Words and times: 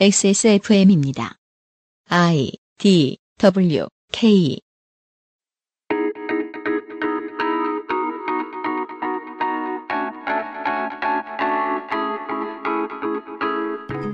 XSFM입니다. 0.00 1.36
I 2.08 2.52
D 2.78 3.18
W 3.38 3.86
K 4.10 4.58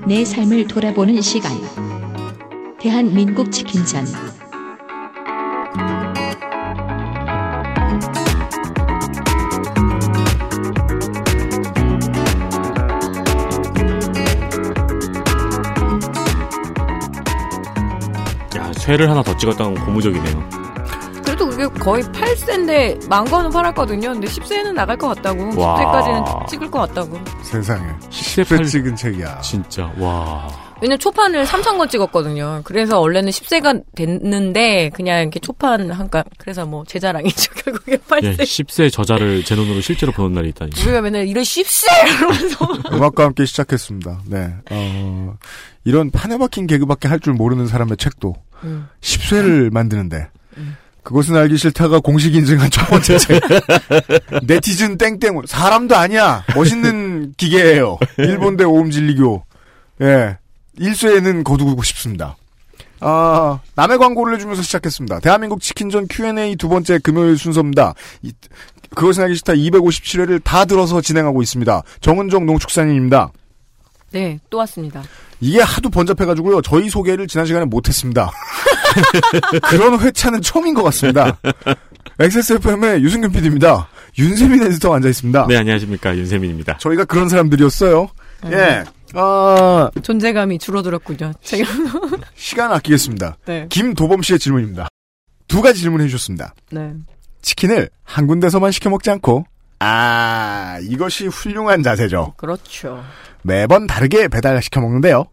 내 0.07 0.25
삶을 0.25 0.67
돌아보는 0.67 1.21
시간. 1.21 1.51
대한민국 2.79 3.51
치킨전. 3.51 4.05
야, 18.89 18.93
쇠를 18.97 19.09
하나 19.09 19.21
더 19.21 19.35
찍었다는 19.37 19.75
건 19.75 19.85
고무적이네요. 19.85 20.49
그래도 21.23 21.47
그게 21.47 21.67
거의 21.79 22.01
8세인데 22.03 23.07
망고는 23.07 23.51
팔았거든요. 23.51 24.13
근데 24.13 24.27
10세는 24.27 24.73
나갈 24.73 24.97
것 24.97 25.09
같다고. 25.09 25.59
와. 25.61 25.77
10세까지는 25.77 26.47
찍을 26.47 26.71
것 26.71 26.79
같다고. 26.79 27.19
세상에. 27.43 27.87
10세 28.09 28.43
10회 28.43 28.57
팔- 28.57 28.65
찍은 28.65 28.95
책이야. 28.95 29.41
진짜, 29.41 29.93
와. 29.99 30.47
왜냐면 30.81 30.97
초판을 30.97 31.45
3,000권 31.45 31.89
찍었거든요. 31.89 32.61
그래서 32.63 32.99
원래는 33.01 33.29
10세가 33.31 33.83
됐는데 33.95 34.89
그냥 34.93 35.21
이렇게 35.23 35.39
초판 35.41 35.91
한가 35.91 36.23
그래서 36.37 36.65
뭐 36.65 36.83
제 36.87 36.97
자랑이죠. 36.99 37.51
결국에 37.53 37.91
예, 37.91 37.97
8세. 37.97 38.37
10세 38.39 38.91
저자를 38.91 39.43
제 39.43 39.55
눈으로 39.55 39.81
실제로 39.81 40.11
보는 40.13 40.31
날이 40.33 40.49
있다니. 40.49 40.71
우리가 40.81 41.01
맨날 41.01 41.27
이런 41.27 41.43
10세 41.43 41.85
이러면서 42.17 42.65
음악과 42.95 43.25
함께 43.25 43.45
시작했습니다. 43.45 44.21
네. 44.27 44.53
어, 44.71 45.33
이런 45.83 46.09
판에 46.11 46.37
박힌 46.37 46.65
개그밖에 46.65 47.07
할 47.09 47.19
줄 47.19 47.33
모르는 47.33 47.67
사람의 47.67 47.97
책도 47.97 48.33
음. 48.63 48.87
10쇄를 49.01 49.71
만드는데 49.71 50.29
그것은 51.03 51.35
알기 51.35 51.57
싫다가 51.57 51.99
공식 51.99 52.35
인증한 52.35 52.69
첫 52.69 52.85
번째 52.87 53.17
책. 53.17 53.41
네티즌 54.45 54.97
땡땡 54.97 55.41
사람도 55.47 55.95
아니야. 55.95 56.43
멋있는 56.55 57.33
기계예요. 57.35 57.97
일본대 58.19 58.63
오음 58.63 58.91
진리교. 58.91 59.43
예. 60.01 60.37
1쇄에는 60.77 61.43
거두고 61.43 61.81
싶습니다. 61.83 62.35
아, 62.99 63.59
남의 63.75 63.97
광고를 63.97 64.35
해주면서 64.35 64.61
시작했습니다. 64.61 65.19
대한민국 65.21 65.61
치킨전 65.61 66.07
Q&A 66.09 66.55
두 66.57 66.69
번째 66.69 66.99
금요일 66.99 67.37
순서입니다. 67.37 67.95
이, 68.21 68.31
그것은 68.95 69.23
알기 69.23 69.35
싫다 69.35 69.53
257회를 69.53 70.43
다 70.43 70.65
들어서 70.65 71.01
진행하고 71.01 71.41
있습니다. 71.41 71.81
정은정 72.01 72.45
농축산인입니다. 72.45 73.31
네, 74.11 74.39
또 74.49 74.57
왔습니다. 74.59 75.01
이게 75.41 75.61
하도 75.61 75.89
번잡해가지고요. 75.89 76.61
저희 76.61 76.89
소개를 76.89 77.27
지난 77.27 77.45
시간에 77.45 77.65
못했습니다. 77.65 78.31
그런 79.69 79.99
회차는 79.99 80.41
처음인 80.41 80.73
것 80.73 80.83
같습니다. 80.83 81.37
XSFM의 82.19 83.01
유승균 83.01 83.31
PD입니다. 83.31 83.87
윤세민 84.17 84.61
에디터 84.63 84.93
앉아 84.93 85.07
있습니다. 85.07 85.47
네, 85.47 85.57
안녕하십니까. 85.57 86.17
윤세민입니다. 86.17 86.77
저희가 86.79 87.05
그런 87.05 87.29
사람들이었어요. 87.29 88.09
예. 88.47 88.83
아, 89.13 89.89
존재감이 90.03 90.59
줄어들었군요. 90.59 91.33
제가 91.41 91.69
시간 92.35 92.71
아끼겠습니다. 92.73 93.37
네. 93.45 93.67
김도범 93.69 94.21
씨의 94.21 94.39
질문입니다. 94.39 94.89
두 95.47 95.61
가지 95.61 95.79
질문해 95.81 96.07
주셨습니다. 96.07 96.53
네. 96.71 96.93
치킨을 97.41 97.89
한 98.03 98.27
군데서만 98.27 98.71
시켜 98.71 98.89
먹지 98.89 99.09
않고, 99.09 99.45
아, 99.79 100.77
이것이 100.83 101.27
훌륭한 101.27 101.81
자세죠. 101.81 102.33
그렇죠. 102.37 103.03
매번 103.43 103.87
다르게 103.87 104.27
배달시켜 104.27 104.81
먹는데요. 104.81 105.25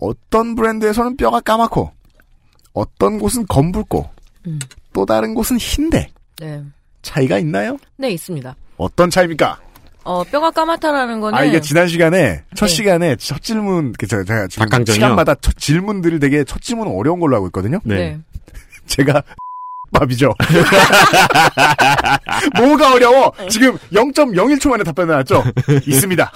어떤 0.00 0.54
브랜드에서는 0.54 1.16
뼈가 1.16 1.40
까맣고, 1.40 1.90
어떤 2.72 3.18
곳은 3.18 3.46
검붉고, 3.46 4.08
음. 4.46 4.58
또 4.92 5.06
다른 5.06 5.34
곳은 5.34 5.56
흰데, 5.58 6.08
네. 6.38 6.62
차이가 7.02 7.38
있나요? 7.38 7.78
네, 7.96 8.10
있습니다. 8.10 8.54
어떤 8.76 9.08
차이입니까? 9.08 9.58
어, 10.04 10.22
뼈가 10.24 10.50
까맣다라는 10.50 11.20
거는 11.20 11.36
아, 11.36 11.44
이게 11.44 11.60
지난 11.60 11.88
시간에, 11.88 12.44
첫 12.54 12.66
네. 12.66 12.72
시간에 12.72 13.16
첫 13.16 13.42
질문, 13.42 13.92
그, 13.98 14.06
저, 14.06 14.22
제가 14.22 14.46
지금? 14.48 14.84
시간마다 14.86 15.34
첫 15.36 15.56
질문들을 15.56 16.20
되게 16.20 16.44
첫 16.44 16.60
질문은 16.60 16.92
어려운 16.92 17.18
걸로 17.18 17.36
알고 17.36 17.46
있거든요? 17.48 17.80
네. 17.84 17.96
네. 17.96 18.20
제가, 18.86 19.22
밥이죠. 19.98 20.34
뭐가 22.58 22.94
어려워? 22.94 23.32
지금 23.48 23.76
0.01초 23.92 24.70
만에 24.70 24.84
답변 24.84 25.08
나왔죠? 25.08 25.42
있습니다. 25.86 26.32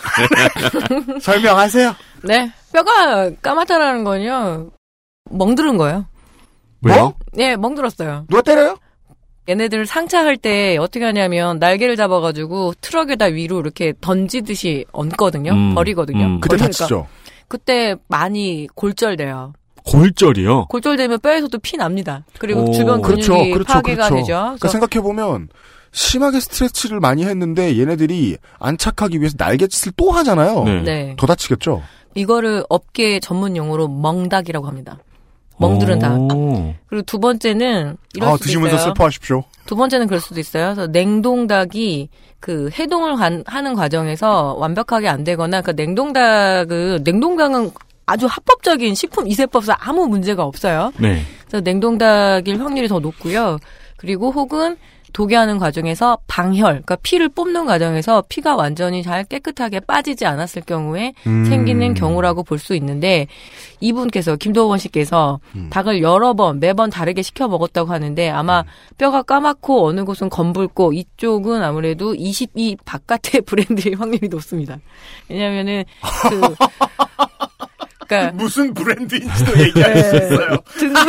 설명하세요. 1.21 1.95
네. 2.25 2.51
뼈가 2.73 3.31
까맣다라는 3.43 4.05
건요. 4.05 4.71
멍들은 5.31 5.77
거예요. 5.77 6.07
왜요? 6.83 7.01
뭐? 7.01 7.15
네, 7.33 7.57
멍들었어요. 7.57 8.27
누가 8.29 8.43
때려요? 8.43 8.79
얘네들 9.49 9.87
상차할 9.87 10.37
때 10.37 10.77
어떻게 10.79 11.05
하냐면 11.05 11.59
날개를 11.59 11.97
잡아가지고 11.97 12.75
트럭에다 12.81 13.27
위로 13.27 13.61
이렇게 13.61 13.93
던지듯이 14.01 14.85
얹거든요. 14.93 15.53
음, 15.53 15.75
버리거든요. 15.75 16.25
음. 16.25 16.41
그때 16.41 16.57
다치죠. 16.57 17.07
그때 17.49 17.97
많이 18.07 18.69
골절돼요. 18.75 19.53
골절이요? 19.85 20.67
골절되면 20.67 21.21
뼈에서도 21.21 21.59
피 21.59 21.77
납니다. 21.77 22.25
그리고 22.39 22.63
오. 22.69 22.73
주변 22.73 23.01
근육이 23.03 23.23
그렇죠, 23.27 23.53
그렇죠, 23.53 23.73
파괴가 23.73 24.09
그렇죠. 24.09 24.15
되죠. 24.17 24.33
그러니까 24.43 24.69
생각해보면, 24.69 25.49
심하게 25.93 26.41
스트레치를 26.41 27.01
많이 27.01 27.25
했는데, 27.25 27.79
얘네들이 27.79 28.37
안착하기 28.59 29.19
위해서 29.21 29.35
날갯짓을 29.39 29.93
또 29.97 30.11
하잖아요. 30.13 30.65
네. 30.65 30.83
네. 30.83 31.17
더 31.19 31.27
다치겠죠? 31.27 31.83
이거를 32.15 32.65
업계 32.69 33.21
전문 33.21 33.57
용어로 33.57 33.89
멍닭이라고 33.89 34.67
합니다. 34.67 34.99
멍들은 35.59 35.99
닭. 35.99 36.19
오. 36.33 36.75
그리고 36.87 37.03
두 37.03 37.19
번째는 37.19 37.97
이럴 38.15 38.29
아, 38.29 38.33
수도 38.33 38.45
드시면서 38.45 38.77
있어요. 38.77 38.89
슬퍼하십시오. 38.89 39.45
두 39.67 39.77
번째는 39.77 40.07
그럴 40.07 40.19
수도 40.21 40.41
있어요. 40.41 40.75
그래서 40.75 40.87
냉동닭이 40.91 42.09
그 42.41 42.71
해동을 42.79 43.17
간- 43.17 43.45
하는 43.47 43.75
과정에서 43.75 44.55
완벽하게 44.59 45.09
안 45.09 45.23
되거나 45.23 45.61
그 45.61 45.73
냉동닭은 45.73 47.03
냉동닭은 47.05 47.71
아주 48.11 48.27
합법적인 48.27 48.95
식품 48.97 49.29
이세법상 49.29 49.77
아무 49.79 50.09
문제가 50.09 50.43
없어요. 50.43 50.93
네. 50.99 51.23
그래서 51.47 51.61
냉동닭일 51.63 52.61
확률이 52.61 52.89
더 52.89 52.99
높고요. 52.99 53.59
그리고 53.97 54.33
혹은 54.33 54.77
독여하는 55.13 55.59
과정에서 55.59 56.19
방혈, 56.29 56.65
그러니까 56.67 56.97
피를 57.03 57.29
뽑는 57.29 57.67
과정에서 57.67 58.23
피가 58.29 58.55
완전히 58.55 59.03
잘 59.03 59.25
깨끗하게 59.25 59.81
빠지지 59.81 60.25
않았을 60.25 60.63
경우에 60.63 61.15
음. 61.27 61.45
생기는 61.45 61.95
경우라고 61.95 62.43
볼 62.45 62.61
수 62.61 62.75
있는데 62.77 63.27
이분께서 63.81 64.37
김도원 64.37 64.79
씨께서 64.79 65.41
음. 65.57 65.69
닭을 65.71 66.03
여러 66.03 66.35
번 66.35 66.61
매번 66.61 66.91
다르게 66.91 67.23
시켜 67.23 67.49
먹었다고 67.49 67.91
하는데 67.91 68.29
아마 68.29 68.63
뼈가 68.99 69.23
까맣고 69.23 69.87
어느 69.87 70.05
곳은 70.05 70.29
검붉고 70.31 70.93
이쪽은 70.93 71.63
아무래도 71.63 72.15
22 72.15 72.77
바깥의 72.85 73.41
브랜드일 73.47 73.99
확률이 73.99 74.29
높습니다. 74.29 74.79
왜냐면은 75.29 75.85
그 76.29 76.55
그러니까 78.11 78.33
무슨 78.43 78.75
브랜드인지도 78.75 79.59
얘기할 79.61 80.03
수 80.03 80.17
있어요. 80.17 80.59
등급 80.79 81.07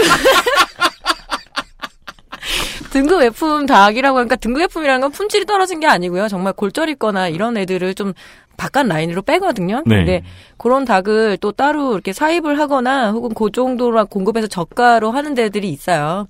등급 2.92 3.22
F 3.24 3.66
닭이라고 3.66 4.20
하니까 4.20 4.36
등급 4.36 4.64
F이라는 4.64 5.02
건 5.02 5.12
품질이 5.12 5.46
떨어진 5.46 5.80
게 5.80 5.88
아니고요. 5.88 6.28
정말 6.28 6.54
골절 6.54 6.90
있거나 6.90 7.28
이런 7.28 7.58
애들을 7.58 7.96
좀 7.96 8.14
바깥 8.58 8.86
라인으로 8.88 9.24
빼거든요. 9.24 9.82
네. 9.88 9.98
근데 9.98 10.24
그런 10.58 10.86
닭을 10.86 11.38
또 11.42 11.52
따로 11.52 11.94
이렇게 11.94 12.14
사입을 12.14 12.60
하거나 12.60 13.12
혹은 13.12 13.34
그 13.34 13.50
정도로 13.52 14.06
공급해서 14.06 14.48
저가로 14.48 15.12
하는 15.12 15.34
데들이 15.34 15.70
있어요. 15.70 16.28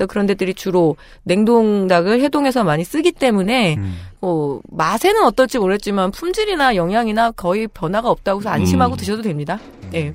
그래서 0.00 0.06
그런 0.06 0.24
데들이 0.26 0.54
주로 0.54 0.96
냉동 1.24 1.86
닭을 1.86 2.22
해동해서 2.22 2.64
많이 2.64 2.84
쓰기 2.84 3.12
때문에 3.12 3.74
음. 3.76 3.98
뭐 4.20 4.62
맛에는 4.70 5.24
어떨지 5.24 5.58
모르겠지만 5.58 6.10
품질이나 6.10 6.74
영양이나 6.74 7.32
거의 7.32 7.68
변화가 7.68 8.08
없다고 8.08 8.40
해서 8.40 8.48
안심하고 8.48 8.94
음. 8.94 8.96
드셔도 8.96 9.20
됩니다. 9.22 9.58
예. 9.92 10.14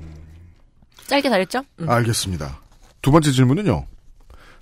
짧게 1.05 1.29
잘했죠? 1.29 1.61
음. 1.81 1.89
알겠습니다. 1.89 2.61
두 3.03 3.11
번째 3.11 3.31
질문은요. 3.31 3.85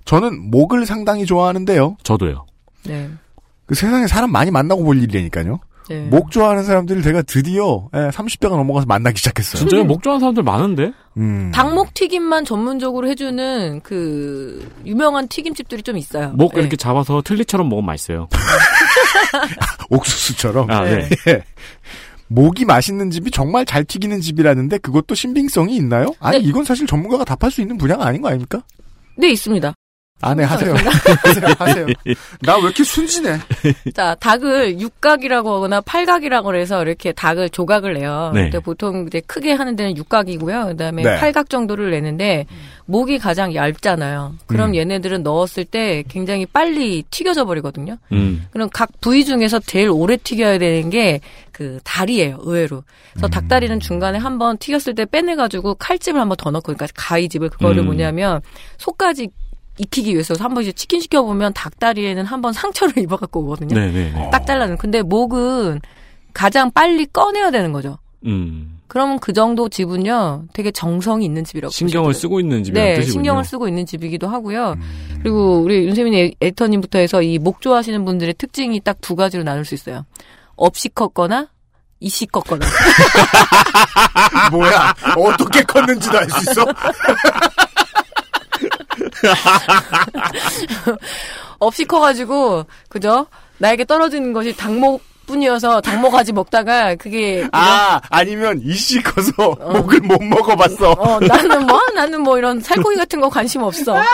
저는 0.04 0.50
목을 0.50 0.84
상당히 0.84 1.24
좋아하는데요. 1.24 1.96
저도요. 2.02 2.44
네. 2.84 3.10
그 3.64 3.74
세상에 3.74 4.06
사람 4.06 4.30
많이 4.30 4.50
만나고 4.50 4.84
볼 4.84 5.02
일이니까요. 5.02 5.58
네. 5.88 6.00
목 6.06 6.30
좋아하는 6.30 6.64
사람들을 6.64 7.02
제가 7.02 7.22
드디어 7.22 7.88
예, 7.94 8.08
30대가 8.08 8.50
넘어가서 8.50 8.86
만나기 8.86 9.18
시작했어요. 9.18 9.60
진짜요? 9.60 9.84
목 9.84 10.02
좋아하는 10.02 10.20
사람들 10.20 10.42
많은데? 10.42 10.92
음. 11.18 11.50
닭목 11.52 11.94
튀김만 11.94 12.44
전문적으로 12.44 13.08
해주는 13.08 13.80
그 13.82 14.68
유명한 14.86 15.28
튀김집들이 15.28 15.82
좀 15.82 15.96
있어요. 15.98 16.30
목 16.30 16.54
네. 16.54 16.60
이렇게 16.60 16.76
잡아서 16.76 17.22
틀니처럼 17.22 17.68
먹으면 17.68 17.86
맛있어요. 17.86 18.28
옥수수처럼. 19.90 20.70
아, 20.70 20.84
네. 20.84 21.08
네. 21.26 21.42
목이 22.28 22.64
맛있는 22.64 23.10
집이 23.10 23.30
정말 23.30 23.66
잘 23.66 23.84
튀기는 23.84 24.20
집이라는데 24.20 24.78
그것도 24.78 25.14
신빙성이 25.14 25.76
있나요? 25.76 26.14
아니 26.18 26.38
네. 26.38 26.44
이건 26.44 26.64
사실 26.64 26.86
전문가가 26.86 27.24
답할 27.24 27.50
수 27.50 27.60
있는 27.60 27.76
분야가 27.76 28.06
아닌 28.06 28.22
거 28.22 28.28
아닙니까? 28.28 28.62
네 29.16 29.30
있습니다. 29.30 29.74
아, 30.24 30.34
네, 30.34 30.42
하세요. 30.44 30.72
하세요, 31.22 31.54
하세요. 31.58 31.86
나 32.40 32.56
왜 32.56 32.62
이렇게 32.62 32.82
순진해? 32.82 33.38
자, 33.94 34.14
닭을 34.18 34.80
육각이라고 34.80 35.54
하거나 35.54 35.82
팔각이라고 35.82 36.54
해서 36.54 36.82
이렇게 36.82 37.12
닭을 37.12 37.50
조각을 37.50 37.94
내요. 37.94 38.30
네. 38.34 38.44
근데 38.44 38.58
보통 38.58 39.06
이제 39.06 39.20
크게 39.20 39.52
하는 39.52 39.76
데는 39.76 39.96
육각이고요. 39.98 40.66
그 40.68 40.76
다음에 40.76 41.02
네. 41.02 41.18
팔각 41.18 41.50
정도를 41.50 41.90
내는데 41.90 42.46
목이 42.86 43.18
가장 43.18 43.54
얇잖아요. 43.54 44.34
그럼 44.46 44.70
음. 44.70 44.74
얘네들은 44.76 45.22
넣었을 45.22 45.64
때 45.66 46.04
굉장히 46.08 46.46
빨리 46.46 47.02
튀겨져 47.10 47.44
버리거든요. 47.44 47.98
음. 48.12 48.46
그럼 48.50 48.70
각 48.72 48.90
부위 49.00 49.24
중에서 49.24 49.60
제일 49.60 49.90
오래 49.90 50.16
튀겨야 50.16 50.58
되는 50.58 50.88
게 50.88 51.20
그 51.54 51.78
다리예요, 51.84 52.38
의외로. 52.42 52.82
그래서 53.12 53.28
닭다리는 53.28 53.78
중간에 53.78 54.18
한번 54.18 54.58
튀겼을 54.58 54.96
때 54.96 55.04
빼내가지고 55.04 55.76
칼집을 55.76 56.20
한번 56.20 56.36
더 56.36 56.50
넣고, 56.50 56.74
그러니까 56.74 56.88
가위집을 56.96 57.48
그거를 57.48 57.82
음. 57.82 57.86
뭐냐면 57.86 58.40
속까지 58.78 59.28
익히기 59.78 60.12
위해서 60.12 60.34
한번 60.38 60.62
이제 60.62 60.72
치킨 60.72 61.00
시켜보면 61.00 61.52
닭다리에는 61.54 62.24
한 62.26 62.40
번 62.40 62.52
상처를 62.54 62.98
입어갖고 62.98 63.40
오거든요. 63.40 63.74
네네. 63.74 64.30
딱 64.30 64.46
잘라는. 64.46 64.76
근데 64.76 65.02
목은 65.02 65.80
가장 66.32 66.70
빨리 66.70 67.06
꺼내야 67.06 67.50
되는 67.50 67.72
거죠. 67.72 67.98
음. 68.26 68.78
그러면 68.86 69.18
그 69.18 69.32
정도 69.32 69.68
집은요, 69.68 70.44
되게 70.52 70.70
정성이 70.70 71.24
있는 71.24 71.42
집이라고. 71.44 71.72
신경을. 71.72 72.14
쓰고 72.14 72.38
있는 72.38 72.62
집이라는 72.62 72.88
네, 72.90 72.96
뜻이군요. 73.00 73.12
신경을 73.12 73.44
쓰고 73.44 73.66
있는 73.66 73.86
집이기도 73.86 74.28
하고요. 74.28 74.76
그리고 75.22 75.58
우리 75.60 75.84
윤세민 75.86 76.14
에- 76.14 76.30
에디터님부터 76.40 76.98
해서 76.98 77.20
이 77.22 77.38
목 77.38 77.60
좋아하시는 77.60 78.04
분들의 78.04 78.34
특징이 78.34 78.78
딱 78.80 78.98
두 79.00 79.16
가지로 79.16 79.42
나눌 79.42 79.64
수 79.64 79.74
있어요. 79.74 80.04
없이 80.56 80.88
컸거나 80.90 81.48
이씨 81.98 82.26
컸거나. 82.26 82.64
뭐야? 84.52 84.94
어떻게 85.16 85.62
컸는지도 85.62 86.18
알 86.18 86.28
수 86.30 86.50
있어? 86.50 86.64
없이 91.58 91.84
커가지고 91.84 92.64
그죠? 92.88 93.26
나에게 93.58 93.84
떨어지는 93.84 94.32
것이 94.32 94.56
닭목 94.56 95.02
뿐이어서 95.26 95.80
닭모가지 95.80 96.32
먹다가 96.32 96.94
그게? 96.96 97.48
아, 97.52 98.00
아니면 98.10 98.60
이씨 98.62 99.02
커서 99.02 99.32
목을 99.58 100.00
못 100.00 100.22
먹어봤어. 100.22 100.92
어 100.92 101.18
나는 101.20 101.66
뭐 101.66 101.80
나는 101.94 102.20
뭐 102.20 102.36
이런 102.38 102.60
살코기 102.60 102.96
같은 102.96 103.20
거 103.20 103.30
관심 103.30 103.62
없어 103.62 103.96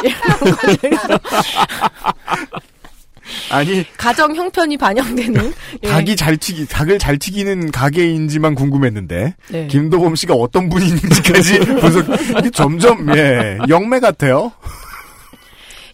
아니, 3.50 3.84
가정 3.96 4.34
형편이 4.34 4.76
반영되는 4.76 5.52
예. 5.84 5.88
닭이 5.88 6.16
잘 6.16 6.36
튀기, 6.36 6.66
닭을 6.66 6.98
잘 6.98 7.18
튀기는 7.18 7.70
가게인지만 7.70 8.54
궁금했는데, 8.54 9.34
네. 9.48 9.66
김도범 9.68 10.16
씨가 10.16 10.34
어떤 10.34 10.68
분인지까지 10.68 11.58
분석, 11.80 12.06
점점, 12.52 13.16
예, 13.16 13.58
영매 13.68 14.00
같아요. 14.00 14.52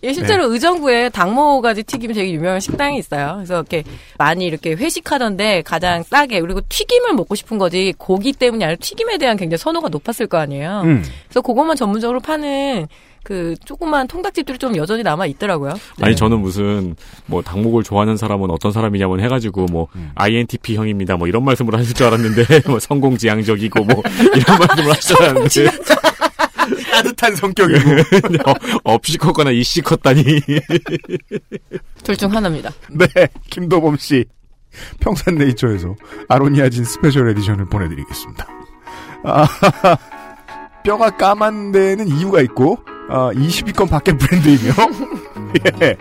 예, 0.02 0.12
실제로 0.12 0.46
네. 0.48 0.54
의정부에 0.54 1.08
닭모가지 1.10 1.82
튀김 1.84 2.12
되게 2.12 2.32
유명한 2.32 2.60
식당이 2.60 2.98
있어요. 2.98 3.34
그래서 3.36 3.54
이렇게 3.54 3.84
많이 4.18 4.46
이렇게 4.46 4.72
회식하던데 4.72 5.62
가장 5.62 6.02
싸게 6.02 6.40
그리고 6.40 6.60
튀김을 6.68 7.14
먹고 7.14 7.34
싶은 7.34 7.58
거지 7.58 7.94
고기 7.96 8.32
때문이 8.32 8.64
아니라 8.64 8.78
튀김에 8.80 9.18
대한 9.18 9.36
굉장히 9.36 9.58
선호가 9.58 9.88
높았을 9.88 10.26
거 10.26 10.38
아니에요. 10.38 10.82
음. 10.84 11.04
그래서 11.28 11.40
그것만 11.40 11.76
전문적으로 11.76 12.20
파는 12.20 12.86
그 13.26 13.56
조그만 13.64 14.06
통닭집들이 14.06 14.56
좀 14.56 14.76
여전히 14.76 15.02
남아 15.02 15.26
있더라고요. 15.26 15.72
네. 15.72 16.06
아니 16.06 16.14
저는 16.14 16.38
무슨 16.38 16.94
뭐 17.26 17.42
닭목을 17.42 17.82
좋아하는 17.82 18.16
사람은 18.16 18.52
어떤 18.52 18.70
사람이냐면 18.70 19.18
해가지고 19.18 19.66
뭐 19.72 19.88
음. 19.96 20.12
INTP 20.14 20.76
형입니다 20.76 21.16
뭐 21.16 21.26
이런 21.26 21.44
말씀을 21.44 21.74
하실 21.76 21.92
줄 21.92 22.06
알았는데 22.06 22.44
뭐 22.70 22.78
성공지향적이고 22.78 23.82
뭐 23.82 24.00
이런 24.32 24.58
말씀을 24.60 24.92
하실 24.92 25.16
줄 25.16 25.22
알았는데 25.24 25.70
따뜻한 26.96 27.36
성격이고. 27.36 27.90
어, 28.50 28.54
없이 28.84 29.18
컸거나 29.18 29.50
있이 29.50 29.82
컸거나 29.82 30.22
둘 32.02 32.16
중 32.16 32.32
하나입니다. 32.34 32.70
네, 32.90 33.06
김도범 33.50 33.96
씨. 33.98 34.24
평산네이처에서 35.00 35.94
아로니아진 36.28 36.84
special 36.84 37.28
edition을 37.30 37.66
보내드리겠습니다. 37.66 38.46
아, 39.24 39.46
뼈가 40.84 41.10
까만 41.16 41.72
데는 41.72 42.06
이유가 42.08 42.40
있고, 42.42 42.78
아, 43.10 43.30
20위권 43.32 43.90
밖의 43.90 44.18
브랜드이며, 44.18 44.72
예. 45.82 45.96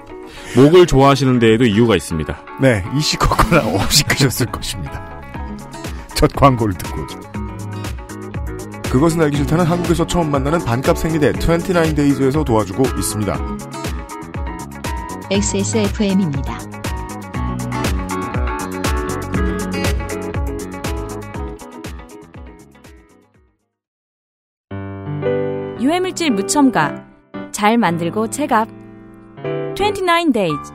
목을 0.55 0.85
좋아하시는 0.85 1.39
데에도 1.39 1.65
이유가 1.65 1.95
있습니다. 1.95 2.37
네, 2.61 2.83
이씨 2.97 3.17
컸거나 3.17 3.65
없이 3.65 4.03
크셨을 4.03 4.45
것입니다. 4.47 5.21
첫 6.15 6.31
광고를 6.33 6.75
듣고 6.75 7.01
오죠. 7.01 7.19
그것은 8.95 9.19
알기 9.19 9.35
싫다는 9.35 9.65
한국에서 9.65 10.07
처음 10.07 10.31
만나는 10.31 10.63
반값 10.63 10.97
생리대 10.97 11.33
29데이즈에서 11.33 12.45
도와주고 12.45 12.83
있습니다. 12.97 13.37
XSFM입니다. 15.29 16.59
유해물질 25.81 26.31
무첨가 26.31 27.05
잘 27.51 27.77
만들고 27.77 28.29
체갑 28.29 28.69
29 29.77 30.31
days 30.31 30.71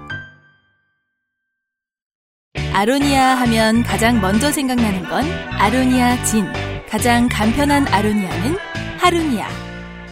아로니아 2.75 3.34
하면 3.37 3.82
가장 3.82 4.20
먼저 4.20 4.52
생각나는 4.52 5.05
건 5.08 5.25
아로니아 5.58 6.23
진. 6.25 6.69
가장 6.90 7.28
간편한 7.31 7.87
아로니아는 7.87 8.56
하루니아. 8.98 9.46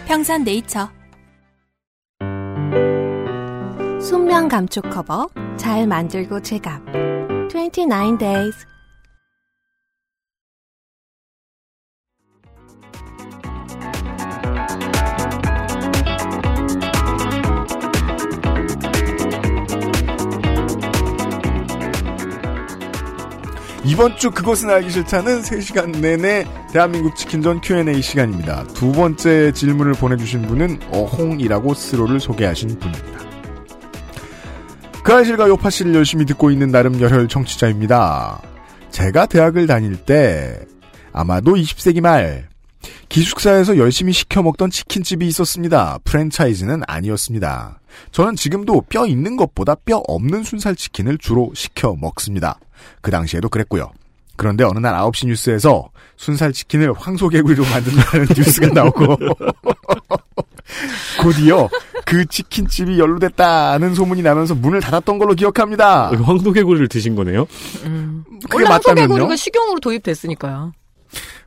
평산 0.07 0.45
네이처. 0.45 0.89
순면 4.01 4.49
감촉 4.49 4.89
커버 4.89 5.29
잘 5.57 5.89
만들고 5.89 6.41
제갑 6.41 6.81
29 7.51 8.19
days 8.19 8.65
이번 23.89 24.19
주 24.19 24.31
그것은 24.31 24.69
알기 24.69 24.91
싫다는 24.91 25.41
3시간 25.41 25.99
내내 26.01 26.45
대한민국 26.71 27.17
치킨전 27.17 27.63
Q&A 27.63 28.03
시간입니다. 28.03 28.67
두 28.75 28.93
번째 28.93 29.51
질문을 29.53 29.95
보내주신 29.95 30.43
분은 30.43 30.79
어홍이라고 30.93 31.73
스스로를 31.73 32.21
소개하신 32.21 32.79
분입니다. 32.79 33.19
그 35.03 35.15
아실과 35.15 35.49
요파 35.49 35.71
씨를 35.71 35.95
열심히 35.95 36.27
듣고 36.27 36.51
있는 36.51 36.71
나름 36.71 37.01
열혈 37.01 37.29
청취자입니다. 37.29 38.43
제가 38.91 39.25
대학을 39.25 39.67
다닐 39.67 39.97
때 39.97 40.61
아마도 41.15 41.55
20세기 41.55 42.03
말 42.03 42.47
기숙사에서 43.09 43.79
열심히 43.79 44.13
시켜 44.13 44.43
먹던 44.43 44.71
치킨집이 44.71 45.27
있었습니다. 45.29 45.99
프랜차이즈는 46.05 46.83
아니었습니다. 46.87 47.81
저는 48.13 48.37
지금도 48.37 48.83
뼈 48.89 49.07
있는 49.07 49.37
것보다 49.37 49.75
뼈 49.75 50.03
없는 50.07 50.43
순살 50.43 50.77
치킨을 50.77 51.19
주로 51.19 51.51
시켜 51.55 51.97
먹습니다. 51.99 52.59
그 53.01 53.11
당시에도 53.11 53.49
그랬고요. 53.49 53.91
그런데 54.37 54.63
어느 54.63 54.79
날 54.79 54.95
9시 54.95 55.27
뉴스에서 55.27 55.91
순살 56.17 56.53
치킨을 56.53 56.93
황소개구리로 56.93 57.65
만든다는 57.65 58.27
뉴스가 58.37 58.69
나오고 58.69 59.17
곧이어 61.23 61.69
그 62.05 62.25
치킨집이 62.27 63.01
연루됐다는 63.01 63.95
소문이 63.95 64.23
나면서 64.23 64.55
문을 64.55 64.81
닫았던 64.81 65.19
걸로 65.19 65.35
기억합니다. 65.35 66.11
황소개구리를 66.11 66.87
드신 66.89 67.17
거네요? 67.17 67.49
음. 67.85 68.25
그게 68.49 68.63
맞다면요? 68.65 69.01
황소개구리가 69.03 69.37
식용으로 69.37 69.81
도입됐으니까요. 69.81 70.73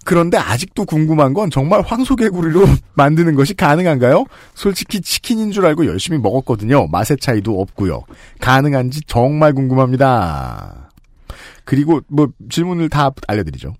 그런데 0.05 0.37
아직도 0.37 0.85
궁금한 0.85 1.33
건 1.33 1.49
정말 1.51 1.81
황소개구리로 1.81 2.65
만드는 2.95 3.35
것이 3.35 3.53
가능한가요? 3.53 4.25
솔직히 4.55 4.99
치킨인 5.01 5.51
줄 5.51 5.65
알고 5.65 5.85
열심히 5.85 6.17
먹었거든요. 6.17 6.87
맛의 6.87 7.17
차이도 7.17 7.59
없고요. 7.61 8.03
가능한지 8.39 9.01
정말 9.07 9.53
궁금합니다. 9.53 10.89
그리고 11.65 12.01
뭐 12.07 12.27
질문을 12.49 12.89
다 12.89 13.11
알려드리죠. 13.27 13.75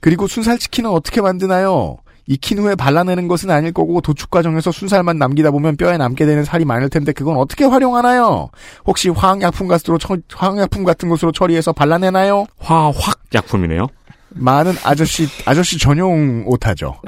그리고 0.00 0.26
순살 0.26 0.58
치킨은 0.58 0.90
어떻게 0.90 1.20
만드나요? 1.22 1.96
익힌 2.26 2.58
후에 2.58 2.74
발라내는 2.74 3.28
것은 3.28 3.50
아닐 3.50 3.72
거고 3.72 4.00
도축 4.00 4.30
과정에서 4.30 4.70
순살만 4.72 5.18
남기다 5.18 5.50
보면 5.50 5.76
뼈에 5.76 5.98
남게 5.98 6.24
되는 6.24 6.44
살이 6.44 6.64
많을 6.64 6.88
텐데 6.88 7.12
그건 7.12 7.36
어떻게 7.36 7.64
활용하나요? 7.64 8.48
혹시 8.86 9.10
화학약품 9.10 9.68
같은 9.68 9.98
처- 9.98 10.16
화학약품 10.34 10.84
같은 10.84 11.08
것으로 11.10 11.32
처리해서 11.32 11.72
발라내나요? 11.72 12.46
화확 12.58 13.20
약품이네요. 13.34 13.88
많은 14.34 14.74
아저씨 14.82 15.28
아저씨 15.44 15.78
전용 15.78 16.44
오타죠. 16.46 17.00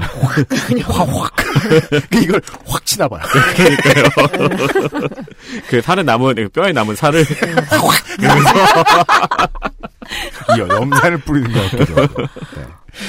확확 0.84 1.34
이걸 2.22 2.40
확 2.66 2.86
치나 2.86 3.08
봐요. 3.08 3.22
그 5.68 5.80
살에 5.82 6.02
남은 6.02 6.50
뼈에 6.52 6.72
남은 6.72 6.94
살을 6.94 7.24
이 10.56 10.58
염산을 10.58 11.18
뿌리는 11.18 11.52
것 11.52 11.70
같기도 11.70 12.02
하고. 12.02 12.22
네. 12.22 12.28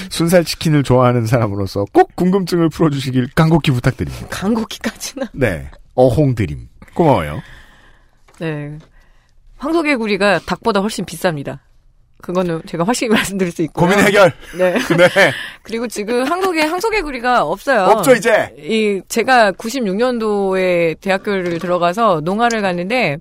순살 0.10 0.44
치킨을 0.44 0.84
좋아하는 0.84 1.26
사람으로서 1.26 1.86
꼭 1.94 2.16
궁금증을 2.16 2.70
풀어주시길 2.70 3.30
간곡히 3.36 3.72
부탁드립니다. 3.72 4.28
강고기까지는. 4.30 5.28
네, 5.34 5.70
어홍 5.96 6.36
드림. 6.36 6.68
고마워요. 6.94 7.42
네. 8.40 8.78
황소개구리가 9.58 10.40
닭보다 10.46 10.82
훨씬 10.82 11.06
비쌉니다. 11.06 11.60
그거는 12.22 12.62
제가 12.68 12.84
확실히 12.84 13.10
말씀드릴 13.14 13.52
수 13.52 13.62
있고요. 13.64 13.88
고민 13.88 14.04
해결. 14.04 14.34
네. 14.58 14.74
네. 14.98 15.10
그리고 15.64 15.88
지금 15.88 16.24
한국에 16.24 16.62
황소개구리가 16.64 17.44
없어요. 17.44 17.84
없죠, 17.84 18.14
이제. 18.14 18.54
이 18.58 19.02
제가 19.08 19.52
96년도에 19.54 21.00
대학교를 21.02 21.60
들어가서 21.60 22.22
농활을 22.24 22.62
갔는데 22.62 23.18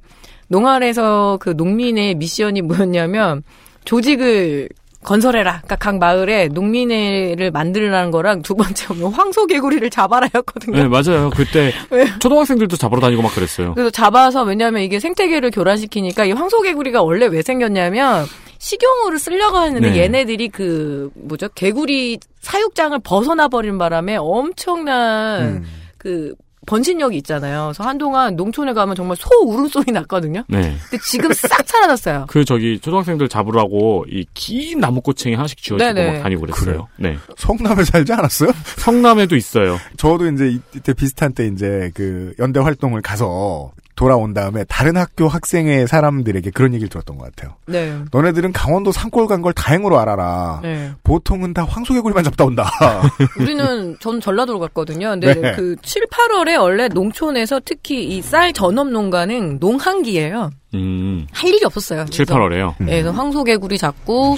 농활에서 0.48 1.38
그 1.40 1.50
농민의 1.56 2.14
미션이 2.14 2.62
뭐였냐면 2.62 3.42
조직을 3.84 4.68
건설해라. 5.04 5.60
그러니까 5.64 5.76
각 5.76 5.98
마을에 5.98 6.48
농민회를 6.48 7.52
만들라는 7.52 8.10
거랑 8.10 8.42
두 8.42 8.56
번째 8.56 8.86
오면 8.92 9.12
황소개구리를 9.12 9.88
잡아라였거든요. 9.88 10.76
네, 10.76 10.88
맞아요. 10.88 11.30
그때 11.30 11.72
왜? 11.90 12.06
초등학생들도 12.18 12.76
잡으러 12.76 13.00
다니고 13.00 13.22
막 13.22 13.32
그랬어요. 13.32 13.74
그래서 13.74 13.90
잡아서 13.90 14.42
왜냐하면 14.42 14.82
이게 14.82 14.98
생태계를 14.98 15.52
교란시키니까 15.52 16.24
이 16.24 16.32
황소개구리가 16.32 17.02
원래 17.02 17.26
왜 17.26 17.42
생겼냐면 17.42 18.26
식용으로 18.70 19.16
쓰려고 19.18 19.62
했는데 19.62 19.90
네. 19.90 19.98
얘네들이 19.98 20.48
그 20.48 21.10
뭐죠 21.14 21.48
개구리 21.54 22.18
사육장을 22.40 22.98
벗어나 23.04 23.46
버린 23.48 23.78
바람에 23.78 24.16
엄청난 24.16 25.42
음. 25.42 25.64
그 25.98 26.34
번식력이 26.66 27.16
있잖아요. 27.18 27.66
그래서 27.66 27.84
한동안 27.84 28.34
농촌에 28.34 28.72
가면 28.72 28.96
정말 28.96 29.16
소 29.16 29.28
울음소리 29.44 29.92
났거든요. 29.92 30.42
네. 30.48 30.74
근데 30.90 30.98
지금 31.04 31.32
싹 31.32 31.62
사라졌어요. 31.64 32.26
그 32.28 32.44
저기 32.44 32.80
초등학생들 32.80 33.28
잡으라고 33.28 34.04
이 34.10 34.24
긴 34.34 34.80
나무꼬챙이 34.80 35.36
하나씩 35.36 35.62
쥐어주고 35.62 35.92
네네. 35.92 36.12
막 36.16 36.22
다니고 36.24 36.40
그랬어요. 36.40 36.88
네. 36.96 37.16
성남에 37.36 37.84
살지 37.84 38.12
않았어요? 38.12 38.50
성남에도 38.78 39.36
있어요. 39.36 39.78
저도 39.96 40.26
이제 40.32 40.48
이- 40.48 40.60
이때 40.74 40.92
비슷한 40.92 41.32
때 41.34 41.46
이제 41.46 41.92
그 41.94 42.34
연대 42.40 42.58
활동을 42.58 43.00
가서 43.00 43.70
돌아온 43.96 44.34
다음에 44.34 44.62
다른 44.68 44.96
학교 44.96 45.26
학생의 45.26 45.88
사람들에게 45.88 46.50
그런 46.50 46.74
얘기를 46.74 46.88
들었던 46.88 47.16
것 47.18 47.24
같아요. 47.34 47.56
네. 47.66 47.98
너네들은 48.12 48.52
강원도 48.52 48.92
산골 48.92 49.26
간 49.26 49.42
걸 49.42 49.52
다행으로 49.52 49.98
알아라. 49.98 50.60
네. 50.62 50.92
보통은 51.02 51.54
다 51.54 51.64
황소개구리만 51.64 52.22
잡다 52.24 52.44
온다. 52.44 52.70
우리는 53.40 53.96
전 54.00 54.20
전라도로 54.20 54.58
갔거든요. 54.60 55.10
근데 55.10 55.34
네. 55.34 55.52
그 55.56 55.76
7, 55.82 56.02
8월에 56.06 56.60
원래 56.60 56.88
농촌에서 56.88 57.60
특히 57.64 58.04
이 58.16 58.22
쌀 58.22 58.52
전업 58.52 58.88
농가는 58.88 59.58
농한기예요. 59.60 60.50
음. 60.74 61.26
할 61.32 61.48
일이 61.48 61.64
없었어요. 61.64 62.04
7, 62.06 62.26
그래서 62.26 62.40
8월에요. 62.40 62.74
예, 62.88 63.02
그래서 63.02 63.10
황소개구리 63.12 63.78
잡고 63.78 64.36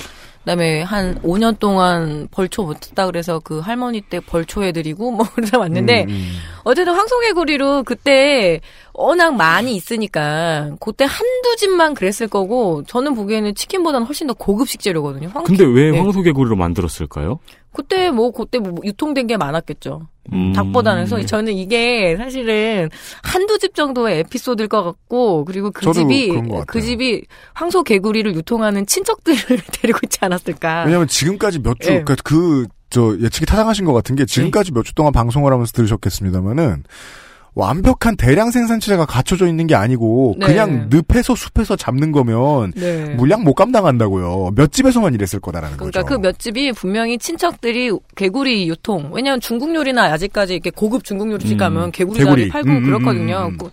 그다음에 0.48 0.80
한 0.80 1.20
5년 1.20 1.58
동안 1.58 2.26
벌초 2.30 2.62
못했다 2.62 3.04
그래서 3.04 3.38
그 3.38 3.58
할머니 3.58 4.00
때 4.00 4.18
벌초 4.18 4.62
해드리고 4.64 5.10
뭐 5.10 5.26
그러다 5.34 5.58
왔는데 5.58 6.06
음, 6.08 6.32
어쨌든 6.64 6.94
황소개구리로 6.94 7.82
그때 7.82 8.62
워낙 8.94 9.32
많이 9.36 9.76
있으니까 9.76 10.70
그때 10.80 11.04
한두 11.04 11.56
집만 11.58 11.92
그랬을 11.92 12.28
거고 12.28 12.82
저는 12.86 13.14
보기에는 13.14 13.54
치킨보다는 13.54 14.06
훨씬 14.06 14.26
더 14.26 14.32
고급 14.32 14.68
식재료거든요. 14.68 15.28
황... 15.34 15.44
근데 15.44 15.64
왜 15.64 15.90
네. 15.90 16.00
황소개구리로 16.00 16.56
만들었을까요? 16.56 17.40
그때 17.72 18.10
뭐 18.10 18.30
그때 18.30 18.58
뭐 18.58 18.74
유통된 18.84 19.26
게 19.26 19.36
많았겠죠. 19.36 20.08
음. 20.32 20.52
닭보다는 20.52 21.06
그래서 21.06 21.24
저는 21.24 21.54
이게 21.54 22.16
사실은 22.16 22.90
한두 23.22 23.58
집 23.58 23.74
정도의 23.74 24.20
에피소드일 24.20 24.68
것 24.68 24.82
같고 24.82 25.44
그리고 25.44 25.70
그 25.70 25.90
집이. 25.92 26.32
그 26.66 26.80
집이 26.80 27.24
황소 27.54 27.82
개구리를 27.82 28.34
유통하는 28.34 28.86
친척들을 28.86 29.38
데리고 29.80 30.00
있지 30.04 30.18
않았을까. 30.20 30.84
왜냐면 30.84 31.08
지금까지 31.08 31.60
몇 31.60 31.80
주, 31.80 31.88
네. 31.88 32.02
그러니까 32.02 32.16
그, 32.24 32.66
저, 32.90 33.16
예측이 33.20 33.46
타당하신 33.46 33.84
것 33.84 33.92
같은 33.92 34.16
게 34.16 34.24
지금까지 34.24 34.72
몇주 34.72 34.94
동안 34.94 35.12
방송을 35.12 35.52
하면서 35.52 35.72
들으셨겠습니다만은 35.72 36.84
완벽한 37.54 38.16
대량 38.16 38.50
생산체가 38.50 39.04
갖춰져 39.06 39.46
있는 39.48 39.66
게 39.66 39.74
아니고 39.74 40.36
네. 40.38 40.46
그냥 40.46 40.88
늪에서 40.90 41.34
숲에서 41.34 41.74
잡는 41.76 42.12
거면 42.12 42.72
네. 42.76 43.14
물량 43.16 43.42
못 43.42 43.54
감당한다고요. 43.54 44.52
몇 44.54 44.70
집에서만 44.72 45.14
일했을 45.14 45.40
거다라는 45.40 45.76
그러니까 45.76 46.02
거죠. 46.02 46.14
그몇 46.14 46.38
집이 46.38 46.72
분명히 46.72 47.18
친척들이 47.18 47.90
개구리 48.14 48.68
유통. 48.68 49.10
왜냐하면 49.12 49.40
중국 49.40 49.74
요리나 49.74 50.04
아직까지 50.12 50.54
이렇게 50.54 50.70
고급 50.70 51.04
중국 51.04 51.30
요리집 51.32 51.52
음, 51.52 51.58
가면 51.58 51.92
개구리 51.92 52.18
개구리. 52.18 52.42
자리 52.42 52.50
팔고 52.50 52.68
음, 52.70 52.76
음, 52.76 52.82
그렇거든요. 52.84 53.36
음, 53.48 53.52
음. 53.54 53.58
그- 53.58 53.70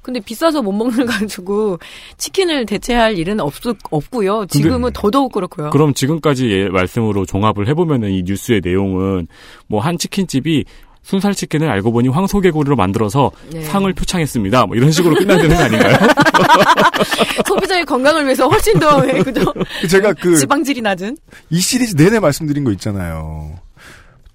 근데 0.00 0.20
비싸서 0.20 0.62
못 0.62 0.72
먹는 0.72 1.04
가지고 1.04 1.78
치킨을 2.16 2.64
대체할 2.64 3.18
일은 3.18 3.40
없, 3.40 3.52
없고요. 3.90 4.46
지금은 4.46 4.90
더더욱 4.94 5.32
그렇고요. 5.32 5.68
그럼 5.68 5.92
지금까지 5.92 6.50
예, 6.50 6.68
말씀으로 6.70 7.26
종합을 7.26 7.68
해보면은 7.68 8.10
이 8.12 8.22
뉴스의 8.22 8.62
내용은 8.64 9.26
뭐 9.66 9.80
한 9.80 9.98
치킨집이 9.98 10.64
순살 11.08 11.34
치킨을 11.34 11.70
알고 11.70 11.90
보니 11.90 12.08
황소개구리로 12.08 12.76
만들어서 12.76 13.30
네. 13.50 13.62
상을 13.64 13.90
표창했습니다. 13.94 14.66
뭐 14.66 14.76
이런 14.76 14.92
식으로 14.92 15.14
끝나야 15.14 15.38
되는 15.38 15.56
거 15.56 15.62
아닌가요? 15.62 15.96
소비자의 17.48 17.86
건강을 17.86 18.26
위해서 18.26 18.46
훨씬 18.46 18.78
더 18.78 19.02
예, 19.08 19.22
그죠? 19.22 19.40
제가 19.88 20.12
그, 20.12 20.36
지방질이 20.36 20.82
낮은. 20.82 21.16
이 21.48 21.60
시리즈 21.60 21.96
내내 21.96 22.20
말씀드린 22.20 22.62
거 22.62 22.72
있잖아요. 22.72 23.58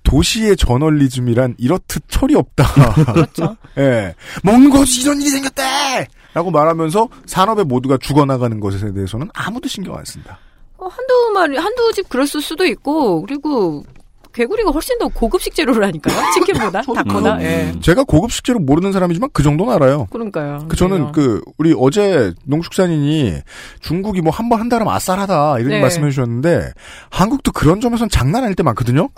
도시의 0.01 0.57
저널리즘이란 0.57 1.57
이렇듯 1.59 2.05
철이 2.07 2.33
없다. 2.33 2.65
그렇죠. 3.13 3.55
예. 3.77 4.15
먹는 4.41 4.71
곳이 4.71 5.03
이런 5.03 5.21
일이 5.21 5.29
생겼대! 5.29 6.07
라고 6.33 6.49
말하면서 6.49 7.07
산업의 7.27 7.65
모두가 7.65 7.97
죽어나가는 7.97 8.59
것에 8.59 8.91
대해서는 8.93 9.29
아무도 9.35 9.69
신경 9.69 9.95
안 9.95 10.03
쓴다. 10.05 10.39
어, 10.79 10.87
한두 10.87 11.31
마리, 11.35 11.55
한두 11.55 11.91
집 11.93 12.09
그랬을 12.09 12.41
수도 12.41 12.65
있고, 12.65 13.21
그리고 13.21 13.83
개구리가 14.33 14.71
훨씬 14.71 14.97
더 14.99 15.07
고급 15.07 15.41
식재료라니까요. 15.41 16.15
치킨보다, 16.33 16.81
닭보다. 16.81 17.41
예. 17.43 17.73
제가 17.81 18.03
고급 18.03 18.31
식재료 18.31 18.59
모르는 18.59 18.91
사람이지만 18.91 19.29
그 19.33 19.43
정도는 19.43 19.73
알아요. 19.73 20.07
그러니까요. 20.11 20.65
그 20.67 20.75
저는 20.75 21.11
그 21.11 21.41
우리 21.57 21.73
어제 21.77 22.33
농축산인이 22.45 23.41
중국이 23.81 24.21
뭐 24.21 24.31
한 24.33 24.49
번 24.49 24.59
한다면 24.59 24.87
아싸하다 24.89 25.59
이런 25.59 25.69
네. 25.69 25.81
말씀해 25.81 26.09
주셨는데 26.09 26.71
한국도 27.11 27.51
그런 27.53 27.79
점에선 27.79 28.09
장난 28.09 28.43
아닐 28.43 28.55
때 28.55 28.63
많거든요. 28.63 29.09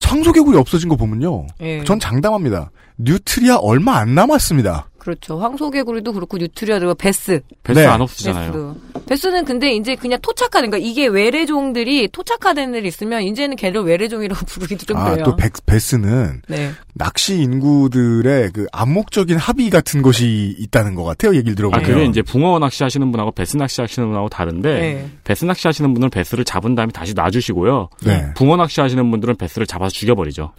황소개구리 0.00 0.58
없어진 0.58 0.88
거 0.88 0.96
보면요. 0.96 1.46
예. 1.60 1.84
전 1.84 1.98
장담합니다. 1.98 2.70
뉴트리아 2.98 3.56
얼마 3.56 3.96
안 3.96 4.14
남았습니다. 4.14 4.88
그렇죠. 5.02 5.36
황소개구리도 5.40 6.12
그렇고 6.12 6.38
뉴트리아도 6.38 6.94
배스. 6.94 7.40
배스 7.64 7.80
네. 7.80 7.86
안 7.86 8.00
없으잖아요. 8.00 8.52
배스도. 8.52 8.76
배스는 9.08 9.44
근데 9.44 9.74
이제 9.74 9.96
그냥 9.96 10.20
토착화된 10.22 10.70
그러니까 10.70 10.88
이게 10.88 11.08
외래종들이 11.08 12.06
토착화된 12.12 12.68
애들 12.68 12.86
있으면 12.86 13.22
이제는 13.24 13.56
걔를 13.56 13.80
외래종이라고 13.82 14.46
부르기도 14.46 14.86
좀 14.86 14.96
아, 14.98 15.10
그래요. 15.10 15.24
또 15.24 15.34
백- 15.34 15.54
배스는 15.66 16.42
네. 16.46 16.70
낚시 16.94 17.34
인구들의 17.42 18.52
그 18.52 18.66
암묵적인 18.70 19.36
합의 19.38 19.70
같은 19.70 20.02
것이 20.02 20.54
있다는 20.60 20.94
것 20.94 21.02
같아요. 21.02 21.34
얘기를 21.34 21.52
아, 21.52 21.56
들어보면. 21.56 21.84
그게 21.84 22.04
이제 22.04 22.22
붕어 22.22 22.60
낚시 22.60 22.84
하시는 22.84 23.10
분하고 23.10 23.32
배스 23.32 23.56
낚시 23.56 23.80
하시는 23.80 24.06
분하고 24.06 24.28
다른데, 24.28 24.72
네. 24.80 25.10
배스 25.24 25.44
낚시 25.44 25.66
하시는 25.66 25.92
분은 25.94 26.10
배스를 26.10 26.44
잡은 26.44 26.76
다음에 26.76 26.92
다시 26.92 27.12
놔주시고요. 27.14 27.88
네. 28.06 28.32
붕어 28.36 28.56
낚시 28.56 28.80
하시는 28.80 29.10
분들은 29.10 29.34
배스를 29.34 29.66
잡아서 29.66 29.90
죽여버리죠. 29.92 30.52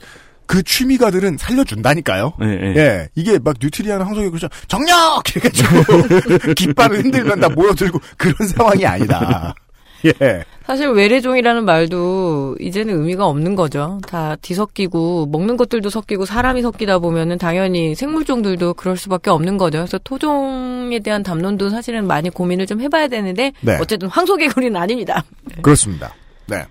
그 0.45 0.63
취미가들은 0.63 1.37
살려준다니까요. 1.37 2.33
예, 2.41 2.45
예. 2.45 2.75
예, 2.75 3.09
이게 3.15 3.39
막 3.39 3.55
뉴트리아나 3.59 4.05
황소개구리 4.05 4.41
정력! 4.67 5.23
이래가지고 5.35 6.53
깃발을 6.55 7.03
흔들면 7.03 7.39
다 7.39 7.49
모여들고 7.49 7.99
그런 8.17 8.35
상황이 8.47 8.85
아니다. 8.85 9.55
예. 10.05 10.43
사실 10.65 10.89
외래종이라는 10.89 11.65
말도 11.65 12.57
이제는 12.59 12.99
의미가 12.99 13.25
없는 13.25 13.55
거죠. 13.55 13.99
다 14.07 14.35
뒤섞이고 14.41 15.27
먹는 15.27 15.57
것들도 15.57 15.89
섞이고 15.89 16.25
사람이 16.25 16.61
섞이다 16.61 16.99
보면은 16.99 17.37
당연히 17.37 17.95
생물종들도 17.95 18.73
그럴 18.75 18.97
수밖에 18.97 19.29
없는 19.29 19.57
거죠. 19.57 19.79
그래서 19.79 19.97
토종에 19.99 20.99
대한 20.99 21.23
담론도 21.23 21.69
사실은 21.69 22.07
많이 22.07 22.29
고민을 22.29 22.65
좀 22.65 22.81
해봐야 22.81 23.07
되는데 23.07 23.53
네. 23.61 23.77
어쨌든 23.79 24.09
황소개구리는 24.09 24.75
아닙니다. 24.79 25.23
그렇습니다. 25.61 26.13
네. 26.47 26.65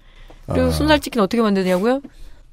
그리고 0.47 0.69
어, 0.69 0.71
순살치킨 0.71 1.21
어떻게 1.23 1.43
만드냐고요? 1.43 2.01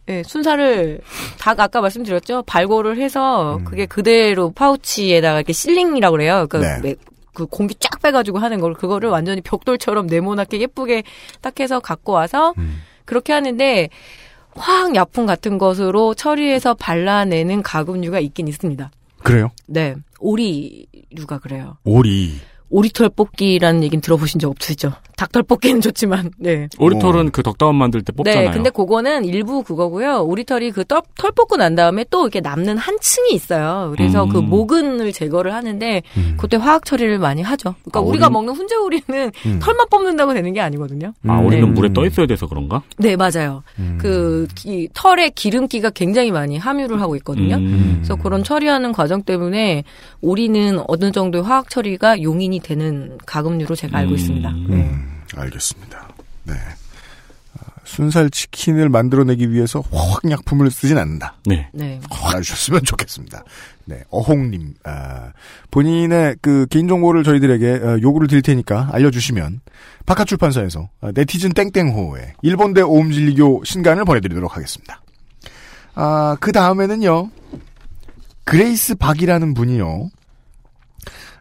예, 0.09 0.23
순살을 0.23 1.01
닭 1.39 1.59
아까 1.59 1.81
말씀드렸죠. 1.81 2.43
발골을 2.43 2.97
해서 2.97 3.57
음. 3.57 3.63
그게 3.65 3.85
그대로 3.85 4.51
파우치에다가 4.51 5.37
이렇게 5.37 5.53
실링이라고 5.53 6.11
그래요. 6.17 6.47
그러니까 6.49 6.77
네. 6.77 6.89
매- 6.89 6.95
그 7.33 7.45
공기 7.45 7.75
쫙 7.75 8.01
빼가지고 8.01 8.39
하는 8.39 8.59
걸 8.59 8.73
그거를 8.73 9.09
완전히 9.09 9.39
벽돌처럼 9.41 10.07
네모나게 10.07 10.59
예쁘게 10.59 11.03
딱 11.41 11.59
해서 11.59 11.79
갖고 11.79 12.11
와서 12.11 12.53
음. 12.57 12.81
그렇게 13.05 13.33
하는데 13.33 13.89
화학 14.55 14.95
약품 14.95 15.25
같은 15.25 15.57
것으로 15.57 16.15
처리해서 16.15 16.73
발라내는 16.73 17.61
가금류가 17.61 18.19
있긴 18.19 18.47
있습니다. 18.47 18.91
그래요? 19.23 19.51
네, 19.67 19.95
오리류가 20.19 21.37
그래요. 21.39 21.77
오리. 21.83 22.39
오리털 22.69 23.09
뽑기라는 23.09 23.83
얘기는 23.83 23.99
들어보신 24.01 24.39
적 24.39 24.49
없으시죠? 24.51 24.93
닭털 25.17 25.43
뽑기는 25.43 25.81
좋지만, 25.81 26.31
네. 26.37 26.69
오리털은 26.79 27.31
그 27.31 27.43
덕다운 27.43 27.75
만들 27.75 28.01
때 28.03 28.13
뽑잖아요. 28.13 28.49
네, 28.49 28.51
근데 28.53 28.69
그거는 28.69 29.25
일부 29.25 29.63
그거고요. 29.63 30.21
오리털이 30.23 30.71
그 30.71 30.85
털, 30.85 31.01
털 31.17 31.31
뽑고 31.33 31.57
난 31.57 31.75
다음에 31.75 32.05
또 32.09 32.21
이렇게 32.21 32.39
남는 32.39 32.77
한 32.77 32.97
층이 33.01 33.31
있어요. 33.33 33.91
그래서 33.97 34.23
음. 34.23 34.29
그 34.29 34.37
모근을 34.37 35.11
제거를 35.11 35.53
하는데 35.53 36.03
음. 36.15 36.35
그때 36.39 36.55
화학 36.55 36.85
처리를 36.85 37.19
많이 37.19 37.41
하죠. 37.41 37.75
그러니까 37.83 37.99
아, 37.99 38.03
우리가 38.03 38.27
오리는- 38.29 38.31
먹는 38.31 38.53
훈제 38.53 38.75
오리는 38.77 39.31
음. 39.45 39.59
털만 39.61 39.87
뽑는다고 39.89 40.33
되는 40.33 40.53
게 40.53 40.61
아니거든요. 40.61 41.11
아, 41.27 41.39
음. 41.39 41.47
우리는 41.47 41.65
네. 41.65 41.71
물에 41.71 41.91
떠 41.91 42.05
있어야 42.05 42.25
돼서 42.25 42.47
그런가? 42.47 42.81
네, 42.97 43.17
맞아요. 43.17 43.63
음. 43.77 43.97
그 43.99 44.47
기- 44.55 44.87
털에 44.93 45.31
기름기가 45.31 45.89
굉장히 45.89 46.31
많이 46.31 46.57
함유를 46.57 47.01
하고 47.01 47.17
있거든요. 47.17 47.55
음. 47.57 47.95
그래서 47.97 48.15
그런 48.15 48.41
처리하는 48.43 48.93
과정 48.93 49.23
때문에 49.23 49.83
오리는 50.21 50.79
어느 50.87 51.11
정도의 51.11 51.43
화학 51.43 51.69
처리가 51.69 52.21
용인이 52.21 52.58
되는 52.61 53.17
가금류로 53.25 53.75
제가 53.75 53.97
알고 53.97 54.11
음. 54.11 54.15
있습니다. 54.15 54.51
네. 54.51 54.75
음, 54.75 55.21
알겠습니다. 55.35 56.09
네. 56.43 56.53
아, 56.53 57.63
순살 57.83 58.29
치킨을 58.29 58.89
만들어내기 58.89 59.51
위해서 59.51 59.83
화학약품을 59.91 60.71
쓰진 60.71 60.97
않는다. 60.97 61.35
네. 61.45 61.69
네. 61.73 61.99
알아주셨으면 62.09 62.83
좋겠습니다. 62.83 63.43
네, 63.85 64.03
어홍님, 64.11 64.75
아, 64.83 65.31
본인의 65.71 66.35
그 66.41 66.67
개인정보를 66.69 67.23
저희들에게 67.23 67.71
어, 67.71 67.99
요구를 68.01 68.27
드릴 68.27 68.43
테니까 68.43 68.89
알려주시면 68.91 69.61
바깥출판사에서 70.05 70.89
어, 71.01 71.09
네티즌 71.13 71.53
땡땡호에 71.53 72.35
일본대 72.43 72.81
오음진리교 72.81 73.63
신간을 73.65 74.05
보내드리도록 74.05 74.55
하겠습니다. 74.55 75.01
아, 75.95 76.37
그 76.39 76.51
다음에는요, 76.51 77.31
그레이스 78.43 78.95
박이라는 78.95 79.55
분이요, 79.55 80.09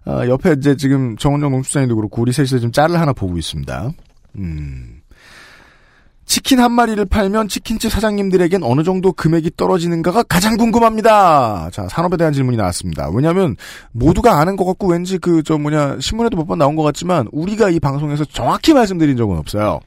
아, 0.05 0.27
옆에 0.27 0.53
이제 0.53 0.77
지금 0.77 1.17
정은정 1.17 1.51
농수산인도 1.51 1.97
그렇고 1.97 2.23
우리 2.23 2.33
셋이서 2.33 2.59
지금 2.59 2.73
짤을 2.73 2.99
하나 3.01 3.13
보고 3.13 3.37
있습니다. 3.37 3.93
음. 4.37 4.98
치킨 6.29 6.61
한 6.61 6.73
마리를 6.73 7.03
팔면 7.07 7.49
치킨집 7.49 7.91
사장님들에겐 7.91 8.63
어느 8.63 8.83
정도 8.85 9.13
금액이 9.13 9.53
떨어지는가가 9.57 10.25
가장 10.25 10.59
궁금합니다. 10.59 11.71
자, 11.73 11.89
산업에 11.89 12.19
대한 12.19 12.35
질문이 12.35 12.57
나왔습니다. 12.59 13.09
왜냐하면 13.13 13.57
모두가 13.93 14.39
아는 14.39 14.55
것 14.57 14.65
같고 14.67 14.89
왠지 14.89 15.17
그 15.19 15.43
저 15.43 15.57
뭐냐 15.57 15.97
신문에도 16.01 16.37
몇 16.37 16.47
번 16.47 16.59
나온 16.59 16.77
것 16.77 16.83
같지만 16.83 17.29
우리가 17.33 17.71
이 17.71 17.81
방송에서 17.81 18.25
정확히 18.27 18.75
말씀드린 18.75 19.17
적은 19.17 19.37
없어요. 19.39 19.81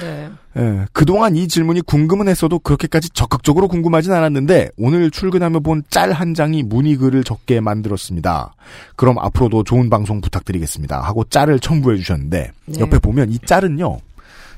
네. 0.00 0.28
예, 0.58 0.84
그동안 0.92 1.34
이 1.36 1.48
질문이 1.48 1.80
궁금은 1.82 2.28
했어도 2.28 2.58
그렇게까지 2.58 3.10
적극적으로 3.10 3.68
궁금하진 3.68 4.12
않았는데 4.12 4.70
오늘 4.78 5.10
출근하며 5.10 5.60
본 5.60 5.82
짤 5.90 6.12
한 6.12 6.34
장이 6.34 6.62
문의글을 6.62 7.24
적게 7.24 7.60
만들었습니다. 7.60 8.54
그럼 8.96 9.18
앞으로도 9.18 9.64
좋은 9.64 9.88
방송 9.90 10.20
부탁드리겠습니다. 10.20 11.00
하고 11.00 11.24
짤을 11.24 11.60
첨부해 11.60 11.96
주셨는데 11.98 12.50
네. 12.66 12.80
옆에 12.80 12.98
보면 12.98 13.30
이 13.30 13.38
짤은요. 13.38 13.98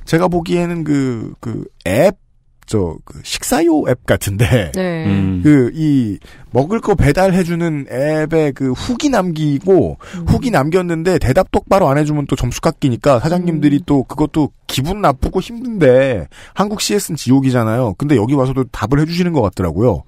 제가 0.04 0.28
보기에는 0.28 0.84
그, 0.84 1.34
그 1.40 1.64
앱, 1.87 2.16
저, 2.66 2.96
그 3.04 3.20
식사요 3.23 3.84
앱 3.88 4.06
같은데 4.06 4.73
네. 4.73 5.04
음. 5.06 5.42
그 5.42 5.64
이 5.75 6.18
먹을 6.50 6.80
거 6.80 6.94
배달해주는 6.94 7.87
앱에 7.90 8.52
그 8.52 8.73
후기 8.73 9.08
남기고 9.08 9.99
음. 10.16 10.25
후기 10.26 10.50
남겼는데 10.50 11.18
대답 11.18 11.50
똑바로 11.50 11.88
안 11.88 11.99
해주면 11.99 12.26
또 12.28 12.37
점수 12.37 12.61
깎이니까 12.61 13.18
사장님들이 13.18 13.78
음. 13.78 13.82
또 13.87 14.04
그것도 14.04 14.50
기분 14.66 15.00
나쁘고 15.00 15.40
힘든데 15.40 16.28
한국 16.54 16.80
CS는 16.80 17.16
지옥이잖아요. 17.16 17.94
근데 17.99 18.16
여기 18.16 18.34
와서도 18.34 18.64
답을 18.64 19.00
해주시는 19.00 19.32
것 19.32 19.42
같더라고요. 19.42 20.04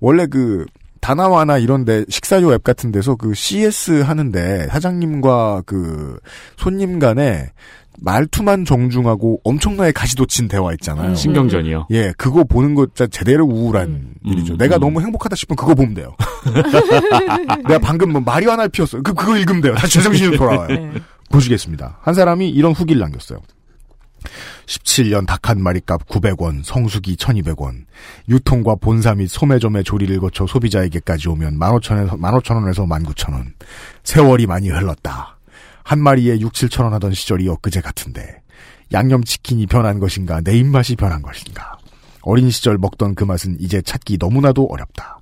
원래 0.00 0.26
그 0.26 0.64
다나와나 1.00 1.58
이런데 1.58 2.04
식사료 2.08 2.54
앱 2.54 2.62
같은 2.62 2.92
데서 2.92 3.16
그 3.16 3.34
CS 3.34 4.02
하는데 4.02 4.68
사장님과 4.68 5.64
그 5.66 6.18
손님 6.56 6.98
간에 6.98 7.50
말투만 8.00 8.64
정중하고 8.64 9.40
엄청나게 9.44 9.92
가시도친 9.92 10.48
대화 10.48 10.72
있잖아요. 10.72 11.10
음. 11.10 11.14
신경전이요. 11.14 11.86
예, 11.90 12.12
그거 12.16 12.44
보는 12.44 12.74
거 12.74 12.86
진짜 12.86 13.06
제대로 13.06 13.44
우울한 13.44 13.88
음. 13.88 14.14
일이죠. 14.24 14.54
음, 14.54 14.58
내가 14.58 14.76
음. 14.76 14.80
너무 14.80 15.00
행복하다 15.00 15.36
싶으면 15.36 15.56
그거 15.56 15.74
보면 15.74 15.94
돼요. 15.94 16.16
내가 17.68 17.78
방금 17.78 18.12
뭐 18.12 18.20
말이 18.20 18.46
하나 18.46 18.66
피웠어. 18.68 19.00
그, 19.02 19.14
그거 19.14 19.36
읽으면 19.36 19.60
돼요. 19.62 19.74
다시 19.74 19.94
제정신으로 19.94 20.36
돌아와요. 20.36 20.68
네. 20.68 20.92
보시겠습니다. 21.30 21.98
한 22.02 22.14
사람이 22.14 22.48
이런 22.50 22.72
후기를 22.72 23.00
남겼어요. 23.00 23.38
17년 24.66 25.26
닭 25.26 25.48
한 25.48 25.60
마리 25.60 25.80
값 25.80 26.06
900원, 26.06 26.62
성수기 26.62 27.16
1200원, 27.16 27.84
유통과 28.28 28.76
본사 28.76 29.14
및 29.14 29.26
소매점의 29.28 29.82
조리를 29.82 30.20
거쳐 30.20 30.46
소비자에게까지 30.46 31.28
오면 31.30 31.58
15,000원에서, 31.58 32.10
15,000원에서 32.20 32.86
19,000원. 32.86 33.46
세월이 34.04 34.46
많이 34.46 34.68
흘렀다. 34.70 35.36
한 35.84 36.00
마리에 36.00 36.38
6, 36.40 36.52
7,000원 36.52 36.90
하던 36.90 37.12
시절이 37.14 37.48
엊그제 37.48 37.80
같은데, 37.80 38.40
양념치킨이 38.92 39.66
변한 39.66 39.98
것인가, 39.98 40.40
내 40.42 40.56
입맛이 40.56 40.96
변한 40.96 41.22
것인가. 41.22 41.78
어린 42.22 42.50
시절 42.50 42.78
먹던 42.78 43.14
그 43.14 43.24
맛은 43.24 43.56
이제 43.60 43.82
찾기 43.82 44.18
너무나도 44.20 44.66
어렵다. 44.70 45.18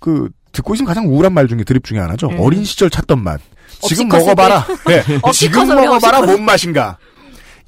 그, 0.00 0.28
듣고 0.52 0.74
있으면 0.74 0.86
가장 0.86 1.06
우울한 1.08 1.32
말 1.32 1.48
중에 1.48 1.64
드립 1.64 1.84
중에 1.84 1.98
하나죠. 1.98 2.28
음. 2.28 2.40
어린 2.40 2.64
시절 2.64 2.88
찾던 2.88 3.22
맛. 3.22 3.40
지금 3.82 4.08
먹어봐라. 4.08 4.64
네, 4.86 5.02
지금 5.32 5.66
먹어봐라 5.68 6.22
뭔 6.22 6.44
맛인가. 6.44 6.96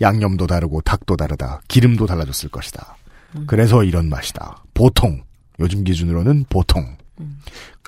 양념도 0.01 0.47
다르고 0.47 0.81
닭도 0.83 1.16
다르다. 1.16 1.61
기름도 1.68 2.07
달라졌을 2.07 2.49
것이다. 2.51 2.97
음. 3.37 3.44
그래서 3.47 3.83
이런 3.85 4.09
맛이다. 4.09 4.62
보통. 4.75 5.23
요즘 5.61 5.83
기준으로는 5.83 6.44
보통. 6.49 6.97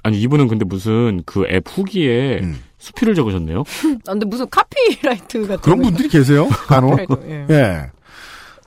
아니 0.03 0.21
이분은 0.21 0.49
근데 0.49 0.65
무슨 0.65 1.23
그 1.25 1.47
앱 1.49 1.63
후기에 1.69 2.41
음. 2.43 2.59
수필을 2.81 3.15
적으셨네요. 3.15 3.61
아, 4.09 4.13
근데 4.13 4.27
무슨 4.27 4.49
카피라이트 4.51 5.47
같은 5.47 5.61
그런 5.63 5.79
거 5.79 5.85
분들이 5.85 6.09
계세요. 6.09 6.49
간혹. 6.49 6.97
카피라이트, 6.97 7.27
예. 7.31 7.55
예. 7.55 7.91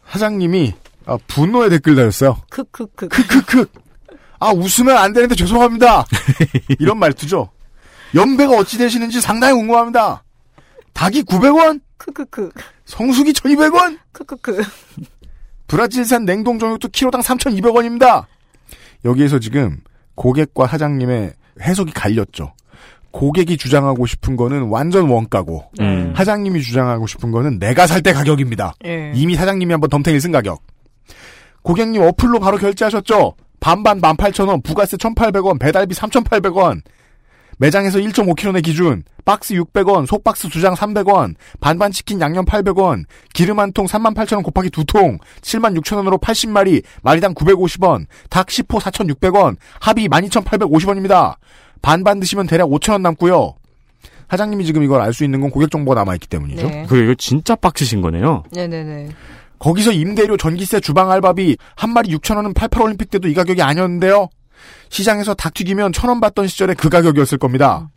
사장님이 0.08 0.74
아, 1.06 1.18
분노의 1.28 1.70
댓글 1.72 1.96
달았어요. 1.96 2.38
크크크. 2.50 3.10
크크크. 3.10 3.66
아 4.40 4.52
웃으면 4.52 4.98
안 4.98 5.14
되는데 5.14 5.36
죄송합니다. 5.36 6.06
이런 6.80 7.00
말투죠. 7.00 7.50
연배가 8.14 8.56
어찌 8.58 8.78
되시는지 8.78 9.20
상당히 9.22 9.54
궁금합니다. 9.56 10.24
닭이 10.94 11.24
900원? 11.24 11.82
크크크. 11.98 12.52
성수기 12.86 13.34
1200원? 13.34 13.98
크크크. 14.12 14.62
브라질산 15.68 16.26
냉동 16.26 16.60
정육도 16.60 16.90
키로당 16.90 17.22
3,200원입니다. 17.22 18.26
여기에서 19.06 19.40
지금 19.40 19.80
고객과 20.16 20.68
사장님의 20.68 21.34
해석이 21.62 21.92
갈렸죠. 21.94 22.54
고객이 23.14 23.58
주장하고 23.58 24.06
싶은 24.08 24.36
거는 24.36 24.64
완전 24.70 25.08
원가고 25.08 25.64
음. 25.80 26.14
사장님이 26.18 26.62
주장하고 26.62 27.08
싶은 27.08 27.32
거는 27.32 27.60
내가 27.60 27.88
살 27.88 28.02
때 28.02 28.12
가격입니다. 28.12 28.74
예. 28.86 29.12
이미 29.16 29.36
사장님이 29.36 29.72
한번 29.72 29.90
덤탱이를 29.90 30.20
쓴 30.20 30.32
가격. 30.34 30.62
고객님 31.62 32.02
어플로 32.02 32.40
바로 32.42 32.58
결제하셨죠? 32.58 33.36
반반 33.62 34.02
18,000원, 34.02 34.62
부가세 34.64 34.98
1,800원, 34.98 35.58
배달비 35.60 35.96
3,800원. 35.96 36.82
매장에서 37.60 38.00
1.5kg 38.00 38.52
내 38.54 38.62
기준, 38.62 39.04
박스 39.24 39.54
600원, 39.54 40.08
속박스 40.08 40.50
2장 40.50 40.76
300원, 40.76 41.36
반반 41.62 41.92
치킨 41.92 42.20
양념 42.20 42.44
800원, 42.46 43.06
기름 43.34 43.60
한 43.60 43.72
통 43.72 43.86
38,000원 43.86 44.44
곱하기 44.44 44.72
두 44.72 44.84
통, 44.86 45.20
76,000원으로 45.42 46.20
80마리, 46.20 46.82
마리당 47.04 47.36
950원, 47.36 48.08
닭 48.30 48.48
10호 48.48 48.80
4,600원, 48.82 49.56
합이 49.80 50.10
12,850원입니다. 50.10 51.36
반반 51.84 52.20
드시면 52.20 52.48
대략 52.48 52.70
5,000원 52.70 53.02
남고요. 53.02 53.54
사장님이 54.32 54.66
지금 54.66 54.82
이걸 54.82 55.02
알 55.02 55.14
수 55.14 55.24
있는 55.24 55.42
건 55.42 55.52
고객 55.52 55.70
정보가 55.70 55.94
남아있기 55.94 56.28
때문이죠. 56.28 56.68
네. 56.68 56.86
그 56.90 56.98
이거 56.98 57.14
진짜 57.16 57.56
빡치신 57.56 58.02
거네요. 58.02 58.44
네네네. 58.52 59.10
거기서 59.60 59.92
임대료, 59.92 60.36
전기세, 60.38 60.80
주방 60.80 61.12
알바비 61.12 61.56
한 61.76 61.94
마리 61.94 62.10
6천 62.16 62.38
원은 62.38 62.54
88 62.56 62.82
올림픽 62.82 63.12
때도 63.12 63.28
이 63.28 63.36
가격이 63.36 63.62
아니었는데요. 63.62 64.30
시장에서 64.90 65.36
닭 65.36 65.54
튀기면 65.54 65.94
천 65.94 66.10
원 66.10 66.20
받던 66.20 66.48
시절에 66.48 66.74
그 66.74 66.90
가격이었을 66.90 67.38
겁니다. 67.38 67.90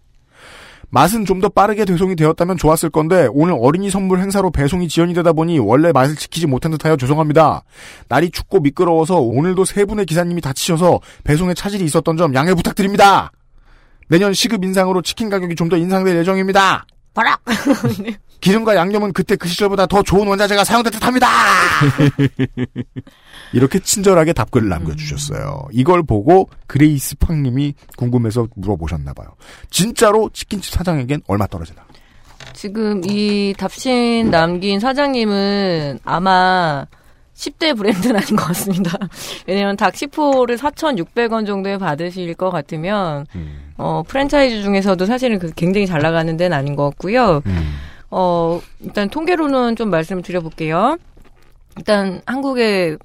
맛은 0.90 1.24
좀 1.24 1.40
더 1.40 1.48
빠르게 1.48 1.84
배송이 1.84 2.16
되었다면 2.16 2.56
좋았을 2.58 2.90
건데 2.90 3.28
오늘 3.32 3.56
어린이 3.60 3.90
선물 3.90 4.20
행사로 4.20 4.50
배송이 4.50 4.88
지연이 4.88 5.14
되다 5.14 5.32
보니 5.32 5.58
원래 5.58 5.90
맛을 5.92 6.16
지키지 6.16 6.46
못한 6.46 6.70
듯하여 6.72 6.96
죄송합니다. 6.96 7.62
날이 8.08 8.30
춥고 8.30 8.60
미끄러워서 8.60 9.18
오늘도 9.20 9.64
세 9.64 9.84
분의 9.84 10.06
기사님이 10.06 10.40
다치셔서 10.42 11.00
배송에 11.24 11.54
차질이 11.54 11.84
있었던 11.84 12.16
점 12.16 12.34
양해 12.34 12.54
부탁드립니다. 12.54 13.32
내년 14.08 14.32
시급 14.34 14.64
인상으로 14.64 15.02
치킨 15.02 15.28
가격이 15.30 15.54
좀 15.56 15.68
더 15.68 15.76
인상될 15.76 16.16
예정입니다. 16.16 16.86
봐라! 17.14 17.36
기름과 18.40 18.76
양념은 18.76 19.12
그때 19.12 19.34
그 19.34 19.48
시절보다 19.48 19.86
더 19.86 20.02
좋은 20.02 20.28
원자재가 20.28 20.62
사용될 20.64 20.92
듯합니다. 20.92 21.26
이렇게 23.52 23.78
친절하게 23.78 24.32
답글을 24.32 24.68
남겨주셨어요. 24.68 25.68
이걸 25.72 26.02
보고 26.02 26.48
그레이스 26.66 27.16
팡님이 27.16 27.74
궁금해서 27.96 28.46
물어보셨나 28.54 29.14
봐요. 29.14 29.28
진짜로 29.70 30.30
치킨집 30.32 30.72
사장에겐 30.72 31.22
얼마 31.26 31.46
떨어지나? 31.46 31.82
지금 32.52 33.00
이 33.04 33.54
답신 33.58 34.30
남긴 34.30 34.78
사장님은 34.78 36.00
아마 36.04 36.86
10대 37.36 37.76
브랜드는 37.76 38.16
아닌 38.20 38.36
것 38.36 38.46
같습니다. 38.46 38.98
왜냐면 39.46 39.76
닭 39.76 39.92
10호를 39.94 40.56
4,600원 40.56 41.46
정도에 41.46 41.78
받으실 41.78 42.34
것 42.34 42.50
같으면, 42.50 43.26
음. 43.34 43.72
어, 43.76 44.02
프랜차이즈 44.06 44.62
중에서도 44.62 45.04
사실은 45.06 45.38
그 45.38 45.52
굉장히 45.54 45.86
잘 45.86 46.00
나가는 46.00 46.36
데는 46.36 46.56
아닌 46.56 46.74
것 46.74 46.84
같고요. 46.90 47.42
음. 47.46 47.76
어, 48.10 48.60
일단 48.80 49.10
통계로는 49.10 49.76
좀 49.76 49.90
말씀을 49.90 50.22
드려볼게요. 50.22 50.96
일단 51.76 52.22
한국의 52.24 52.96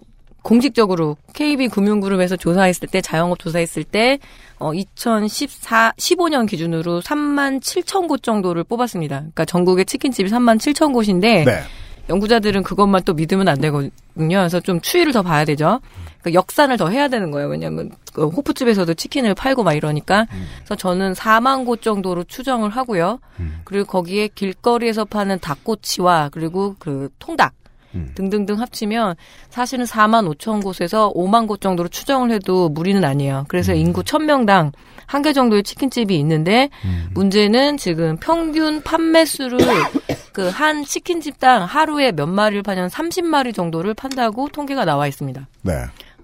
공식적으로 0.41 1.17
KB 1.33 1.67
금융그룹에서 1.67 2.35
조사했을 2.35 2.87
때 2.87 3.01
자영업 3.01 3.37
조사했을 3.39 3.83
때 3.83 4.17
어, 4.57 4.73
2014 4.73 5.93
15년 5.97 6.47
기준으로 6.47 7.01
3만 7.01 7.59
7천 7.61 8.07
곳 8.07 8.23
정도를 8.23 8.63
뽑았습니다. 8.63 9.17
그러니까 9.17 9.45
전국의 9.45 9.85
치킨집이 9.85 10.29
3만 10.29 10.57
7천 10.57 10.93
곳인데 10.93 11.43
네. 11.43 11.61
연구자들은 12.09 12.63
그것만 12.63 13.03
또 13.03 13.13
믿으면 13.13 13.47
안 13.47 13.59
되거든요. 13.61 13.91
그래서 14.15 14.59
좀 14.59 14.81
추이를 14.81 15.13
더 15.13 15.21
봐야 15.21 15.45
되죠. 15.45 15.79
그러니까 16.21 16.39
역산을 16.39 16.77
더 16.77 16.89
해야 16.89 17.07
되는 17.07 17.31
거예요. 17.31 17.47
왜냐하면 17.47 17.91
그 18.13 18.27
호프집에서도 18.27 18.93
치킨을 18.93 19.33
팔고 19.33 19.63
막 19.63 19.73
이러니까. 19.73 20.27
그래서 20.57 20.75
저는 20.75 21.13
4만 21.13 21.65
곳 21.65 21.81
정도로 21.81 22.23
추정을 22.25 22.69
하고요. 22.69 23.19
그리고 23.63 23.85
거기에 23.85 24.27
길거리에서 24.27 25.05
파는 25.05 25.39
닭꼬치와 25.39 26.29
그리고 26.31 26.75
그 26.79 27.09
통닭 27.19 27.53
음. 27.95 28.11
등등등 28.15 28.59
합치면 28.59 29.15
사실은 29.49 29.85
4만 29.85 30.33
5천 30.35 30.63
곳에서 30.63 31.11
5만 31.13 31.47
곳 31.47 31.61
정도로 31.61 31.89
추정을 31.89 32.31
해도 32.31 32.69
무리는 32.69 33.03
아니에요. 33.03 33.45
그래서 33.47 33.73
인구 33.73 34.01
1000명당 34.03 34.71
한 35.07 35.21
개 35.21 35.33
정도의 35.33 35.63
치킨집이 35.63 36.17
있는데 36.19 36.69
문제는 37.13 37.75
지금 37.77 38.15
평균 38.17 38.81
판매 38.81 39.25
수를 39.25 39.59
그 40.31 40.49
한 40.49 40.85
치킨집당 40.85 41.63
하루에 41.65 42.13
몇 42.13 42.27
마리를 42.27 42.63
파냐면 42.63 42.89
30마리 42.89 43.53
정도를 43.53 43.93
판다고 43.93 44.47
통계가 44.47 44.85
나와 44.85 45.07
있습니다. 45.07 45.45
네. 45.63 45.73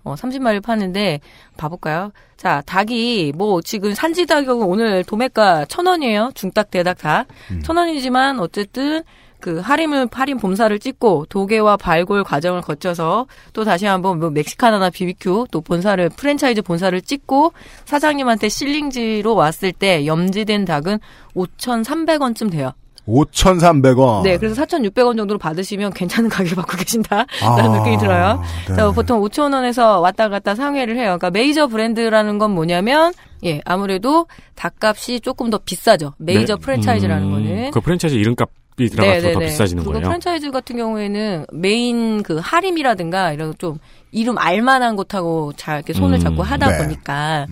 어, 0.06 0.16
30마리를 0.16 0.64
파는데 0.64 1.20
봐볼까요? 1.58 2.14
자, 2.38 2.64
닭이 2.66 3.34
뭐 3.36 3.62
지금 3.62 3.94
산지 3.94 4.26
가격은 4.26 4.66
오늘 4.66 5.04
도매가 5.04 5.66
천 5.66 5.86
원이에요. 5.88 6.32
중닭, 6.36 6.72
대닭 6.72 7.00
다. 7.00 7.26
천 7.64 7.76
원이지만 7.76 8.40
어쨌든 8.40 9.04
그 9.40 9.60
할인을 9.60 10.08
할인 10.12 10.38
봄사를 10.38 10.78
찍고 10.80 11.28
도계와 11.30 11.78
발골 11.78 12.24
과정을 12.24 12.62
거쳐서 12.62 13.28
또 13.54 13.64
다시 13.64 13.86
한번 13.86 14.20
뭐 14.20 14.30
멕시카나나 14.30 14.90
비비큐 14.90 15.48
또 15.52 15.62
본사를 15.62 16.10
프랜차이즈 16.10 16.62
본사를 16.62 17.00
찍고 17.02 17.54
사장님한테 17.86 18.50
실링지로 18.50 19.36
왔을 19.36 19.72
때 19.72 20.06
염지된 20.06 20.66
닭은 20.66 21.00
5,300원쯤 21.36 22.52
돼요. 22.52 22.74
5,300원. 23.08 24.24
네, 24.24 24.38
그래서 24.38 24.62
4,600원 24.62 25.16
정도로 25.16 25.40
받으시면 25.40 25.94
괜찮은 25.94 26.30
가격 26.30 26.58
받고 26.58 26.76
계신다라는 26.78 27.28
아, 27.42 27.78
느낌이 27.78 27.98
들어요. 28.00 28.44
네. 28.68 28.76
자, 28.76 28.92
보통 28.92 29.22
5천 29.22 29.54
원에서 29.54 30.02
왔다 30.02 30.28
갔다 30.28 30.56
상회를 30.56 30.98
해요. 30.98 31.18
그러니까 31.18 31.30
메이저 31.30 31.68
브랜드라는 31.68 32.38
건 32.38 32.52
뭐냐면 32.52 33.14
예, 33.46 33.62
아무래도 33.66 34.28
닭값이 34.56 35.22
조금 35.22 35.50
더 35.50 35.58
비싸죠. 35.58 36.16
메이저 36.18 36.56
네. 36.56 36.62
프랜차이즈라는 36.62 37.28
음, 37.28 37.32
거는. 37.32 37.72
그 37.72 37.80
프랜차이즈 37.80 38.16
이름값 38.16 38.50
이 38.80 38.90
들어가서 38.90 39.32
더 39.34 39.40
비싸지는 39.40 39.84
그리고 39.84 39.94
거예요. 39.94 40.08
프랜차이즈 40.08 40.52
같은 40.52 40.78
경우에는 40.78 41.46
메인 41.52 42.22
그 42.24 42.38
하림이라든가 42.42 43.34
이런 43.34 43.54
좀 43.58 43.78
이름 44.12 44.38
알만한 44.38 44.96
곳하고 44.96 45.54
잘 45.58 45.78
이렇게 45.78 45.94
손을 45.94 46.20
음, 46.20 46.20
잡고 46.20 46.44
하다 46.44 46.70
네. 46.72 46.78
보니까 46.78 47.48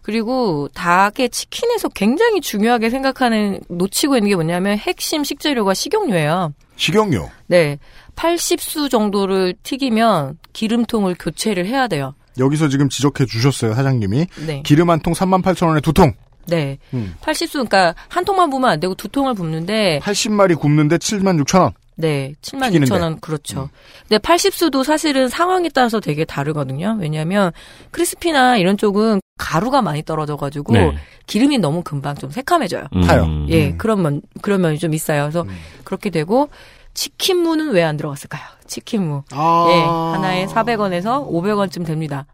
그리고 0.00 0.68
닭의 0.74 1.28
치킨에서 1.30 1.88
굉장히 1.90 2.40
중요하게 2.40 2.90
생각하는 2.90 3.60
놓치고 3.68 4.16
있는 4.16 4.30
게 4.30 4.34
뭐냐면 4.34 4.78
핵심 4.78 5.24
식재료가 5.24 5.74
식용유예요. 5.74 6.54
식용유. 6.76 7.28
네. 7.46 7.78
80수 8.16 8.90
정도를 8.90 9.54
튀기면 9.62 10.38
기름통을 10.52 11.16
교체를 11.18 11.66
해야 11.66 11.86
돼요. 11.86 12.14
여기서 12.38 12.68
지금 12.68 12.88
지적해 12.88 13.26
주셨어요, 13.26 13.74
사장님이. 13.74 14.26
네. 14.46 14.62
기름 14.64 14.88
한 14.90 15.00
통 15.00 15.12
38,000원에 15.12 15.82
두 15.82 15.92
통. 15.92 16.14
네. 16.46 16.78
음. 16.94 17.14
80수, 17.20 17.52
그러니까 17.52 17.94
한 18.08 18.24
통만 18.24 18.50
부으면 18.50 18.70
안 18.70 18.80
되고 18.80 18.94
두 18.94 19.08
통을 19.08 19.34
붓는데, 19.34 20.00
80마리 20.02 20.58
굽는데 20.58 20.98
76,000원. 20.98 21.72
네. 21.96 22.32
7만 22.42 22.66
튀기는데. 22.72 22.94
6천 22.94 23.02
원, 23.02 23.20
그렇죠. 23.20 23.68
근데 24.08 24.18
80수도 24.18 24.82
사실은 24.82 25.28
상황에 25.28 25.68
따라서 25.68 26.00
되게 26.00 26.24
다르거든요. 26.24 26.96
왜냐하면 27.00 27.52
크리스피나 27.90 28.56
이런 28.56 28.76
쪽은 28.76 29.20
가루가 29.38 29.82
많이 29.82 30.02
떨어져가지고 30.02 30.72
네. 30.72 30.96
기름이 31.26 31.58
너무 31.58 31.82
금방 31.82 32.14
좀 32.14 32.30
새카매져요. 32.30 32.86
음. 32.96 33.02
타요. 33.02 33.26
예, 33.48 33.68
음. 33.70 33.78
그런 33.78 34.02
면, 34.02 34.22
그런 34.40 34.60
면이 34.62 34.78
좀 34.78 34.94
있어요. 34.94 35.22
그래서 35.22 35.44
그렇게 35.84 36.10
되고, 36.10 36.48
치킨무는 36.94 37.70
왜 37.72 37.82
안 37.82 37.96
들어갔을까요? 37.96 38.42
치킨무. 38.66 39.22
아. 39.32 39.66
예, 39.70 40.16
하나에 40.16 40.46
400원에서 40.46 41.26
500원쯤 41.30 41.86
됩니다. 41.86 42.26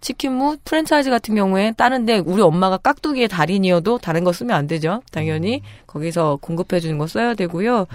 치킨무 0.00 0.58
프랜차이즈 0.64 1.10
같은 1.10 1.34
경우에 1.34 1.72
다른데 1.76 2.22
우리 2.26 2.42
엄마가 2.42 2.76
깍두기의 2.78 3.28
달인이어도 3.28 3.98
다른 3.98 4.24
거 4.24 4.32
쓰면 4.32 4.56
안 4.56 4.66
되죠. 4.66 5.02
당연히 5.10 5.62
거기서 5.86 6.38
공급해 6.40 6.80
주는 6.80 6.98
거 6.98 7.06
써야 7.06 7.34
되고요. 7.34 7.86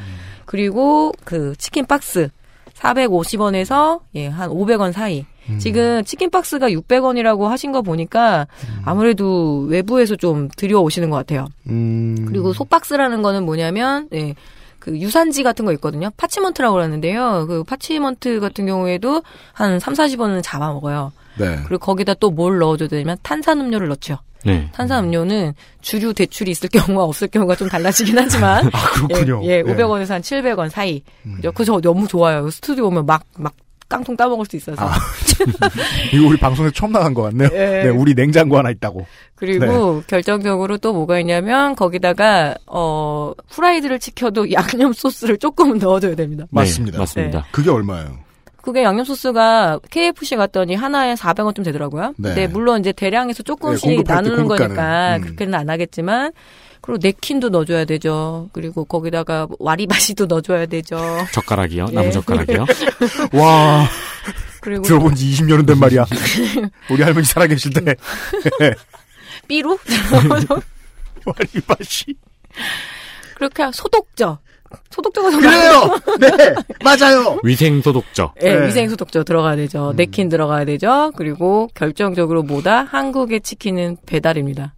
그리고 0.46 1.14
그 1.24 1.56
치킨 1.58 1.86
박스 1.86 2.30
450원에서 2.76 4.02
예, 4.16 4.28
한 4.28 4.50
500원 4.50 4.92
사이. 4.92 5.26
지금 5.60 6.04
치킨 6.06 6.30
박스가 6.30 6.70
600원이라고 6.70 7.48
하신 7.48 7.74
거 7.74 7.82
보니까 7.82 8.48
아무래도 8.86 9.60
외부에서 9.68 10.16
좀 10.16 10.48
들여오시는 10.56 11.10
것 11.10 11.18
같아요. 11.18 11.48
음. 11.68 12.26
그리고 12.28 12.54
속박스라는 12.54 13.22
거는 13.22 13.44
뭐냐면 13.46 14.08
예, 14.14 14.36
그 14.80 14.98
유산지 14.98 15.44
같은 15.44 15.66
거 15.66 15.74
있거든요. 15.74 16.12
parchment라고 16.18 16.74
그러는데요. 16.76 17.46
그 17.48 17.64
parchment 17.64 18.40
같은 18.40 18.66
경우에도 18.66 19.22
한 19.54 19.80
3, 19.80 19.94
40원은 19.94 20.42
잡아먹어요. 20.44 21.12
네. 21.38 21.60
그리고 21.66 21.80
거기다 21.80 22.16
또 22.16 22.30
뭘 22.34 22.58
넣어줘야 22.60 22.90
되냐면 22.90 23.18
탄산음료를 23.22 23.88
넣죠. 23.90 24.18
네. 24.44 24.68
탄산음료는 24.74 25.54
주류 25.82 26.14
대출이 26.14 26.52
있을 26.52 26.68
경우와 26.70 27.06
없을 27.06 27.28
경우가 27.28 27.56
좀 27.56 27.70
달라지긴 27.70 28.18
하지만 28.18 28.66
아, 28.74 28.90
그렇군요. 28.92 29.42
예, 29.46 29.50
예 29.50 29.64
네. 29.64 29.72
음. 29.72 29.78
500원에서 29.78 30.10
한 30.10 30.22
700원 30.22 30.70
사이. 30.70 31.02
그죠? 31.36 31.52
그저 31.52 31.80
너무 31.80 32.08
좋아요. 32.08 32.50
스튜디오 32.50 32.88
오면 32.88 33.06
막막 33.06 33.54
깡통 33.88 34.18
따먹을 34.18 34.46
수 34.46 34.56
있어서. 34.56 34.84
아. 34.84 34.92
이거 36.14 36.28
우리 36.28 36.38
방송에 36.38 36.72
처음 36.72 36.92
나간 36.92 37.14
것 37.14 37.24
같네요. 37.24 37.50
예. 37.54 37.84
네, 37.84 37.90
우리 37.90 38.14
냉장고 38.16 38.58
하나 38.58 38.70
있다고. 38.72 39.06
그리고 39.36 39.66
네. 40.00 40.02
결정적으로 40.08 40.78
또 40.78 40.94
뭐가 40.94 41.20
있냐면 41.20 41.76
거기다가 41.76 42.56
어 42.66 43.34
후라이드를 43.50 44.00
지켜도 44.00 44.52
양념 44.52 44.94
소스를 44.94 45.38
조금 45.38 45.78
넣어줘야 45.78 46.16
됩니다. 46.16 46.46
맞습니다. 46.50 46.98
네, 46.98 47.00
맞습니다. 47.00 47.46
그게 47.52 47.70
얼마예요? 47.70 48.23
그게 48.64 48.82
양념 48.82 49.04
소스가 49.04 49.78
KFC 49.92 50.38
갔더니 50.38 50.74
하나에 50.76 51.16
400원쯤 51.16 51.66
되더라고요. 51.66 52.14
네. 52.18 52.30
근데 52.30 52.48
물론 52.48 52.80
이제 52.80 52.94
대량에서 52.94 53.44
조금씩 53.44 53.90
네, 53.90 54.04
나누는. 54.08 54.48
거니까 54.48 55.18
음. 55.18 55.22
그렇게는 55.22 55.54
안 55.54 55.70
하겠지만 55.70 56.32
그리고 56.80 56.98
냅킨도 57.04 57.50
넣어줘야 57.50 57.84
되죠. 57.84 58.50
그리고 58.54 58.86
거기다가 58.86 59.50
와리바시도 59.60 60.28
넣어줘야 60.28 60.66
되죠. 60.68 60.98
젓가락이요? 61.34 61.88
예. 61.90 61.94
나무 61.94 62.12
젓가락이요? 62.12 62.66
와, 63.36 63.86
그리고 64.62 64.84
들어본 64.84 65.16
지 65.16 65.30
20년은 65.32 65.68
된 65.68 65.78
말이야. 65.78 66.06
우리 66.90 67.04
할머니 67.04 67.26
살아계실 67.26 67.74
때. 67.74 67.96
삐루 69.50 69.78
와리바시. 71.26 72.16
그렇게 73.36 73.70
소독저 73.74 74.40
소독저가 74.90 75.32
더 75.32 75.38
그래요! 75.38 76.00
네! 76.20 76.30
맞아요! 76.84 77.40
위생 77.44 77.82
소독저. 77.82 78.34
예, 78.42 78.54
네. 78.56 78.68
위생 78.68 78.90
소독저 78.90 79.24
들어가야 79.24 79.56
되죠. 79.56 79.94
냅킨 79.96 80.30
들어가야 80.30 80.66
되죠. 80.66 81.12
그리고 81.16 81.68
결정적으로 81.74 82.44
뭐다? 82.44 82.84
한국의 82.84 83.42
치킨은 83.42 83.98
배달입니다. 84.06 84.74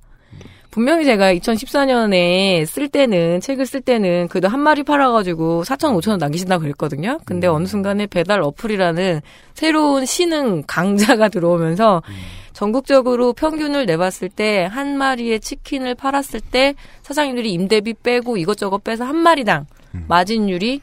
분명히 0.71 1.05
제가 1.05 1.33
2014년에 1.35 2.65
쓸 2.65 2.89
때는 2.89 3.39
책을 3.39 3.65
쓸 3.65 3.79
때는 3.79 4.27
그래도 4.27 4.49
한 4.49 4.59
마리 4.59 4.83
팔아가지고 4.83 5.63
4천 5.63 5.97
5천 5.97 6.09
원 6.09 6.19
남기신다고 6.19 6.63
그랬거든요. 6.63 7.17
근데 7.25 7.47
어느 7.47 7.65
순간에 7.65 8.07
배달 8.07 8.41
어플이라는 8.41 9.21
새로운 9.53 10.05
신흥 10.05 10.63
강자가 10.67 11.29
들어오면서 11.29 12.03
전국적으로 12.51 13.31
평균을 13.33 13.85
내봤을 13.85 14.29
때 14.29 14.65
한 14.65 14.97
마리의 14.97 15.39
치킨을 15.39 15.95
팔았을 15.95 16.41
때 16.41 16.75
사장님들이 17.03 17.51
임대비 17.53 17.93
빼고 17.93 18.35
이것저것 18.37 18.83
빼서 18.83 19.05
한 19.05 19.15
마리당 19.15 19.65
마진율이 20.07 20.81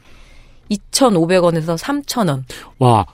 2,500원에서 0.71 1.77
3,000원. 1.77 2.43
와, 2.79 3.05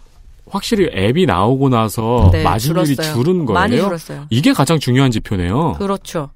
확실히 0.50 0.90
앱이 0.94 1.26
나오고 1.26 1.70
나서 1.70 2.30
네, 2.32 2.44
마진율이 2.44 2.96
줄었어요. 2.96 3.16
줄은 3.16 3.46
거예요. 3.46 3.60
많이 3.60 3.78
줄었어요. 3.78 4.26
이게 4.30 4.54
가장 4.54 4.80
중요한 4.80 5.12
지표네요. 5.12 5.74
그렇죠. 5.78 6.30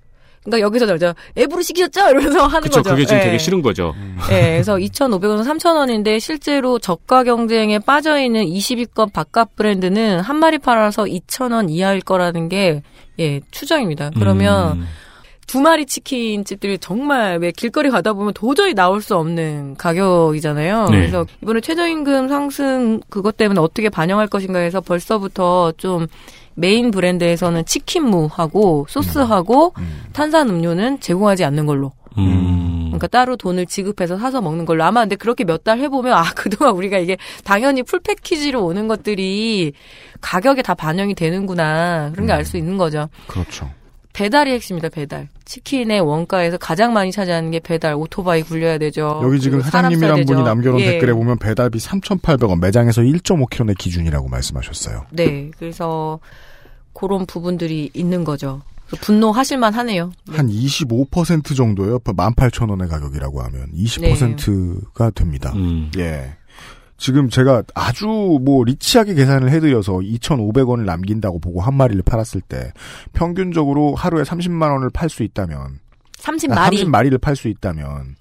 그러니까 0.44 0.66
여기서 0.66 0.86
나죠. 0.86 1.14
앱으로 1.38 1.62
시키셨죠? 1.62 2.02
이러면서 2.10 2.46
하는 2.46 2.62
그쵸, 2.64 2.82
거죠. 2.82 2.90
그게 2.92 3.06
지금 3.06 3.20
예. 3.22 3.24
되게 3.24 3.38
싫은 3.38 3.62
거죠. 3.62 3.94
예, 4.30 4.52
그래서 4.52 4.76
2,500원에서 4.76 5.46
3,000원인데 5.46 6.20
실제로 6.20 6.80
저가 6.80 7.24
경쟁에 7.24 7.80
빠져 7.80 8.20
있는 8.20 8.46
20위권 8.46 9.14
바깥 9.14 9.56
브랜드는 9.56 10.20
한 10.20 10.36
마리 10.36 10.58
팔아서 10.58 11.06
2,000원 11.06 11.70
이하일 11.70 12.02
거라는 12.02 12.50
게 12.50 12.84
예, 13.20 13.40
추정입니다. 13.52 14.12
그러면 14.16 14.80
음. 14.80 14.88
두 15.54 15.62
마리 15.62 15.86
치킨 15.86 16.44
집들이 16.44 16.80
정말 16.80 17.38
왜 17.38 17.52
길거리 17.52 17.92
가다 17.92 18.14
보면 18.14 18.34
도저히 18.34 18.74
나올 18.74 19.04
수 19.04 19.16
없는 19.16 19.76
가격이잖아요. 19.78 20.86
네. 20.90 20.98
그래서 20.98 21.28
이번에 21.44 21.62
최저임금 21.62 22.28
상승 22.28 23.00
그것 23.08 23.38
때문에 23.38 23.60
어떻게 23.60 23.90
반영할 23.90 24.26
것인가 24.26 24.58
해서 24.58 24.82
벌써부터 24.82 25.74
좀 25.78 26.08
메인 26.56 26.90
브랜드에서는 26.90 27.66
치킨무하고 27.66 28.88
소스하고 28.90 29.76
탄산 30.12 30.50
음료는 30.50 31.00
제공하지 31.02 31.44
않는 31.46 31.68
걸로. 31.68 31.92
음. 32.18 32.86
그러니까 32.88 33.06
따로 33.06 33.36
돈을 33.36 33.68
지급해서 33.68 34.18
사서 34.18 34.42
먹는 34.42 34.66
걸로. 34.66 34.84
아마 34.84 35.02
근데 35.02 35.16
그렇게 35.16 35.44
몇 35.44 35.64
달 35.64 35.78
해보면 35.78 36.14
아 36.14 36.24
그동안 36.36 36.74
우리가 36.74 36.98
이게 36.98 37.18
당연히 37.44 37.84
full 37.84 38.00
package로 38.00 38.66
오는 38.66 38.88
것들이 38.88 39.74
가격에 40.20 40.64
다 40.64 40.74
반영이 40.74 41.14
되는구나 41.14 42.10
그런 42.14 42.26
게 42.26 42.34
알수 42.34 42.58
있는 42.58 42.80
거죠. 42.80 43.08
그렇죠. 43.28 43.70
배달이 44.14 44.52
핵심이다 44.52 44.90
배달. 44.90 45.28
치킨의 45.46 46.00
원가에서 46.00 46.58
가장 46.58 46.94
많이 46.94 47.12
차지하는 47.12 47.52
게 47.52 47.60
배달. 47.60 47.96
오토바이 47.96 48.44
굴려야 48.44 48.78
되죠. 48.78 49.20
여기 49.24 49.40
지금 49.40 49.62
사장님이란 49.62 50.26
분이. 50.26 50.44
남겨놓은 50.44 50.82
예. 50.82 50.92
댓글에 50.92 51.14
보면 51.14 51.40
배달비 51.40 51.80
3,800원, 51.80 52.62
매장에서 52.62 53.02
1.5kg 53.02 53.66
내 53.66 53.74
기준이라고 53.74 54.30
말씀하셨어요. 54.30 55.06
네, 55.12 55.50
그래서 55.58 56.20
그런 56.94 57.26
부분들이 57.26 57.90
있는 57.94 58.24
거죠. 58.24 58.62
분노하실만 59.02 59.74
하네요. 59.74 60.12
한25% 60.30 61.56
정도예요. 61.56 61.98
18,000원의 62.00 62.88
가격이라고 62.88 63.42
하면 63.42 63.68
20%가 63.76 65.10
됩니다. 65.10 65.52
음. 65.56 65.92
예. 65.98 66.36
지금 66.98 67.30
제가 67.30 67.64
아주 67.74 68.06
뭐 68.42 68.64
리치하게 68.64 69.16
계산을 69.16 69.50
해드려서 69.52 69.94
2,500원을 69.94 70.86
남긴다고 70.86 71.40
보고 71.40 71.62
한 71.62 71.74
마리를 71.76 72.02
팔았을 72.04 72.42
때 72.42 72.72
평균적으로 73.14 73.96
하루에 73.96 74.24
30만 74.24 74.72
원을 74.72 74.90
팔 74.90 75.10
수 75.10 75.24
있다면 75.24 75.80
30마리. 76.18 76.58
아, 76.58 76.70
30마리를 76.70 77.20
팔 77.20 77.36
수 77.36 77.48
있다면 77.50 78.16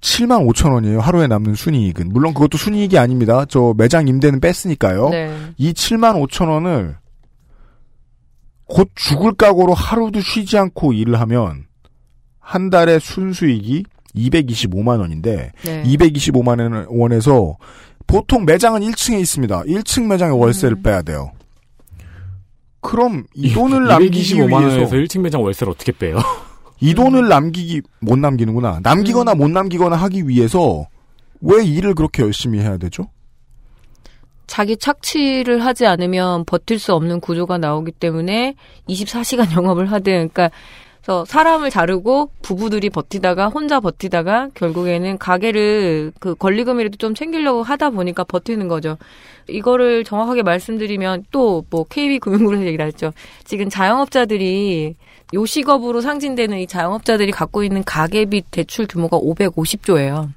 7만 0.00 0.46
5천 0.48 0.72
원이에요. 0.72 1.00
하루에 1.00 1.26
남는 1.26 1.54
순이익은. 1.54 2.08
물론 2.08 2.32
그것도 2.32 2.56
순이익이 2.56 2.98
아닙니다. 2.98 3.44
저 3.44 3.74
매장 3.76 4.08
임대는 4.08 4.40
뺐으니까요. 4.40 5.10
네. 5.10 5.52
이 5.58 5.72
7만 5.72 6.26
5천 6.26 6.48
원을 6.48 6.96
곧 8.64 8.88
죽을 8.94 9.34
각오로 9.34 9.74
하루도 9.74 10.20
쉬지 10.20 10.56
않고 10.56 10.92
일을 10.92 11.20
하면 11.20 11.66
한 12.38 12.70
달에 12.70 12.98
순수익이 12.98 13.84
225만 14.14 15.00
원인데 15.00 15.52
네. 15.64 15.82
225만 15.84 16.86
원에서 16.88 17.56
보통 18.06 18.44
매장은 18.44 18.80
1층에 18.80 19.20
있습니다. 19.20 19.62
1층 19.62 20.06
매장에 20.06 20.32
월세를 20.32 20.78
음. 20.78 20.82
빼야 20.82 21.02
돼요. 21.02 21.32
그럼 22.80 23.24
이 23.34 23.52
돈을 23.52 23.86
남기기 23.86 24.34
225만 24.34 24.60
위해서 24.60 24.76
원에서 24.76 24.96
1층 24.96 25.20
매장 25.20 25.42
월세를 25.42 25.72
어떻게 25.72 25.92
빼요? 25.92 26.18
이 26.80 26.94
돈을 26.94 27.28
남기기 27.28 27.82
못 28.00 28.18
남기는구나. 28.18 28.80
남기거나 28.82 29.34
못 29.34 29.48
남기거나 29.50 29.96
하기 29.96 30.26
위해서 30.26 30.86
왜 31.40 31.64
일을 31.64 31.94
그렇게 31.94 32.22
열심히 32.22 32.58
해야 32.58 32.78
되죠? 32.78 33.08
자기 34.46 34.76
착취를 34.76 35.64
하지 35.64 35.86
않으면 35.86 36.44
버틸 36.44 36.80
수 36.80 36.92
없는 36.94 37.20
구조가 37.20 37.58
나오기 37.58 37.92
때문에 37.92 38.56
24시간 38.88 39.52
영업을 39.56 39.86
하든 39.92 40.12
그러니까 40.30 40.50
그래서 41.02 41.24
사람을 41.24 41.70
자르고 41.70 42.30
부부들이 42.42 42.90
버티다가 42.90 43.48
혼자 43.48 43.80
버티다가 43.80 44.48
결국에는 44.54 45.18
가게를 45.18 46.12
그 46.20 46.34
권리금이라도 46.34 46.96
좀 46.98 47.14
챙기려고 47.14 47.62
하다 47.62 47.90
보니까 47.90 48.24
버티는 48.24 48.68
거죠. 48.68 48.96
이거를 49.48 50.04
정확하게 50.04 50.42
말씀드리면 50.42 51.24
또 51.30 51.64
뭐 51.70 51.84
KB금융그룹에서 51.84 52.66
얘기를 52.66 52.86
했죠. 52.86 53.12
지금 53.44 53.68
자영업자들이 53.68 54.96
요식업으로 55.32 56.00
상징되는 56.00 56.58
이 56.58 56.66
자영업자들이 56.66 57.30
갖고 57.32 57.62
있는 57.62 57.82
가계빚 57.84 58.46
대출 58.50 58.86
규모가 58.86 59.18
550조예요. 59.18 60.28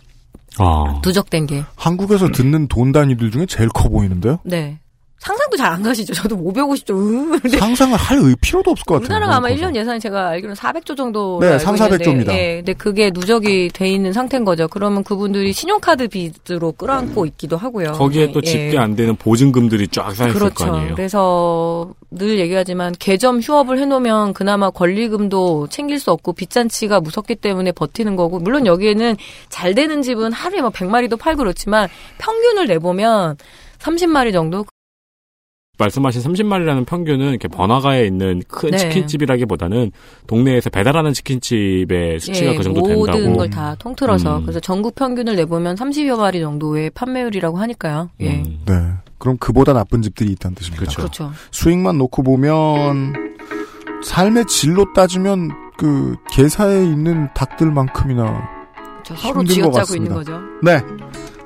아. 0.60 1.02
누적된 1.04 1.47
게. 1.47 1.63
한국에서 1.76 2.30
듣는 2.30 2.67
돈 2.67 2.91
단위들 2.91 3.32
중에 3.32 3.45
제일 3.47 3.69
커 3.69 3.89
보이는데요? 3.89 4.39
네. 4.43 4.78
상상도 5.23 5.55
잘 5.57 5.71
안 5.73 5.81
가시죠. 5.81 6.13
저도 6.13 6.36
550조. 6.38 6.91
음. 6.91 7.39
근데 7.39 7.57
상상을 7.57 7.97
할 7.97 8.17
의- 8.19 8.36
필요도 8.41 8.71
없을 8.71 8.83
것 8.83 8.95
같아요. 8.95 9.05
우리나라가 9.05 9.38
아마 9.38 9.47
너무 9.47 9.59
커서. 9.59 9.71
1년 9.71 9.75
예산이 9.77 9.99
제가 10.01 10.27
알기로는 10.29 10.55
400조 10.55 10.97
정도. 10.97 11.39
네, 11.39 11.57
3, 11.57 11.75
400조 11.75 12.07
입니다. 12.07 12.33
예, 12.38 12.57
근데 12.57 12.73
그게 12.73 13.09
누적이 13.13 13.69
돼 13.73 13.89
있는 13.89 14.12
상태인 14.12 14.43
거죠. 14.43 14.67
그러면 14.67 15.03
그분들이 15.05 15.53
신용카드 15.53 16.09
빚으로 16.09 16.73
끌어안고 16.73 17.25
있기도 17.27 17.55
하고요. 17.55 17.93
거기에 17.93 18.33
또 18.33 18.41
예. 18.43 18.47
집계 18.49 18.77
안 18.77 18.95
되는 18.97 19.15
보증금들이 19.15 19.88
쫙 19.88 20.12
쌓였을 20.13 20.33
그렇죠. 20.38 20.53
거 20.65 20.75
아니에요. 20.75 20.95
그래서 20.95 21.93
늘 22.12 22.38
얘기하지만 22.39 22.93
개점 22.99 23.39
휴업을 23.39 23.79
해놓으면 23.79 24.33
그나마 24.33 24.69
권리금도 24.71 25.67
챙길 25.69 25.99
수 25.99 26.12
없고 26.12 26.33
빚잔치가 26.33 26.99
무섭기 26.99 27.36
때문에 27.36 27.71
버티는 27.71 28.17
거고 28.17 28.39
물론 28.39 28.65
여기에는 28.65 29.15
잘 29.49 29.73
되는 29.73 30.01
집은 30.01 30.33
하루에 30.33 30.62
막 30.62 30.73
100마리도 30.73 31.17
팔고 31.17 31.39
그렇지만 31.39 31.88
평균을 32.17 32.67
내보면 32.67 33.38
30마리 33.79 34.33
정도 34.33 34.65
말씀하신 35.84 36.22
30마리라는 36.22 36.86
평균은 36.86 37.30
이렇게 37.30 37.48
번화가에 37.48 38.06
있는 38.06 38.41
큰 38.48 38.72
네. 38.72 38.78
치킨집이라기보다는 38.78 39.91
동네에서 40.28 40.69
배달하는 40.69 41.13
치킨집의 41.13 42.19
수치가 42.19 42.52
예, 42.54 42.58
그 42.58 42.63
정도 42.63 42.82
모든 42.82 43.13
된다고. 43.15 43.38
걸다 43.38 43.76
통틀어서 43.76 44.38
음. 44.38 44.41
그래서 44.43 44.60
전국 44.60 44.96
평균을 44.96 45.36
내보면 45.36 45.76
30여 45.76 46.17
마리 46.17 46.39
정도의 46.39 46.89
판매율이라고 46.91 47.58
하니까요. 47.58 48.10
예. 48.22 48.36
음. 48.38 48.60
네. 48.65 48.74
그럼 49.17 49.38
그보다 49.38 49.74
나쁜 49.74 50.02
집들이 50.02 50.32
있다는 50.32 50.56
뜻입니다. 50.56 50.82
그렇죠. 50.82 50.98
그렇죠. 50.98 51.32
수익만 51.52 51.98
놓고 51.98 52.24
보면 52.24 53.13
삶의 54.04 54.46
질로 54.48 54.91
따지면 54.93 55.50
그 55.78 56.15
개사에 56.32 56.84
있는 56.84 57.30
닭들만큼이나 57.34 58.50
저 59.06 59.15
서로 59.15 59.41
힘든 59.41 59.63
것 59.63 59.72
쥐어짜고 59.74 59.96
있는 59.96 60.10
같습니다. 60.15 60.15
거죠. 60.15 60.41
네. 60.62 60.82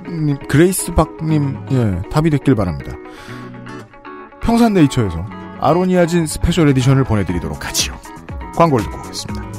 님, 0.10 0.38
그레이스 0.48 0.94
박님, 0.94 1.58
예, 1.72 2.02
답이 2.10 2.30
됐길 2.30 2.56
바랍니다. 2.56 2.94
평산네이처에서 4.48 5.26
아로니아진 5.60 6.26
special 6.26 6.70
edition을 6.70 7.04
보내드리도록 7.04 7.66
하지요. 7.66 8.00
광고를 8.56 8.86
듣고 8.86 9.00
오겠습니다. 9.00 9.52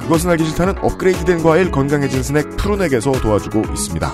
그것은 0.00 0.30
알기 0.30 0.44
싫다는 0.46 0.78
업그레이드된 0.82 1.44
과일 1.44 1.70
건강해진 1.70 2.24
스낵 2.24 2.56
푸른액에서 2.56 3.12
도와주고 3.12 3.62
있습니다. 3.72 4.12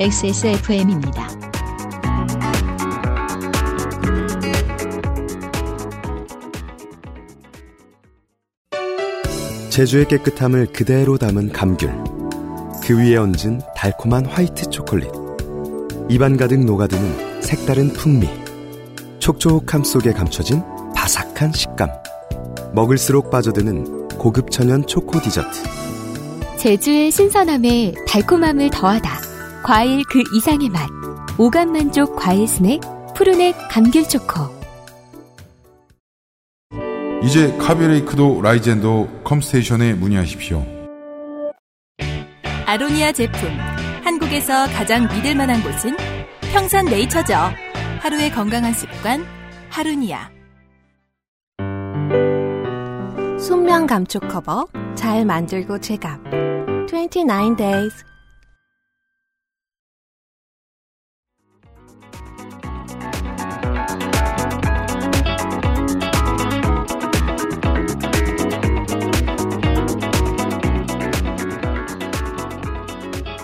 XSFM입니다. 0.00 1.28
제주의 9.70 10.06
깨끗함을 10.06 10.72
그대로 10.72 11.18
담은 11.18 11.52
감귤. 11.52 11.88
그 12.82 12.98
위에 12.98 13.16
얹은 13.16 13.60
달콤한 13.76 14.26
화이트 14.26 14.70
초콜릿. 14.70 15.21
입안 16.12 16.36
가득 16.36 16.62
녹아드는 16.62 17.40
색다른 17.40 17.90
풍미. 17.94 18.28
촉촉함 19.18 19.82
속에 19.82 20.12
감춰진 20.12 20.62
바삭한 20.94 21.54
식감. 21.54 21.88
먹을수록 22.74 23.30
빠져드는 23.30 24.08
고급 24.18 24.50
천연 24.50 24.86
초코 24.86 25.18
디저트. 25.22 25.62
제주의 26.58 27.10
신선함에 27.10 27.94
달콤함을 28.06 28.68
더하다. 28.68 29.10
과일 29.64 30.02
그 30.10 30.22
이상의 30.36 30.68
맛. 30.68 30.86
오감 31.38 31.72
만족 31.72 32.14
과일 32.14 32.46
스낵 32.46 32.82
푸르넥 33.14 33.56
감귤 33.70 34.06
초코. 34.06 34.50
이제 37.24 37.56
카비레이크도 37.56 38.42
라이젠도 38.42 39.22
컴스테이션에 39.24 39.94
문의하십시오. 39.94 40.62
아로니아 42.66 43.12
제품. 43.12 43.48
한국에서 44.32 44.66
가장 44.68 45.08
믿을 45.08 45.34
만한 45.34 45.62
곳은 45.62 45.94
평산 46.52 46.86
네이처죠. 46.86 47.34
하루의 48.00 48.30
건강한 48.30 48.72
습관, 48.72 49.24
하루니아. 49.68 50.30
순면 53.38 53.86
감촉 53.86 54.28
커버 54.28 54.66
잘 54.94 55.26
만들고 55.26 55.80
제갑 55.80 56.18
29 56.88 57.56
days 57.56 58.04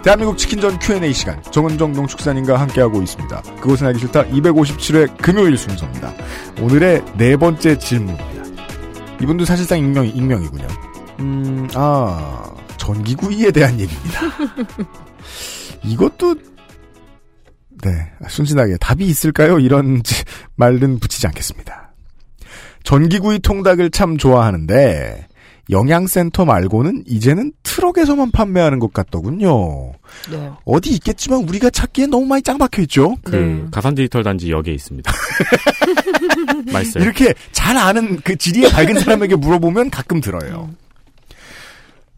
대한민국 0.02 0.38
치킨전 0.38 0.78
Q&A 0.78 1.12
시간 1.12 1.42
정은정 1.42 1.92
농축산인과 1.92 2.58
함께하고 2.58 3.02
있습니다. 3.02 3.42
그것은 3.60 3.88
알기 3.88 4.00
싫다 4.00 4.24
250회 4.26 5.20
금요일 5.20 5.56
순서입니다. 5.56 6.14
오늘의 6.60 7.04
네 7.16 7.36
번째 7.36 7.78
질문입니다. 7.78 8.44
이분도 9.20 9.44
사실상 9.44 9.78
익명, 9.78 10.06
익명이군요. 10.06 10.66
음, 11.20 11.68
아, 11.74 12.54
전기구이에 12.76 13.50
대한 13.50 13.78
얘기입니다. 13.80 14.20
이것도, 15.84 16.36
네, 17.82 18.12
순진하게 18.28 18.76
답이 18.78 19.04
있을까요? 19.04 19.58
이런 19.58 20.02
말은 20.56 21.00
붙이지 21.00 21.26
않겠습니다. 21.26 21.92
전기구이 22.84 23.40
통닭을 23.40 23.90
참 23.90 24.16
좋아하는데 24.16 25.27
영양센터 25.70 26.44
말고는 26.44 27.04
이제는 27.06 27.52
트럭에서만 27.62 28.30
판매하는 28.30 28.78
것 28.78 28.92
같더군요. 28.92 29.92
네. 30.30 30.50
어디 30.64 30.90
있겠지만 30.94 31.46
우리가 31.48 31.70
찾기엔 31.70 32.10
너무 32.10 32.24
많이 32.26 32.42
짱 32.42 32.56
박혀 32.58 32.82
있죠. 32.82 33.16
그 33.24 33.36
네. 33.36 33.64
가산 33.70 33.94
디지털 33.94 34.22
단지 34.22 34.50
역에 34.50 34.72
있습니다. 34.72 35.12
맛있어요. 36.72 37.04
이렇게 37.04 37.34
잘 37.52 37.76
아는 37.76 38.16
그 38.24 38.36
지리에 38.36 38.70
밝은 38.70 39.00
사람에게 39.00 39.36
물어보면 39.36 39.90
가끔 39.90 40.20
들어요. 40.20 40.70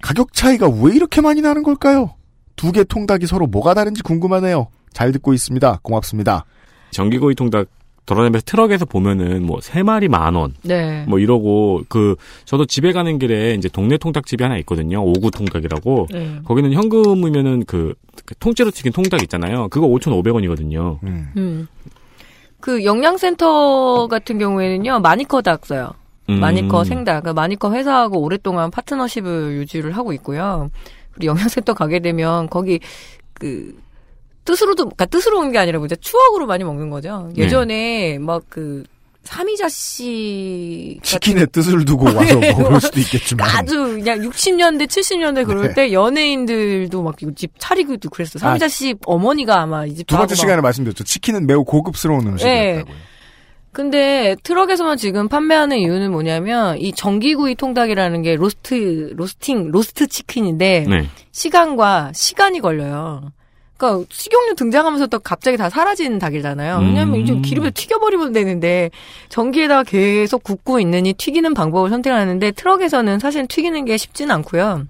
가격 0.03 0.33
차이가 0.33 0.69
왜 0.69 0.95
이렇게 0.95 1.21
많이 1.21 1.41
나는 1.41 1.63
걸까요? 1.63 2.15
두 2.57 2.73
개 2.73 2.85
통닭이 2.85 3.27
서로 3.27 3.47
뭐가 3.47 3.75
다른지 3.75 4.03
궁금하네요. 4.03 4.69
잘 4.93 5.13
듣고 5.13 5.33
있습니다. 5.33 5.81
고맙습니다. 5.83 6.45
전기구이 6.91 7.35
통닭 7.35 7.67
돌아다니면서 8.07 8.45
트럭에서 8.45 8.85
보면은 8.87 9.45
뭐 9.47 9.61
세 9.61 9.83
마리 9.83 10.09
만 10.09 10.35
원. 10.35 10.55
네. 10.63 11.05
뭐 11.07 11.19
이러고 11.19 11.83
그 11.89 12.17
저도 12.45 12.67
집에 12.67 12.93
가는 12.93 13.19
길에 13.19 13.55
이제 13.55 13.69
동네 13.69 13.97
통닭집이 13.99 14.43
하나 14.43 14.57
있거든요. 14.59 15.03
오구 15.05 15.31
통닭이라고. 15.31 16.09
네. 16.11 16.41
거기는 16.45 16.73
현금이면은 16.73 17.65
그, 17.67 17.95
그 18.25 18.35
통째로 18.39 18.71
튀긴 18.71 18.93
통닭 18.93 19.23
있잖아요. 19.23 19.69
그거 19.69 19.87
5,500원이거든요. 19.87 20.99
음. 21.05 21.69
그 22.61 22.85
영양센터 22.85 24.09
같은 24.09 24.39
경우에는요 24.39 25.01
마니커 25.01 25.43
닭 25.43 25.65
써요. 25.67 25.93
음. 26.29 26.41
마니커 26.41 26.85
생닭. 26.85 27.25
그 27.25 27.31
마니커 27.31 27.73
회사하고 27.73 28.21
오랫동안 28.21 28.71
파트너십을 28.71 29.53
유지를 29.59 29.93
하고 29.97 30.13
있고요. 30.15 30.71
그리고 31.13 31.33
영양센터 31.33 31.75
가게 31.75 32.01
되면 32.01 32.49
거기 32.49 32.81
그 33.35 33.75
뜻으로도 34.45 34.85
그러니까 34.85 35.07
뜻으로 35.07 35.39
온 35.41 35.53
게 35.53 35.59
아니라 35.59 35.79
뭐죠 35.79 35.97
추억으로 35.97 36.47
많이 36.47 36.65
먹는 36.65 36.91
거죠. 36.91 37.31
네. 37.35 37.45
예전에 37.45 38.19
막그 38.19 38.85
삼이자 39.23 39.69
씨 39.69 40.99
치킨의 41.03 41.49
뜻을 41.53 41.85
두고 41.85 42.07
와서 42.17 42.37
먹을 42.41 42.81
수도 42.81 43.01
있겠지만. 43.01 43.47
아주 43.51 43.77
그냥 43.77 44.19
60년대, 44.21 44.87
70년대 44.87 45.45
그럴 45.47 45.69
네. 45.69 45.75
때 45.75 45.93
연예인들도 45.93 47.03
막 47.03 47.17
집 47.37 47.53
차리기도 47.59 48.09
그랬어. 48.09 48.39
요 48.39 48.41
삼이자 48.41 48.69
씨 48.69 48.95
어머니가 49.05 49.61
아마 49.61 49.85
이 49.85 49.95
집 49.95 50.07
두 50.07 50.17
번째 50.17 50.35
시간에 50.35 50.61
말씀드렸죠. 50.63 51.05
치킨은 51.05 51.47
매우 51.47 51.65
고급스러운 51.65 52.27
음식이었다고요. 52.27 52.95
근데 53.73 54.35
트럭에서만 54.43 54.97
지금 54.97 55.29
판매하는 55.29 55.77
이유는 55.79 56.11
뭐냐면 56.11 56.77
이 56.79 56.93
전기구이 56.93 57.55
통닭이라는 57.55 58.23
게 58.23 58.35
roast 58.35 59.13
roasting 59.15 59.71
roast 59.71 60.09
치킨인데 60.09 60.87
네. 60.89 61.09
시간과 61.31 62.11
시간이 62.15 62.61
걸려요. 62.61 63.31
그러니까 63.81 64.05
식용유 64.11 64.55
등장하면서 64.57 65.07
또 65.07 65.19
갑자기 65.19 65.57
다 65.57 65.71
사라지는 65.71 66.19
닭이잖아요. 66.19 66.81
왜냐하면 66.81 67.15
음. 67.15 67.21
이제 67.21 67.35
기름에 67.37 67.71
튀겨버리면 67.71 68.33
되는데 68.33 68.91
전기에다가 69.31 69.85
계속 69.85 70.43
굽고 70.45 70.81
있느니 70.81 71.15
튀기는 71.15 71.55
방법을 71.55 71.89
선택하는데 71.89 72.51
트럭에서는 72.51 73.19
사실 73.19 73.47
튀기는 73.47 73.83
게 73.87 73.97
쉽지는 73.97 74.35
않고요. 74.37 74.85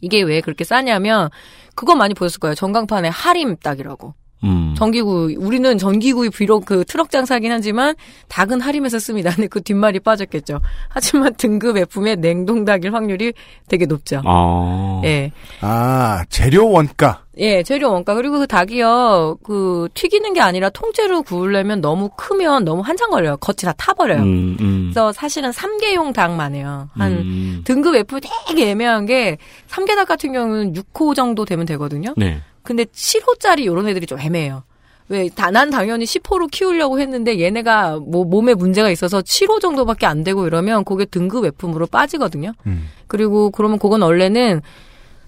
이게 0.00 0.22
왜 0.22 0.40
그렇게 0.40 0.62
싸냐면 0.62 1.30
그거 1.74 1.96
많이 1.96 2.14
보셨을 2.14 2.38
거예요. 2.38 2.54
전광판에 2.54 3.08
하림 3.08 3.56
닭이라고. 3.56 4.14
음. 4.44 4.74
전기구이 4.76 5.36
우리는 5.36 5.76
전기구이 5.76 6.30
비록 6.30 6.66
그 6.66 6.84
트럭 6.84 7.10
장사긴 7.10 7.50
하지만 7.50 7.96
닭은 8.28 8.60
할인해서 8.60 8.98
씁니다. 8.98 9.30
근데 9.34 9.48
그 9.48 9.62
뒷말이 9.62 9.98
빠졌겠죠. 9.98 10.60
하지만 10.88 11.34
등급 11.34 11.76
F의 11.76 12.16
냉동 12.16 12.64
닭일 12.64 12.94
확률이 12.94 13.32
되게 13.66 13.86
높죠. 13.86 14.22
아. 14.24 15.00
예. 15.04 15.32
아, 15.60 16.24
재료 16.28 16.70
원가. 16.70 17.25
예, 17.38 17.62
재료 17.62 17.92
원가. 17.92 18.14
그리고 18.14 18.38
그 18.38 18.46
닭이요, 18.46 19.38
그, 19.42 19.88
튀기는 19.94 20.32
게 20.32 20.40
아니라 20.40 20.70
통째로 20.70 21.22
구우려면 21.22 21.80
너무 21.80 22.08
크면 22.16 22.64
너무 22.64 22.80
한참 22.82 23.10
걸려요. 23.10 23.36
겉이 23.36 23.56
다 23.62 23.74
타버려요. 23.76 24.22
음, 24.22 24.56
음. 24.60 24.80
그래서 24.86 25.12
사실은 25.12 25.50
3개용 25.50 26.14
닭만 26.14 26.54
해요. 26.54 26.88
한, 26.94 27.12
음. 27.12 27.62
등급 27.64 27.94
F 27.94 28.20
되게 28.48 28.70
애매한 28.70 29.04
게, 29.04 29.36
3개 29.68 29.94
닭 29.94 30.08
같은 30.08 30.32
경우는 30.32 30.72
6호 30.72 31.14
정도 31.14 31.44
되면 31.44 31.66
되거든요. 31.66 32.14
네. 32.16 32.40
근데 32.62 32.84
7호짜리 32.84 33.66
요런 33.66 33.88
애들이 33.88 34.06
좀 34.06 34.18
애매해요. 34.18 34.64
왜, 35.08 35.28
다, 35.28 35.50
난 35.50 35.70
당연히 35.70 36.04
10호로 36.04 36.50
키우려고 36.50 36.98
했는데 36.98 37.38
얘네가 37.38 38.00
뭐 38.00 38.24
몸에 38.24 38.54
문제가 38.54 38.90
있어서 38.90 39.20
7호 39.20 39.60
정도밖에 39.60 40.04
안 40.06 40.24
되고 40.24 40.46
이러면 40.46 40.84
그게 40.84 41.04
등급 41.04 41.44
F으로 41.44 41.86
빠지거든요. 41.86 42.52
음. 42.66 42.88
그리고 43.06 43.50
그러면 43.50 43.78
그건 43.78 44.02
원래는 44.02 44.62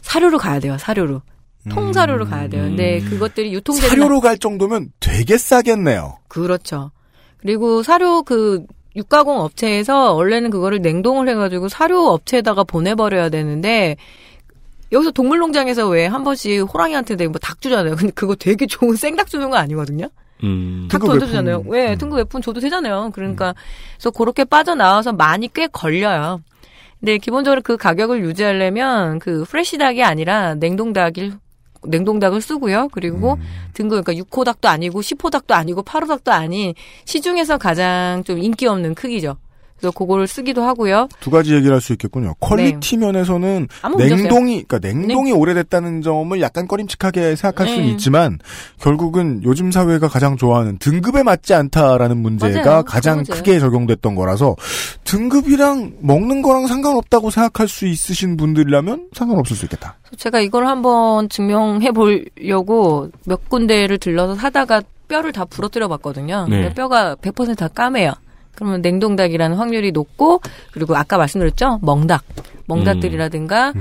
사료로 0.03 0.39
가야 0.39 0.59
돼요, 0.59 0.77
사료로. 0.79 1.23
통사료로 1.69 2.27
가야 2.27 2.49
돼요. 2.49 2.65
근데 2.65 3.01
그것들이 3.01 3.53
유통되는. 3.53 3.89
사료로 3.89 4.21
갈 4.21 4.39
정도면 4.39 4.91
되게 5.01 5.37
싸겠네요. 5.39 6.19
그렇죠. 6.29 6.91
그리고 7.39 7.83
사료 7.83 8.23
그 8.23 8.65
육가공 8.97 9.39
업체에서 9.41 10.13
원래는 10.15 10.51
그거를 10.51 10.81
냉동을 10.81 11.29
해가지고 11.29 11.69
사료 11.69 12.09
업체에다가 12.09 12.65
보내버려야 12.65 13.29
되는데 13.29 13.97
여기서 14.91 15.11
동물농장에서 15.13 15.87
왜 15.89 16.07
한 16.09 16.25
번씩 16.25 16.63
호랑이한테 16.73 17.15
뭐 17.29 17.39
닭 17.41 17.61
주잖아요. 17.61 17.97
근데 17.97 18.13
그거 18.13 18.35
되게 18.35 18.67
좋은 18.67 18.97
생닭 18.97 19.29
주는 19.29 19.51
거 19.51 19.57
아니거든요. 19.57 20.09
음. 20.45 20.89
닭 20.91 21.05
던져주잖아요. 21.05 21.65
왜 21.67 21.97
등급 21.97 22.17
웹폰 22.19 22.43
줘도 22.43 22.61
되잖아요. 22.61 23.11
그러니까 23.13 23.55
그래서 23.97 24.11
그렇게 24.11 24.45
빠져나와서 24.45 25.13
많이 25.13 25.53
꽤 25.53 25.67
걸려요. 25.67 26.41
근데 27.01 27.19
기본적으로 27.19 27.61
그 27.63 27.77
가격을 27.77 28.23
유지하려면 28.25 29.19
그 29.21 29.45
프레시 29.49 29.79
닭이 29.79 30.03
아니라 30.03 30.55
냉동 30.55 30.93
닭일 30.93 31.35
냉동닭을 31.83 32.41
쓰고요. 32.41 32.89
그리고 32.93 33.39
등급 33.75 34.05
그러니까 34.05 34.25
6호 34.25 34.45
닭도 34.45 34.69
아니고 34.69 35.01
10호 35.01 35.31
닭도 35.31 35.55
아니고 35.55 35.83
8호 35.83 36.09
닭도 36.09 36.33
아닌 36.33 36.75
시중에서 37.05 37.59
가장 37.59 38.23
좀 38.25 38.39
인기 38.39 38.67
없는 38.67 38.95
크기죠. 38.95 39.37
그래서 39.79 39.93
그거를 39.93 40.27
쓰기도 40.27 40.63
하고요. 40.65 41.09
두 41.21 41.31
가지 41.31 41.55
얘기를 41.55 41.73
할 41.75 41.81
수 41.81 41.93
있겠군요. 41.93 42.35
quality 42.41 42.97
면에서는 42.97 43.69
네. 43.83 43.89
문제 43.89 44.05
없어요. 44.05 44.17
냉동이, 44.17 44.65
그러니까 44.65 44.79
냉동이 44.89 45.33
오래됐다는 45.33 46.03
점을 46.03 46.41
약간 46.41 46.67
꺼림칙하게 46.67 47.37
생각할 47.37 47.69
수는 47.69 47.85
네. 47.85 47.91
있지만 47.93 48.39
결국은 48.81 49.41
요즘 49.45 49.71
사회가 49.71 50.09
가장 50.09 50.37
좋아하는 50.37 50.79
등급에 50.79 51.23
맞지 51.23 51.55
않다라는 51.55 52.19
문제가 52.19 52.65
맞아요. 52.71 52.83
가장 52.83 53.15
그 53.15 53.19
문제예요. 53.19 53.39
크게 53.43 53.59
적용됐던 53.61 54.15
거라서 54.17 54.57
등급이랑 55.05 55.93
먹는 56.01 56.43
거랑 56.43 56.67
상관없다고 56.67 57.31
생각할 57.31 57.69
수 57.69 57.87
있으신 57.87 58.37
분들이라면 58.37 59.09
상관없을 59.13 59.57
수 59.57 59.65
있겠다. 59.67 59.97
제가 60.17 60.41
이걸 60.41 60.67
한번 60.67 61.29
증명해 61.29 61.93
보려고 61.93 63.11
몇 63.25 63.49
군데를 63.49 63.99
들러서 63.99 64.35
사다가 64.35 64.83
뼈를 65.07 65.33
다 65.33 65.45
부러뜨려 65.45 65.89
봤거든요. 65.89 66.47
네. 66.49 66.63
근데 66.63 66.75
뼈가 66.75 67.15
100%다 67.17 67.69
까매요. 67.69 68.13
그러면 68.59 68.83
냉동닭이라는 68.83 69.57
확률이 69.57 69.93
높고 69.93 70.41
그리고 70.73 70.97
아까 70.97 71.17
말씀드렸죠 71.17 71.79
멍닭 71.83 72.25
멍닭들이라든가 72.67 73.73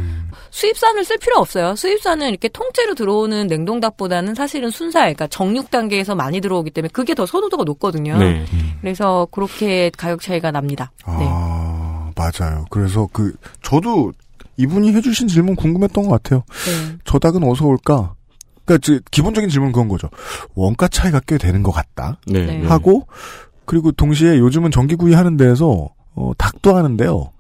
수입산을 0.51 1.03
쓸 1.03 1.17
필요 1.17 1.39
없어요 1.39 1.75
수입산은 1.75 2.29
이렇게 2.29 2.47
통째로 2.47 2.93
들어오는 2.93 3.47
냉동닭보다는 3.47 4.35
사실은 4.35 4.69
순살 4.69 5.01
그러니까 5.15 5.27
정육 5.27 5.71
단계에서 5.71 6.15
많이 6.15 6.39
들어오기 6.39 6.71
때문에 6.71 6.89
그게 6.93 7.15
더 7.15 7.25
선호도가 7.25 7.63
높거든요 7.63 8.17
네. 8.17 8.45
그래서 8.81 9.27
그렇게 9.31 9.91
가격 9.97 10.21
차이가 10.21 10.51
납니다 10.51 10.91
네. 11.07 11.25
아, 11.27 12.11
맞아요. 12.17 12.65
그래서 12.69 13.07
그 13.13 13.33
저도 13.61 14.11
이분이 14.57 14.93
해주신 14.93 15.27
질문 15.27 15.55
궁금했던 15.55 16.07
것 16.07 16.21
같아요. 16.21 16.43
네. 16.65 16.97
저 17.05 17.19
닭은 17.19 17.43
어디서 17.43 17.65
올까? 17.65 18.15
그러니까 18.65 18.85
저 18.85 18.99
기본적인 19.11 19.49
질문은 19.49 19.71
그건 19.71 19.87
거죠. 19.87 20.09
원가 20.55 20.87
차이가 20.87 21.21
꽤 21.25 21.37
되는 21.37 21.63
것 21.63 21.71
같다. 21.71 22.19
네. 22.25 22.45
네. 22.45 22.57
네. 22.57 22.67
하고 22.67 23.07
그리고 23.67 23.91
동시에 23.91 24.39
요즘은 24.39 24.71
전기구이 24.71 25.13
하는 25.13 25.37
데에서 25.37 25.89
어, 26.15 26.31
닭도 26.39 26.75
하는데요. 26.75 27.31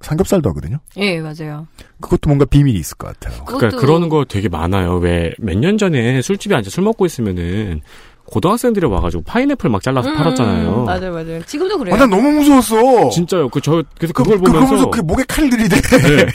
삼겹살도 0.00 0.50
하거든요. 0.50 0.78
예 0.98 1.18
맞아요 1.20 1.66
그것도 2.00 2.28
뭔가 2.28 2.44
비밀이 2.44 2.76
있을 2.78 2.96
것 2.98 3.06
같아요. 3.18 3.42
그러니까 3.44 3.68
그것도- 3.76 3.80
그러는 3.80 4.08
거 4.10 4.24
되게 4.28 4.48
많아요. 4.50 4.96
왜 4.96 5.32
몇 5.38 5.56
년 5.56 5.78
전에 5.78 6.20
술집에 6.20 6.54
앉아 6.56 6.68
술 6.68 6.84
먹고 6.84 7.06
있으면은 7.06 7.80
고등학생들이 8.26 8.86
와가지고 8.86 9.22
파인애플 9.24 9.70
막 9.70 9.82
잘라서 9.82 10.08
음, 10.10 10.16
팔았잖아요. 10.16 10.84
맞아요 10.84 11.12
맞아요 11.12 11.42
지금도 11.44 11.78
그래요 11.78 11.94
아, 11.94 11.98
난 11.98 12.10
너무 12.10 12.30
무서웠어. 12.32 13.08
진짜요. 13.10 13.48
그 13.50 13.60
저 13.60 13.82
그래서 13.96 14.12
그, 14.12 14.22
그걸 14.24 14.38
그, 14.38 14.44
보면서 14.44 14.66
그러면서 14.66 14.90
그 14.90 15.00
목에 15.00 15.24
칼 15.28 15.48
들이대. 15.48 15.76
네. 15.80 16.26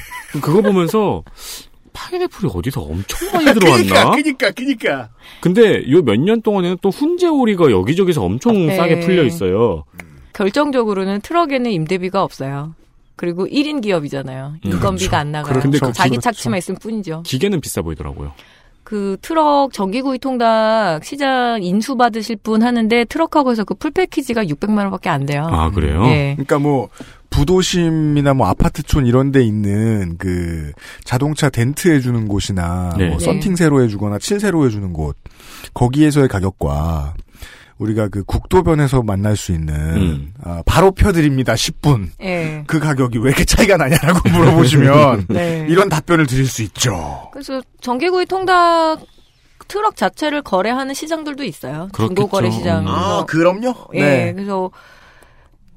그거 0.42 0.62
보면서 0.62 1.24
파인애플이 1.94 2.50
어디서 2.54 2.82
엄청 2.82 3.32
많이 3.34 3.46
들어왔나? 3.54 4.12
그니까, 4.16 4.52
그니까. 4.52 5.10
근데 5.42 5.84
요 5.92 6.02
몇 6.02 6.16
년 6.20 6.42
동안에는 6.42 6.78
또 6.82 6.90
훈제오리가 6.90 7.72
여기저기서 7.72 8.24
엄청 8.24 8.68
네. 8.68 8.76
싸게 8.76 9.00
풀려 9.02 9.24
있어요. 9.24 9.84
결정적으로는 10.34 11.22
트럭에는 11.22 11.72
임대비가 11.72 12.24
없어요. 12.24 12.74
그리고 13.16 13.46
1인 13.48 13.82
기업이잖아요. 13.82 14.56
인건비가 14.64 15.18
안 15.18 15.32
나가요. 15.34 15.52
그렇죠. 15.52 15.64
근데 15.64 15.80
그 15.80 15.92
자기 15.92 16.12
그렇죠. 16.12 16.22
착취만 16.22 16.58
있을 16.60 16.76
뿐이죠. 16.82 17.24
기계는 17.26 17.60
비싸 17.60 17.82
보이더라고요. 17.82 18.32
그 18.86 19.18
트럭 19.22 19.74
전기구이 19.74 20.18
통닭 20.20 21.04
시장 21.04 21.62
인수 21.62 21.96
받으실 21.98 22.38
분 22.38 22.64
하는데 22.64 23.06
트럭하고 23.06 23.52
해서 23.52 23.64
그 23.66 23.76
full 23.76 23.92
package가 23.92 24.46
600만 24.46 24.78
원밖에 24.80 25.10
안 25.10 25.26
돼요. 25.26 25.48
아 25.52 25.70
그래요? 25.70 26.02
네. 26.04 26.34
그러니까 26.38 26.60
뭐 26.60 26.88
부도심이나 27.30 28.34
뭐 28.34 28.48
아파트촌 28.48 29.06
이런 29.06 29.32
데 29.32 29.44
있는 29.44 30.18
그 30.18 30.72
자동차 31.04 31.50
덴트 31.50 31.88
해주는 31.88 32.28
곳이나 32.28 32.96
네. 32.98 33.10
뭐 33.10 33.18
네. 33.18 33.26
썬팅 33.26 33.56
세로 33.56 33.84
해주거나 33.84 34.20
칠 34.20 34.40
세로 34.40 34.66
해주는 34.66 34.94
곳 34.94 35.16
거기에서의 35.74 36.28
가격과 36.28 37.14
우리가 37.78 38.10
그 38.10 38.24
국도변에서 38.24 39.04
만날 39.04 39.38
수 39.38 39.54
있는 39.54 39.74
음. 39.74 40.34
아, 40.44 40.62
바로 40.66 40.92
펴드립니다 40.92 41.54
10분 41.54 42.10
예. 42.22 42.64
그 42.68 42.80
가격이 42.80 43.20
왜 43.20 43.30
이렇게 43.30 43.46
차이가 43.46 43.78
나냐라고 43.78 44.28
물어보시면 44.30 45.28
네. 45.30 45.66
이런 45.70 45.88
답변을 45.88 46.28
드릴 46.28 46.46
수 46.46 46.62
있죠. 46.64 47.30
그래서 47.32 47.62
전기구이 47.80 48.26
통닭 48.26 49.00
트럭 49.70 49.96
자체를 49.96 50.42
거래하는 50.42 50.94
시장들도 50.94 51.44
있어요. 51.44 51.90
그렇겠죠. 51.94 52.16
중고거래 52.16 52.52
시장. 52.52 52.86
아 52.88 53.24
그럼요. 53.26 53.74
예. 53.94 54.02
네. 54.02 54.34
그래서 54.34 54.72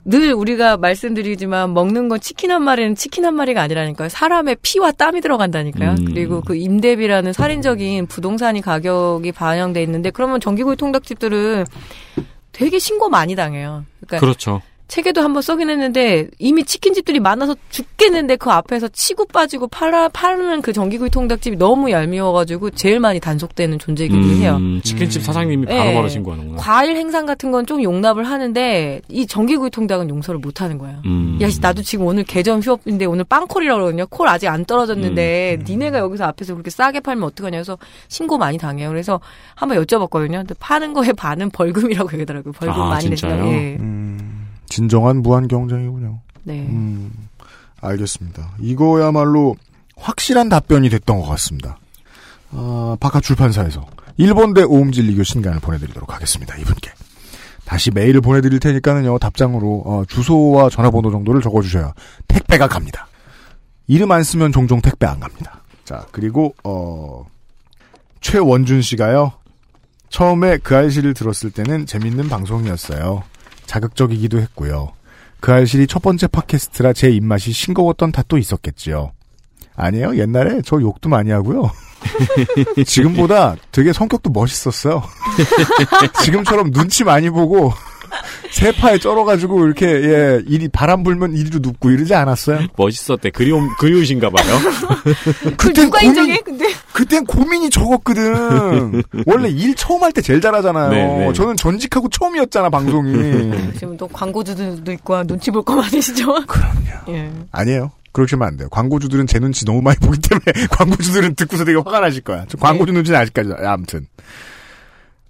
늘 0.05 0.32
우리가 0.32 0.76
말씀드리지만 0.78 1.74
먹는 1.74 2.09
건 2.09 2.20
치킨 2.20 2.50
한 2.50 2.62
마리는 2.62 2.96
치킨 2.96 3.24
한 3.24 3.34
마리가 3.34 3.62
아니라니까요. 3.62 4.09
사람의 4.09 4.57
피와 4.62 4.92
땀이 4.92 5.20
들어간다니까요. 5.20 5.90
음. 5.92 6.05
그리고 6.07 6.40
그 6.40 6.57
임대비라는 6.57 7.32
살인적인 7.32 8.07
부동산이 8.07 8.61
가격이 8.62 9.32
반영돼 9.32 9.82
있는데 9.82 10.11
그러면 10.11 10.40
전기구이 10.40 10.76
통닭집들은 10.76 11.66
되게 12.50 12.78
신고 12.78 13.09
많이 13.09 13.36
당해요. 13.36 13.84
그러니까 14.00 14.18
그렇죠. 14.18 14.61
책에도 14.89 15.22
한번 15.22 15.41
써긴 15.43 15.70
했는데 15.70 16.28
이미 16.39 16.64
치킨집들이 16.64 17.18
많아서 17.18 17.57
죽겠는데 17.70 18.37
그 18.37 18.51
앞에서 18.51 18.89
치고 18.89 19.26
빠지고 19.26 19.66
팔아, 19.68 20.09
파는 20.11 20.61
그 20.61 20.74
전기구이 20.74 21.09
통닭집이 21.09 21.57
너무 21.57 21.91
얄미워가지고 21.91 22.70
제일 22.70 23.01
많이 23.01 23.18
단속되는 23.18 23.78
존재이기도 23.78 24.20
해요. 24.35 24.57
음, 24.61 24.80
치킨집 24.85 25.22
사장님이 25.22 25.66
예. 25.70 25.76
바로바로 25.78 26.09
신고하는구나. 26.09 26.59
과일 26.61 26.97
행상 26.97 27.24
같은 27.26 27.51
건 27.51 27.62
좀 27.64 27.80
용납을 27.83 28.24
하는데 28.24 29.01
이 29.09 29.26
전기구이 29.26 29.70
통닭은 29.70 30.11
용서를 30.11 30.41
못 30.41 30.61
하는 30.61 30.78
거예요. 30.78 30.99
음. 31.07 31.39
야, 31.41 31.49
씨, 31.49 31.61
나도 31.61 31.80
지금 31.83 32.07
오늘 32.07 32.24
개점 32.24 32.61
휴업인데 32.61 33.05
오늘 33.05 33.24
빵콜이라고 33.24 33.76
그러거든요. 33.78 34.07
콜 34.11 34.26
아직 34.28 34.49
안 34.49 34.64
떨어졌는데 34.64 35.59
음. 35.61 35.64
니네가 35.66 35.99
여기서 36.01 36.24
앞에서 36.24 36.55
그렇게 36.55 36.70
싸게 36.70 37.01
팔면 37.01 37.22
어떡하냐 37.24 37.57
해서 37.57 37.78
신고 38.09 38.37
많이 38.37 38.59
당해요. 38.59 38.89
그래서 38.89 39.20
한번 39.55 39.78
여쭤봤거든요. 39.83 40.39
근데 40.39 40.55
파는 40.59 40.93
거에 40.93 41.12
반은 41.12 41.51
벌금이라고 41.51 42.11
얘기하더라고요. 42.12 42.53
벌금 42.53 42.83
아, 42.83 42.89
많이? 42.91 43.09
내시라고. 43.09 43.47
예. 43.47 43.76
음, 43.80 44.32
진정한 44.73 45.18
무한 45.18 45.49
경쟁이군요. 45.49 46.20
네. 46.45 46.61
음, 46.61 47.12
알겠습니다. 47.83 48.53
이거야말로 48.59 49.55
확실한 49.97 50.49
답변이 50.49 50.89
됐던 50.89 51.20
것 51.20 51.27
같습니다. 51.27 51.79
아, 52.53 52.97
바깥 52.99 53.23
출판사에서 53.23 53.87
일본대 54.16 54.62
오음진리교 54.62 55.25
신간을 55.25 55.61
보내드리도록 55.61 56.14
하겠습니다. 56.14 56.57
이분께. 56.57 56.91
다시 57.66 57.91
메일을 57.91 58.23
보내드릴 58.23 58.61
테니까는요, 58.61 59.18
답장으로, 59.18 59.83
어, 59.85 60.05
주소와 60.09 60.70
전화번호 60.70 61.11
정도를 61.11 61.43
적어주셔야 61.43 61.93
택배가 62.29 62.66
갑니다. 62.66 63.09
이름 63.87 64.11
안 64.11 64.23
쓰면 64.23 64.53
종종 64.53 64.81
택배 64.81 65.07
안 65.07 65.20
갑니다. 65.20 65.62
자, 65.85 66.07
그리고, 66.12 66.55
어, 66.64 67.27
최원준 68.23 68.81
씨가요, 68.81 69.33
처음에 70.09 70.59
그 70.59 70.75
알씨를 70.77 71.12
들었을 71.12 71.51
때는 71.51 71.85
재밌는 71.85 72.29
방송이었어요. 72.31 73.23
자극적이기도 73.73 74.39
했고요. 74.39 74.93
그 75.41 75.51
알실이 75.51 75.87
첫 75.87 76.03
번째 76.03 76.27
팟캐스트라 76.27 76.93
제 76.93 77.09
입맛이 77.09 77.53
싱거웠던 77.53 78.12
탓도 78.12 78.37
있었겠지요. 78.37 79.12
아니에요. 79.75 80.18
옛날에 80.18 80.61
저 80.62 80.79
욕도 80.81 81.09
많이 81.09 81.31
하고요. 81.31 81.70
지금보다 82.87 83.57
되게 83.73 83.95
성격도 83.95 84.31
멋있었어요. 84.31 85.03
지금처럼 86.23 86.70
눈치 86.70 87.03
많이 87.03 87.31
보고 87.31 87.73
세파에 88.53 88.99
쩔어가지고 88.99 89.64
이렇게 89.64 89.87
예 89.87 90.43
이리 90.47 90.68
바람 90.68 91.03
불면 91.03 91.33
이리로 91.35 91.61
눕고 91.61 91.91
이러지 91.91 92.14
않았어요. 92.14 92.66
멋있었대. 92.77 93.31
그리움, 93.31 93.75
그리우신가 93.79 94.29
봐요. 94.29 94.59
그걸 95.57 95.73
누가 95.73 96.03
인정해? 96.03 96.39
근데 96.45 96.66
그땐 96.93 97.24
고민이 97.24 97.70
적었거든. 97.70 99.03
원래 99.26 99.49
일 99.49 99.74
처음 99.74 100.03
할 100.03 100.12
때 100.12 100.20
제일 100.20 100.40
잘하잖아요. 100.40 100.90
네, 100.90 101.26
네. 101.26 101.32
저는 101.32 101.57
전직하고 101.57 102.09
처음이었잖아 102.09 102.68
방송이. 102.70 103.72
지금 103.78 103.97
또 103.97 104.07
광고주들도 104.09 104.93
있고 104.93 105.22
눈치 105.24 105.51
볼 105.51 105.62
거 105.62 105.74
많으시죠? 105.76 106.26
그럼요. 106.47 106.76
예. 107.09 107.30
아니에요. 107.53 107.90
그러시면 108.12 108.47
안 108.47 108.57
돼요. 108.59 108.68
광고주들은 108.70 109.26
제 109.26 109.38
눈치 109.38 109.64
너무 109.64 109.80
많이 109.80 109.97
보기 109.99 110.18
때문에 110.18 110.66
광고주들은 110.70 111.34
듣고서 111.34 111.64
되게 111.64 111.78
화가 111.78 112.01
나실 112.01 112.20
거야. 112.22 112.45
저 112.49 112.59
광고주 112.59 112.93
눈치는 112.93 113.18
아직까지 113.18 113.51
아무튼 113.64 114.07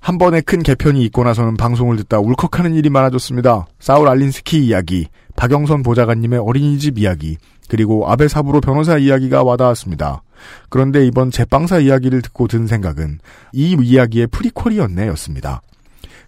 한 0.01 0.19
번에 0.19 0.41
큰 0.41 0.65
개편이 0.65 1.01
있고 1.05 1.23
나서는 1.23 1.57
방송을 1.57 1.97
듣다 1.99 2.19
울컥하는 2.19 2.75
일이 2.75 2.91
많아졌습니다. 2.91 3.67
사울 3.79 4.09
알린스키 4.09 4.59
이야기, 4.67 5.07
박영선 5.37 5.85
보좌관님의 5.85 6.41
어린이집 6.41 6.99
이야기, 6.99 7.39
그리고 7.69 8.11
아베 8.11 8.27
사부로 8.27 8.61
변호사 8.61 8.99
이야기가 8.99 9.45
와닿았습니다. 9.45 10.23
그런데 10.69 11.07
이번 11.07 11.31
제빵사 11.31 11.79
이야기를 11.81 12.23
듣고 12.23 12.49
든 12.49 12.67
생각은 12.67 13.19
이 13.53 13.77
이야기의 13.81 14.27
프리퀄이었네 14.29 15.07
였습니다. 15.09 15.61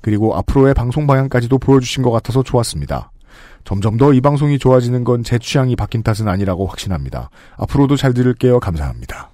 그리고 0.00 0.36
앞으로의 0.36 0.74
방송 0.74 1.06
방향까지도 1.06 1.58
보여주신 1.58 2.02
것 2.02 2.10
같아서 2.10 2.42
좋았습니다. 2.42 3.10
점점 3.64 3.96
더 3.96 4.12
이 4.12 4.20
방송이 4.20 4.58
좋아지는 4.58 5.04
건 5.04 5.22
제 5.24 5.38
취향이 5.38 5.74
바뀐 5.76 6.02
탓은 6.02 6.28
아니라고 6.28 6.66
확신합니다. 6.66 7.30
앞으로도 7.56 7.96
잘 7.96 8.12
들을게요. 8.12 8.60
감사합니다. 8.60 9.30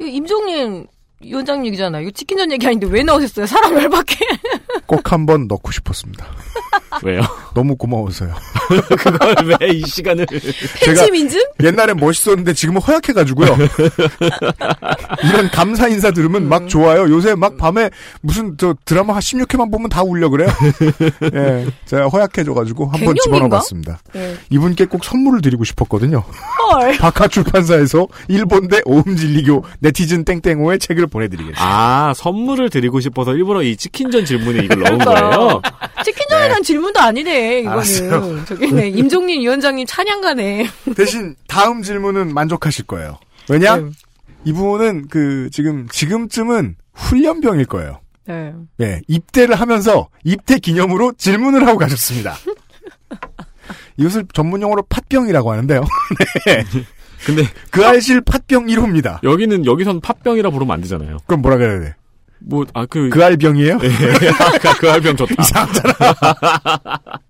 임종님 0.00 0.86
위원장 1.22 1.66
얘기잖아요. 1.66 2.00
이거 2.02 2.10
치킨전 2.12 2.50
얘기 2.52 2.66
아닌데 2.66 2.86
왜 2.88 3.02
넣으셨어요? 3.02 3.44
사람 3.44 3.74
열받게. 3.74 4.16
꼭 4.86 5.12
한번 5.12 5.46
넣고 5.48 5.70
싶었습니다. 5.70 6.24
왜요? 7.02 7.22
너무 7.54 7.76
고마워서요. 7.76 8.34
그걸 8.98 9.34
왜 9.60 9.70
이 9.70 9.82
시간을. 9.86 10.26
팬심 10.84 11.14
인증? 11.14 11.40
옛날엔 11.62 11.96
멋있었는데 11.96 12.52
지금은 12.52 12.80
허약해가지고요. 12.82 13.56
이런 15.24 15.48
감사 15.50 15.88
인사 15.88 16.10
들으면 16.10 16.48
막 16.48 16.68
좋아요. 16.68 17.02
요새 17.10 17.34
막 17.34 17.56
밤에 17.56 17.90
무슨 18.20 18.56
저 18.58 18.74
드라마 18.84 19.14
한 19.14 19.20
16회만 19.20 19.70
보면 19.70 19.88
다 19.88 20.02
울려 20.02 20.28
그래요. 20.28 20.48
예, 21.34 21.66
제가 21.86 22.08
허약해져가지고 22.08 22.84
한번 22.86 23.00
갱년기인가? 23.00 23.22
집어넣어봤습니다. 23.22 23.98
예. 24.16 24.36
이분께 24.50 24.86
꼭 24.86 25.04
선물을 25.04 25.40
드리고 25.42 25.64
싶었거든요. 25.64 26.22
헐. 26.72 26.98
바카 26.98 27.28
출판사에서 27.28 28.06
일본대 28.28 28.80
오음진리교 28.84 29.64
네티즌 29.80 30.24
땡땡호의 30.24 30.78
책을 30.80 31.06
보내드리겠습니다. 31.06 31.60
아, 31.62 32.12
선물을 32.14 32.70
드리고 32.70 33.00
싶어서 33.00 33.34
일부러 33.34 33.62
이 33.62 33.76
치킨전 33.76 34.24
질문에 34.24 34.64
이걸 34.64 34.80
넣은 34.80 34.98
거예요? 34.98 35.62
치킨전 36.04 36.39
에 36.44 36.48
대한 36.48 36.62
질문도 36.62 37.00
아니네. 37.00 37.60
이거는 37.60 37.72
알았어요. 37.72 38.44
저기 38.44 38.72
네 38.72 38.88
임종님 38.94 39.40
위원장님 39.40 39.86
찬양가네. 39.86 40.68
대신 40.96 41.36
다음 41.48 41.82
질문은 41.82 42.32
만족하실 42.34 42.86
거예요. 42.86 43.18
왜냐? 43.48 43.76
네. 43.76 43.90
이분은 44.44 45.08
그 45.08 45.48
지금 45.52 45.88
지금쯤은 45.88 46.76
훈련병일 46.94 47.66
거예요. 47.66 48.00
네. 48.26 48.54
예, 48.80 49.00
입대를 49.08 49.54
하면서 49.54 50.08
입대 50.24 50.58
기념으로 50.58 51.12
질문을 51.16 51.66
하고 51.66 51.78
가셨습니다. 51.78 52.36
이것을 53.96 54.24
전문 54.32 54.62
용어로 54.62 54.82
팥병이라고 54.88 55.50
하는데요. 55.52 55.80
네. 56.46 56.64
근데 57.26 57.42
그 57.70 57.84
알실 57.84 58.22
팥병 58.22 58.66
1호입니다. 58.66 59.22
여기는, 59.22 59.66
여기선 59.66 60.00
팥병이라 60.00 60.50
부르면 60.50 60.72
안 60.74 60.80
되잖아요. 60.80 61.18
그럼 61.26 61.42
뭐라 61.42 61.58
그래야 61.58 61.80
돼? 61.80 61.94
뭐, 62.40 62.64
아, 62.74 62.86
그. 62.86 63.08
그 63.10 63.24
알병이에요? 63.24 63.78
아까 64.54 64.74
그 64.78 64.90
알병 64.90 65.16
좋다. 65.16 65.34
이상하잖아. 65.40 65.94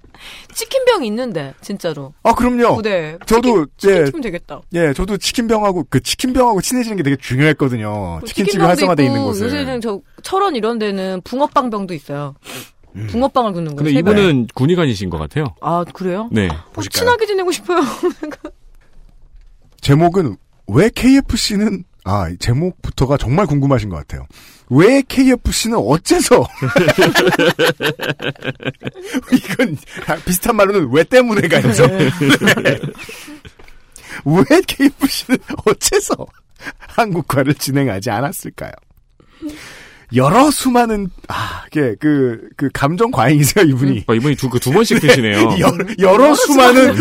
치킨병 0.55 1.05
있는데 1.07 1.55
진짜로. 1.61 2.13
아, 2.23 2.35
그럼요. 2.35 2.83
네. 2.83 3.17
저도 3.27 3.67
치킨, 3.77 3.97
예, 3.97 4.05
치킨 4.05 4.21
되겠다. 4.21 4.61
예, 4.75 4.93
저도 4.93 5.17
치킨병하고 5.17 5.87
그 5.89 6.01
치킨병하고 6.01 6.61
친해지는 6.61 6.97
게 6.97 7.03
되게 7.03 7.17
중요했거든요. 7.17 8.21
치킨집이 8.27 8.47
치킨병도 8.53 8.69
활성화돼 8.69 9.05
있는 9.05 9.23
곳에. 9.25 9.45
요새는 9.45 9.81
저 9.81 10.01
철원 10.23 10.57
이런 10.57 10.79
데는 10.79 11.21
붕어빵병도 11.23 11.95
있어요. 11.95 12.35
붕어빵을 13.09 13.53
굽는 13.53 13.77
거예요. 13.77 13.77
근데 13.77 13.93
새벽에. 13.93 14.21
이분은 14.21 14.49
군의관이신 14.55 15.09
것 15.11 15.19
같아요. 15.19 15.55
아 15.61 15.85
그래요? 15.95 16.29
네. 16.33 16.49
뭐 16.75 16.85
친하게 16.85 17.27
지내고 17.27 17.53
싶어요. 17.53 17.81
제목은 19.81 20.37
왜 20.67 20.91
KFC는 20.91 21.85
아 22.05 22.31
제목부터가 22.39 23.17
정말 23.17 23.47
궁금하신 23.47 23.89
것 23.89 23.97
같아요. 23.97 24.27
왜 24.71 25.03
KFC는 25.03 25.77
어째서 25.79 26.47
이건 29.33 29.77
비슷한 30.25 30.57
말로는 30.57 30.91
왜 30.93 31.03
때문에 31.03 31.49
가야죠. 31.49 31.87
네. 31.89 32.09
왜 34.25 34.45
KFC는 34.67 35.39
어째서 35.67 36.15
한국화를 36.79 37.55
진행하지 37.55 38.11
않았을까요? 38.11 38.73
여러 40.15 40.51
수많은 40.51 41.09
아 41.29 41.65
이게 41.69 41.95
그그 41.97 42.71
감정 42.73 43.11
과잉이세요 43.11 43.65
이분이 43.65 44.05
아, 44.09 44.15
이분이 44.15 44.35
두, 44.37 44.51
그두 44.51 44.73
번씩 44.73 45.01
드시네요. 45.01 45.39
여, 45.61 45.73
여러 46.01 46.35
수많은 46.35 46.97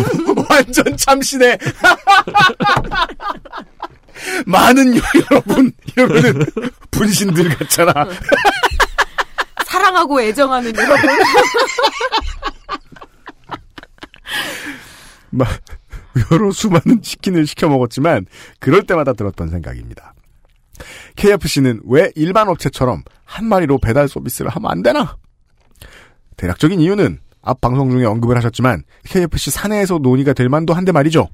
완전 0.49 0.95
참신해. 0.95 1.57
많은 4.45 4.95
여- 4.97 5.01
여러분 5.31 5.71
이러면은 5.95 6.45
분신들 6.91 7.49
같잖아. 7.57 7.93
사랑하고 9.65 10.21
애정하는 10.21 10.75
여러분. 10.75 10.97
막 15.31 15.47
여러 16.31 16.51
수많은 16.51 17.01
치킨을 17.01 17.45
시켜 17.47 17.69
먹었지만 17.69 18.25
그럴 18.59 18.83
때마다 18.85 19.13
들었던 19.13 19.49
생각입니다. 19.49 20.13
KFC는 21.15 21.81
왜 21.85 22.11
일반 22.15 22.47
업체처럼 22.47 23.03
한 23.25 23.45
마리로 23.45 23.77
배달 23.79 24.07
서비스를 24.07 24.49
하면 24.51 24.71
안 24.71 24.81
되나? 24.81 25.17
대략적인 26.37 26.79
이유는 26.79 27.19
앞 27.41 27.61
방송 27.61 27.89
중에 27.91 28.05
언급을 28.05 28.35
하셨지만 28.37 28.83
KFC 29.05 29.51
사내에서 29.51 29.99
논의가 29.99 30.33
될 30.33 30.49
만도 30.49 30.73
한데 30.73 30.91
말이죠. 30.91 31.29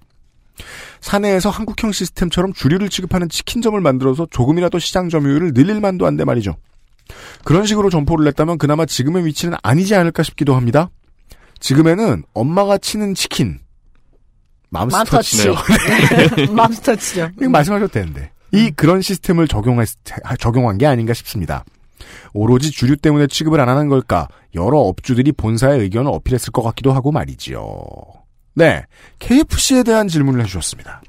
사내에서 1.01 1.49
한국형 1.49 1.91
시스템처럼 1.91 2.53
주류를 2.53 2.89
취급하는 2.89 3.30
치킨점을 3.30 3.80
만들어서 3.80 4.28
조금이라도 4.30 4.80
시장 4.80 5.10
점유율을 5.10 5.53
늘릴 5.53 5.80
만도 5.80 6.06
한데 6.06 6.24
말이죠. 6.24 6.56
그런 7.43 7.66
식으로 7.66 7.89
점포를 7.89 8.26
냈다면 8.26 8.58
그나마 8.58 8.86
지금의 8.86 9.26
위치는 9.26 9.58
아니지 9.62 9.95
않을까 9.95 10.24
싶기도 10.24 10.56
합니다. 10.56 10.89
지금에는 11.60 12.24
엄마가 12.34 12.78
치는 12.78 13.16
치킨 13.16 13.60
맘스터치네요. 14.70 15.56
맘스터치죠. 16.51 17.30
이거 17.39 17.49
말씀하셔도 17.49 17.91
되는데 17.91 18.32
이 18.51 18.72
그런 18.72 19.01
시스템을 19.01 19.47
적용했, 19.47 19.89
적용한 20.39 20.78
게 20.78 20.86
아닌가 20.86 21.14
싶습니다. 21.14 21.64
오로지 22.34 22.72
주류 22.72 22.97
때문에 22.97 23.28
취급을 23.28 23.60
안 23.60 23.70
하는 23.70 23.88
걸까 23.89 24.28
여러 24.53 24.80
업주들이 24.80 25.32
본사의 25.32 25.80
의견을 25.82 26.12
어필했을 26.12 26.51
것 26.51 26.62
같기도 26.62 26.91
하고 26.93 27.12
말이지요. 27.12 27.66
네, 28.56 28.84
KFC에 29.20 29.84
대한 29.84 30.08
질문을 30.08 30.41
해주셨습니다. 30.41 31.01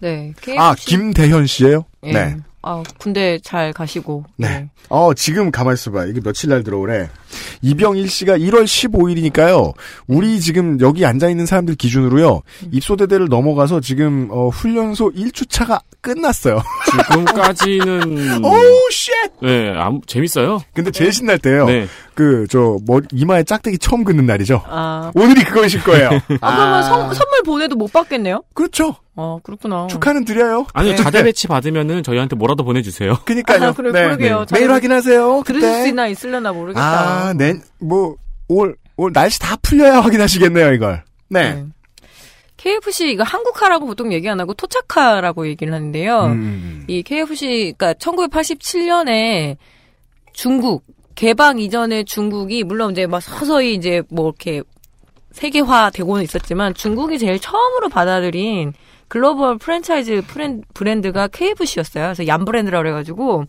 네. 0.00 0.32
KFC. 0.40 0.58
아 0.58 0.74
김대현 0.76 1.46
씨예요? 1.46 1.84
예. 2.04 2.12
네. 2.12 2.36
아, 2.64 2.80
군대 2.98 3.40
잘 3.42 3.72
가시고. 3.72 4.24
네. 4.36 4.68
어, 4.88 5.12
지금 5.14 5.50
가만 5.50 5.74
있어봐. 5.74 6.04
이게 6.06 6.20
며칠 6.20 6.48
날 6.48 6.62
들어오래. 6.62 7.10
이병일 7.60 8.08
씨가 8.08 8.38
1월 8.38 8.64
15일이니까요. 8.64 9.74
우리 10.06 10.38
지금 10.40 10.80
여기 10.80 11.04
앉아있는 11.04 11.44
사람들 11.44 11.74
기준으로요. 11.74 12.42
입소대대를 12.70 13.26
넘어가서 13.28 13.80
지금, 13.80 14.28
어, 14.30 14.48
훈련소 14.48 15.10
1주차가 15.10 15.80
끝났어요. 16.00 16.62
지금까지는 17.08 18.44
Oh, 18.46 18.90
shit! 18.92 19.10
네, 19.42 19.72
아무, 19.76 20.00
재밌어요. 20.06 20.62
근데 20.72 20.92
제일 20.92 21.12
신날 21.12 21.38
때요. 21.40 21.66
네. 21.66 21.88
그, 22.14 22.46
저, 22.50 22.76
뭐, 22.86 23.00
이마에 23.12 23.42
짝대기 23.44 23.78
처음 23.78 24.04
긋는 24.04 24.26
날이죠. 24.26 24.62
아. 24.66 25.10
오늘이 25.14 25.44
그거이실 25.44 25.82
거예요. 25.82 26.10
아, 26.42 26.54
그러면 26.56 26.82
선, 26.82 27.14
선물 27.14 27.42
보내도 27.44 27.74
못 27.76 27.90
받겠네요? 27.92 28.42
그렇죠. 28.54 28.96
어, 29.16 29.38
그렇구나. 29.42 29.86
축하는 29.88 30.24
드려요. 30.24 30.66
아니요, 30.74 30.94
자대 30.96 31.22
배치 31.22 31.46
받으면은 31.48 32.02
저희한테 32.02 32.36
뭐라도 32.36 32.64
보내주세요. 32.64 33.18
그니까요. 33.24 33.68
아, 33.68 33.72
그래, 33.72 33.90
그러게요. 33.92 34.46
매일 34.52 34.66
자대- 34.66 34.72
확인하세요. 34.72 35.42
들으실 35.46 35.68
그때. 35.68 35.82
수 35.82 35.88
있나 35.88 36.06
있을려나 36.08 36.52
모르겠다. 36.52 37.28
아, 37.28 37.32
네, 37.34 37.54
뭐, 37.80 38.16
올, 38.48 38.76
올 38.96 39.12
날씨 39.12 39.38
다 39.40 39.56
풀려야 39.62 40.00
확인하시겠네요, 40.00 40.72
이걸. 40.74 41.02
네. 41.28 41.64
KFC 42.58 43.10
이거 43.10 43.24
한국화라고 43.24 43.86
보통 43.86 44.12
얘기 44.12 44.28
안 44.28 44.38
하고 44.38 44.54
토착화라고 44.54 45.48
얘기를 45.48 45.72
하는데요. 45.74 46.24
음. 46.26 46.84
이 46.86 47.02
KFC 47.02 47.74
그러니까 47.76 47.94
1987년에 47.94 49.56
중국 50.32 50.84
개방 51.22 51.60
이전에 51.60 52.02
중국이 52.02 52.64
물론 52.64 52.90
이제 52.90 53.06
막 53.06 53.22
서서히 53.22 53.74
이제 53.74 54.02
뭐 54.10 54.30
이렇게 54.30 54.60
세계화 55.30 55.90
되고는 55.90 56.24
있었지만 56.24 56.74
중국이 56.74 57.16
제일 57.20 57.38
처음으로 57.38 57.90
받아들인 57.90 58.72
글로벌 59.06 59.56
프랜차이즈 59.56 60.22
프랜, 60.26 60.62
브랜드가 60.74 61.28
KFC였어요. 61.28 62.06
그래서 62.06 62.26
얀 62.26 62.44
브랜드라고 62.44 62.82
그래가지고 62.82 63.44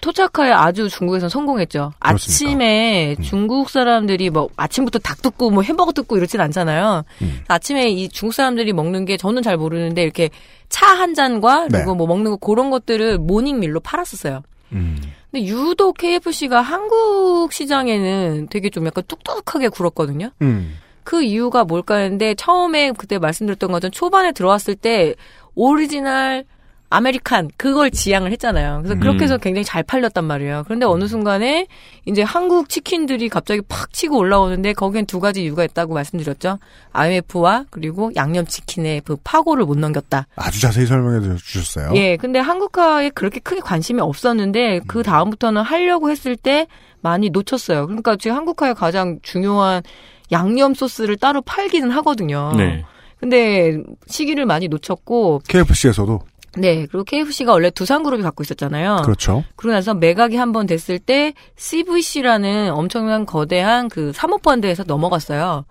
토착화에 0.00 0.52
아주 0.52 0.88
중국에서 0.88 1.28
성공했죠. 1.28 1.90
아침에 1.98 3.16
중국 3.20 3.68
사람들이 3.68 4.30
뭐 4.30 4.48
아침부터 4.54 5.00
닭 5.00 5.22
뜯고 5.22 5.50
뭐 5.50 5.64
햄버거 5.64 5.90
뜯고 5.90 6.16
이러진 6.16 6.40
않잖아요. 6.40 7.02
아침에 7.48 7.88
이 7.90 8.08
중국 8.10 8.32
사람들이 8.32 8.72
먹는 8.72 9.06
게 9.06 9.16
저는 9.16 9.42
잘 9.42 9.56
모르는데 9.56 10.04
이렇게 10.04 10.30
차 10.68 10.94
한 10.94 11.14
잔과 11.14 11.66
그리고 11.68 11.90
네. 11.90 11.96
뭐 11.96 12.06
먹는 12.06 12.30
거 12.30 12.36
그런 12.36 12.70
것들을 12.70 13.18
모닝밀로 13.18 13.80
팔았었어요. 13.80 14.42
음. 14.70 15.00
근데 15.32 15.46
유독 15.46 15.96
KFC가 15.96 16.60
한국 16.60 17.52
시장에는 17.52 18.48
되게 18.50 18.68
좀 18.68 18.86
약간 18.86 19.02
뚝뚝하게 19.08 19.68
굴었거든요. 19.68 20.30
음. 20.42 20.76
그 21.04 21.22
이유가 21.22 21.64
뭘까 21.64 21.96
했는데 21.96 22.34
처음에 22.34 22.92
그때 22.92 23.18
말씀드렸던 23.18 23.72
것처럼 23.72 23.90
초반에 23.90 24.32
들어왔을 24.32 24.76
때 24.76 25.14
original 25.54 26.44
American 26.92 27.50
그걸 27.56 27.90
지향을 27.90 28.30
했잖아요. 28.32 28.82
그래서 28.82 29.00
그렇게 29.00 29.24
해서 29.24 29.38
굉장히 29.38 29.64
잘 29.64 29.82
팔렸단 29.82 30.24
말이에요. 30.24 30.62
그런데 30.64 30.86
어느 30.86 31.06
순간에 31.06 31.66
이제 32.04 32.22
한국 32.22 32.68
치킨들이 32.68 33.28
갑자기 33.28 33.62
팍 33.68 33.92
치고 33.92 34.18
올라오는데 34.18 34.74
거기엔 34.74 35.06
두 35.06 35.18
가지 35.18 35.42
이유가 35.42 35.64
있다고 35.64 35.94
말씀드렸죠. 35.94 36.58
IMF와 36.92 37.64
그리고 37.70 38.10
양념 38.16 38.46
치킨의 38.46 39.02
그 39.04 39.16
파고를 39.24 39.64
못 39.64 39.78
넘겼다. 39.78 40.26
아주 40.36 40.60
자세히 40.60 40.86
설명해 40.86 41.36
주셨어요. 41.38 41.92
예, 41.94 42.16
근데 42.16 42.38
한국화에 42.38 43.10
그렇게 43.10 43.40
크게 43.40 43.60
관심이 43.60 44.00
없었는데 44.00 44.80
그 44.86 45.02
다음부터는 45.02 45.62
하려고 45.62 46.10
했을 46.10 46.36
때 46.36 46.66
많이 47.00 47.30
놓쳤어요. 47.30 47.86
그러니까 47.86 48.16
지금 48.16 48.36
한국화의 48.36 48.74
가장 48.74 49.18
중요한 49.22 49.82
양념 50.30 50.74
소스를 50.74 51.16
따로 51.16 51.40
팔기는 51.42 51.90
하거든요. 51.90 52.52
네. 52.56 52.84
근데 53.18 53.78
시기를 54.08 54.46
많이 54.46 54.68
놓쳤고 54.68 55.42
KFC에서도. 55.48 56.20
네, 56.56 56.86
그리고 56.90 57.04
KFC가 57.04 57.52
원래 57.52 57.70
두산그룹이 57.70 58.22
갖고 58.22 58.42
있었잖아요. 58.42 59.02
그렇죠. 59.04 59.42
그러고 59.56 59.74
나서 59.74 59.94
매각이 59.94 60.36
한 60.36 60.52
번 60.52 60.66
됐을 60.66 60.98
때 60.98 61.32
CVC라는 61.56 62.70
엄청난 62.72 63.24
거대한 63.24 63.88
그 63.88 64.12
사모펀드에서 64.14 64.84
넘어갔어요. 64.86 65.64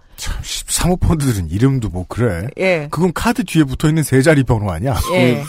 사모펀드들은 0.68 1.50
이름도 1.50 1.90
뭐 1.90 2.06
그래. 2.08 2.48
예. 2.60 2.88
그건 2.92 3.12
카드 3.14 3.44
뒤에 3.44 3.64
붙어 3.64 3.88
있는 3.90 4.04
세 4.04 4.22
자리 4.22 4.44
번호 4.44 4.72
아니야? 4.72 4.96
예. 5.14 5.44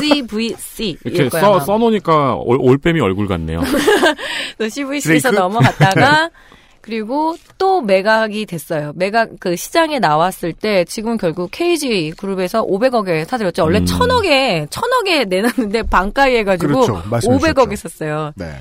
CVC. 0.00 0.98
이렇게 1.04 1.30
써, 1.30 1.60
써놓으니까 1.60 2.34
올, 2.36 2.58
올빼미 2.60 3.00
얼굴 3.00 3.26
같네요. 3.26 3.60
그래서 4.58 4.74
CVC에서? 4.74 5.30
넘어갔다가 5.30 6.30
그리고 6.84 7.34
또 7.56 7.80
매각이 7.80 8.44
됐어요. 8.44 8.92
매각 8.94 9.30
그 9.40 9.56
시장에 9.56 9.98
나왔을 9.98 10.52
때 10.52 10.84
지금 10.84 11.16
결국 11.16 11.50
KG 11.50 12.12
그룹에서 12.18 12.62
500억에 12.62 13.24
사들였죠. 13.24 13.62
원래 13.62 13.78
음. 13.78 13.86
1000억에 13.86 14.68
1000억에 14.68 15.26
내놨는데 15.26 15.84
반가이 15.84 16.36
해가지고 16.36 16.84
그렇죠. 16.84 17.02
말씀해 17.08 17.38
500억에 17.38 17.76
샀어요. 17.76 18.32
네. 18.36 18.52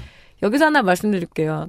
여기서 0.41 0.67
하나 0.67 0.81
말씀드릴게요. 0.81 1.67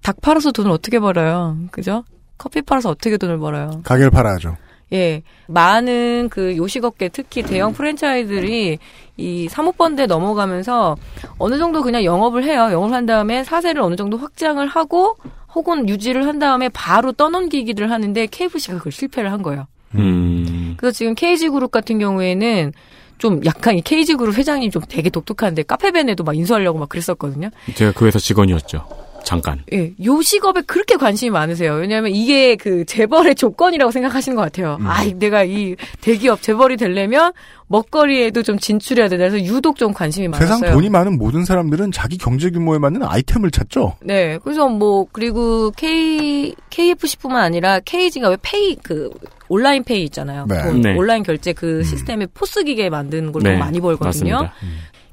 닭 0.00 0.20
팔아서 0.20 0.52
돈을 0.52 0.70
어떻게 0.70 1.00
벌어요? 1.00 1.56
그죠? 1.72 2.04
커피 2.38 2.62
팔아서 2.62 2.90
어떻게 2.90 3.16
돈을 3.16 3.38
벌어요? 3.38 3.80
가게를 3.82 4.12
팔아야죠. 4.12 4.56
예. 4.92 5.22
많은 5.48 6.28
그 6.30 6.56
요식업계 6.56 7.08
특히 7.08 7.42
대형 7.42 7.72
프랜차이즈들이 7.72 8.78
이 9.16 9.48
사모펀드에 9.48 10.06
넘어가면서 10.06 10.96
어느 11.38 11.58
정도 11.58 11.82
그냥 11.82 12.04
영업을 12.04 12.44
해요. 12.44 12.68
영업을 12.70 12.94
한 12.94 13.06
다음에 13.06 13.44
사세를 13.44 13.82
어느 13.82 13.96
정도 13.96 14.16
확장을 14.16 14.64
하고 14.66 15.16
혹은 15.54 15.88
유지를 15.88 16.26
한 16.26 16.38
다음에 16.38 16.68
바로 16.68 17.12
떠넘기기를 17.12 17.90
하는데 17.90 18.26
KFC가 18.26 18.78
그걸 18.78 18.92
실패를 18.92 19.32
한 19.32 19.42
거예요. 19.42 19.66
음. 19.94 20.74
그래서 20.76 20.96
지금 20.96 21.14
KG그룹 21.14 21.70
같은 21.70 21.98
경우에는 21.98 22.72
좀 23.18 23.40
약간 23.46 23.76
이 23.76 23.80
KG그룹 23.80 24.36
회장님 24.36 24.70
좀 24.70 24.82
되게 24.86 25.08
독특한데 25.08 25.62
카페벤에도 25.62 26.22
막 26.22 26.36
인수하려고 26.36 26.78
막 26.78 26.88
그랬었거든요. 26.88 27.48
제가 27.74 27.92
그 27.92 28.06
회사 28.06 28.18
직원이었죠. 28.18 29.05
잠깐. 29.26 29.60
예, 29.72 29.92
요식업에 30.02 30.62
그렇게 30.62 30.94
관심이 30.94 31.30
많으세요. 31.30 31.74
왜냐하면 31.74 32.12
이게 32.12 32.54
그 32.54 32.84
재벌의 32.84 33.34
조건이라고 33.34 33.90
생각하시는 33.90 34.36
것 34.36 34.42
같아요. 34.42 34.78
아, 34.84 35.04
내가 35.16 35.42
이 35.42 35.74
대기업 36.00 36.42
재벌이 36.42 36.76
되려면 36.76 37.32
먹거리에도 37.66 38.44
좀 38.44 38.56
진출해야 38.56 39.08
된다. 39.08 39.28
그래서 39.28 39.44
유독 39.44 39.78
좀 39.78 39.92
관심이 39.92 40.28
많았어요. 40.28 40.58
세상 40.58 40.72
돈이 40.72 40.90
많은 40.90 41.18
모든 41.18 41.44
사람들은 41.44 41.90
자기 41.90 42.16
경제 42.16 42.50
규모에 42.50 42.78
맞는 42.78 43.02
아이템을 43.02 43.50
찾죠. 43.50 43.96
네, 44.00 44.38
그래서 44.44 44.68
뭐 44.68 45.08
그리고 45.10 45.72
K 45.72 46.54
KFC뿐만 46.70 47.42
아니라 47.42 47.80
KG가 47.80 48.28
왜 48.28 48.36
pay 48.40 48.76
그 48.76 49.10
온라인 49.48 49.82
pay 49.82 50.04
있잖아요. 50.04 50.46
네. 50.48 50.62
돈, 50.62 50.82
네. 50.82 50.94
온라인 50.94 51.24
결제 51.24 51.52
그 51.52 51.82
시스템에 51.82 52.26
POS 52.26 52.62
기계 52.62 52.88
만드는 52.90 53.32
걸로 53.32 53.50
네, 53.50 53.56
많이 53.56 53.80
벌거든요. 53.80 54.34
맞습니다. 54.34 54.52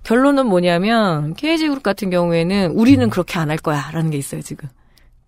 결론은 0.03 0.47
뭐냐면 0.47 1.33
KG그룹 1.35 1.81
같은 1.83 2.09
경우에는 2.09 2.71
우리는 2.71 3.09
그렇게 3.09 3.39
안 3.39 3.49
할 3.49 3.57
거야라는 3.57 4.09
게 4.11 4.17
있어요 4.17 4.41
지금. 4.41 4.69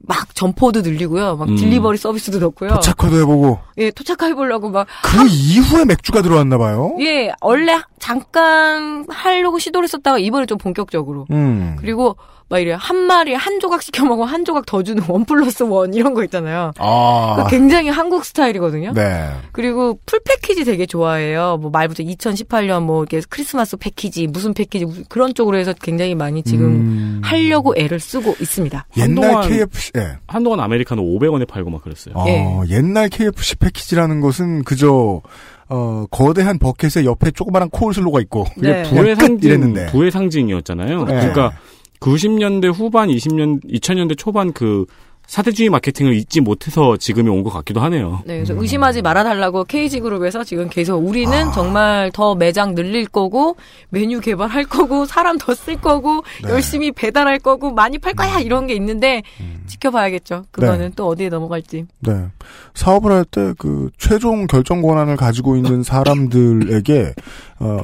막 0.07 0.35
점포도 0.35 0.81
늘리고요, 0.81 1.35
막 1.37 1.49
음. 1.49 1.55
delivery 1.55 1.97
서비스도 1.97 2.37
넣고요. 2.39 2.69
토착화도 2.75 3.17
해보고 3.21 3.59
예, 3.79 3.89
토착화 3.89 4.27
해보려고 4.27 4.69
막그 4.69 5.25
이후에 5.27 5.85
맥주가 5.85 6.21
들어왔나 6.21 6.57
봐요. 6.59 6.95
예, 6.99 7.31
원래 7.41 7.79
잠깐 8.05 9.03
하려고 9.09 9.57
시도를 9.57 9.85
했었다가 9.85 10.19
이번에 10.19 10.45
좀 10.45 10.59
본격적으로. 10.59 11.25
음. 11.31 11.75
그리고 11.79 12.15
막 12.47 12.59
이래 12.59 12.75
한 12.77 12.95
마리 12.97 13.33
한 13.33 13.59
조각 13.59 13.81
시켜 13.81 14.05
먹으면 14.05 14.27
한 14.29 14.45
조각 14.45 14.67
더 14.67 14.83
주는 14.83 15.01
one 15.07 15.25
plus 15.25 15.63
one 15.63 15.91
이런 15.95 16.13
거 16.13 16.23
있잖아요. 16.25 16.71
아. 16.77 17.47
굉장히 17.49 17.89
한국 17.89 18.23
스타일이거든요. 18.23 18.93
네. 18.93 19.31
그리고 19.51 19.97
full 20.05 20.19
package 20.23 20.63
되게 20.65 20.85
좋아해요. 20.85 21.57
뭐 21.59 21.71
말부터 21.71 22.03
2018년 22.03 22.83
뭐 22.83 23.01
이렇게 23.01 23.21
크리스마스 23.27 23.75
패키지 23.75 24.27
무슨 24.27 24.53
패키지 24.53 24.85
그런 25.09 25.33
쪽으로 25.33 25.57
해서 25.57 25.73
굉장히 25.73 26.13
많이 26.13 26.43
지금 26.43 26.65
음. 26.65 27.21
하려고 27.23 27.73
애를 27.75 27.99
쓰고 27.99 28.35
있습니다. 28.39 28.85
옛날 28.97 29.23
한동안- 29.33 29.49
KFC, 29.49 29.91
예. 29.97 30.17
한동안 30.27 30.59
아메리카노 30.59 31.01
500원에 31.01 31.47
팔고 31.47 31.71
막 31.71 31.81
그랬어요. 31.83 32.13
어, 32.15 32.25
예. 32.27 32.45
옛날 32.69 33.09
KFC 33.09 33.55
패키지라는 33.55 34.21
것은 34.21 34.63
그저 34.63 35.21
어, 35.69 36.05
거대한 36.11 36.59
버켓에 36.59 37.05
옆에 37.05 37.31
조그마한 37.31 37.69
코울슬로가 37.69 38.21
있고 38.21 38.45
그게 38.55 38.71
네. 38.71 38.83
부의 38.83 39.15
끝 39.15 39.21
상징, 39.21 39.49
이랬는데. 39.49 39.85
부의 39.87 40.11
상징이었잖아요. 40.11 41.05
네. 41.05 41.13
그러니까 41.13 41.53
90년대 41.99 42.71
후반, 42.73 43.09
20년, 43.09 43.63
2000년대 43.65 44.17
초반 44.17 44.53
그 44.53 44.85
사대주의 45.27 45.69
마케팅을 45.69 46.13
잊지 46.15 46.41
못해서 46.41 46.97
지금이 46.97 47.29
온 47.29 47.43
것 47.43 47.49
같기도 47.51 47.79
하네요. 47.81 48.21
네, 48.25 48.35
그래서 48.37 48.53
의심하지 48.59 49.01
말아달라고 49.01 49.65
KG그룹에서 49.65 50.43
지금 50.43 50.69
계속 50.69 50.97
우리는 50.97 51.51
정말 51.51 52.11
더 52.13 52.33
매장 52.35 52.73
늘릴 52.75 53.05
거고, 53.07 53.55
메뉴 53.89 54.19
개발할 54.19 54.65
거고, 54.65 55.05
사람 55.05 55.37
더 55.37 55.53
쓸 55.53 55.79
거고, 55.79 56.23
네. 56.43 56.49
열심히 56.49 56.91
배달할 56.91 57.39
거고, 57.39 57.71
많이 57.71 57.97
팔 57.97 58.13
거야! 58.13 58.39
이런 58.39 58.67
게 58.67 58.73
있는데, 58.75 59.21
지켜봐야겠죠. 59.67 60.45
그거는 60.51 60.93
또 60.95 61.07
어디에 61.07 61.29
넘어갈지. 61.29 61.85
네. 61.99 62.25
사업을 62.73 63.11
할 63.11 63.25
때 63.25 63.53
그 63.57 63.89
최종 63.97 64.47
결정 64.47 64.81
권한을 64.81 65.15
가지고 65.17 65.55
있는 65.57 65.81
사람들에게 65.83 67.13
어 67.59 67.79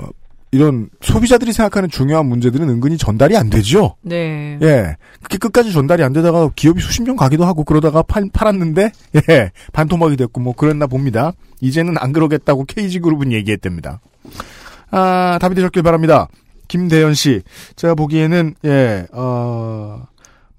이런 0.51 0.89
소비자들이 1.01 1.53
생각하는 1.53 1.89
중요한 1.89 2.25
문제들은 2.25 2.67
은근히 2.67 2.97
전달이 2.97 3.37
안 3.37 3.49
되죠. 3.49 3.95
네. 4.01 4.59
예. 4.61 4.97
그게 5.23 5.37
끝까지 5.37 5.71
전달이 5.71 6.03
안 6.03 6.11
되다가 6.11 6.49
기업이 6.55 6.81
수십 6.81 7.03
년 7.03 7.15
가기도 7.15 7.45
하고 7.45 7.63
그러다가 7.63 8.01
팔, 8.01 8.29
팔았는데 8.31 8.91
예. 9.29 9.51
반토막이 9.71 10.17
됐고 10.17 10.41
뭐 10.41 10.53
그랬나 10.53 10.87
봅니다. 10.87 11.31
이제는 11.61 11.95
안 11.97 12.11
그러겠다고 12.11 12.65
KG그룹은 12.65 13.31
얘기했답니다. 13.31 14.01
아, 14.89 15.37
답이 15.39 15.55
되셨길 15.55 15.83
바랍니다. 15.83 16.27
김대현 16.67 17.13
씨. 17.13 17.41
제가 17.77 17.95
보기에는 17.95 18.55
예. 18.65 19.07
어 19.13 20.05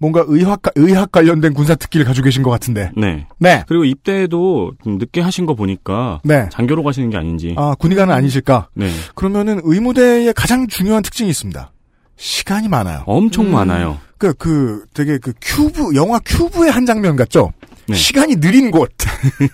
뭔가 0.03 0.25
의학 0.27 0.61
의학 0.75 1.13
관련된 1.13 1.55
군사 1.55 1.77
특기를 1.77 2.05
가지고 2.05 2.25
계신 2.25 2.43
것 2.43 2.51
같은데. 2.51 2.91
네. 2.97 3.25
네. 3.39 3.63
그리고 3.69 3.85
입대도 3.85 4.73
좀 4.83 4.99
늦게 4.99 5.21
하신 5.21 5.47
거 5.47 5.55
보니까 5.55 6.21
네. 6.25 6.49
장교로 6.51 6.83
가시는 6.83 7.09
게 7.11 7.17
아닌지. 7.17 7.55
아, 7.57 7.77
군의관은 7.79 8.13
아니실까? 8.13 8.67
네. 8.75 8.91
그러면은 9.15 9.61
의무대의 9.63 10.35
가장 10.35 10.67
중요한 10.67 11.05
특징이 11.05 11.31
있습니다. 11.31 11.71
시간이 12.17 12.67
많아요. 12.67 13.05
엄청 13.07 13.53
많아요. 13.53 14.01
그, 14.19 14.35
그, 14.35 14.85
되게 14.93 15.19
그 15.19 15.33
큐브, 15.41 15.95
영화 15.95 16.19
큐브의 16.25 16.73
한 16.73 16.85
장면 16.85 17.15
같죠? 17.15 17.53
네. 17.87 17.95
시간이 17.95 18.37
느린 18.41 18.73
곳. 18.73 18.91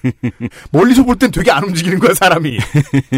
멀리서 0.73 1.05
볼 1.05 1.17
땐 1.17 1.31
되게 1.31 1.51
안 1.51 1.63
움직이는 1.65 1.99
거야, 1.99 2.15
사람이. 2.15 2.59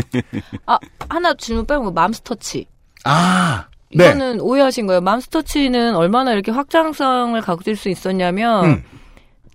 아, 0.66 0.78
하나 1.08 1.32
질문 1.34 1.64
빼고 1.64 1.92
맘스터치. 1.92 2.66
아, 3.04 3.66
네. 3.70 3.79
이거는 3.92 4.40
오해하신 4.40 4.86
거예요. 4.86 5.00
맘스터치는 5.00 5.96
얼마나 5.96 6.32
이렇게 6.32 6.50
확장성을 6.52 7.40
가질 7.40 7.76
수 7.76 7.88
있었냐면 7.88 8.64
음. 8.64 8.82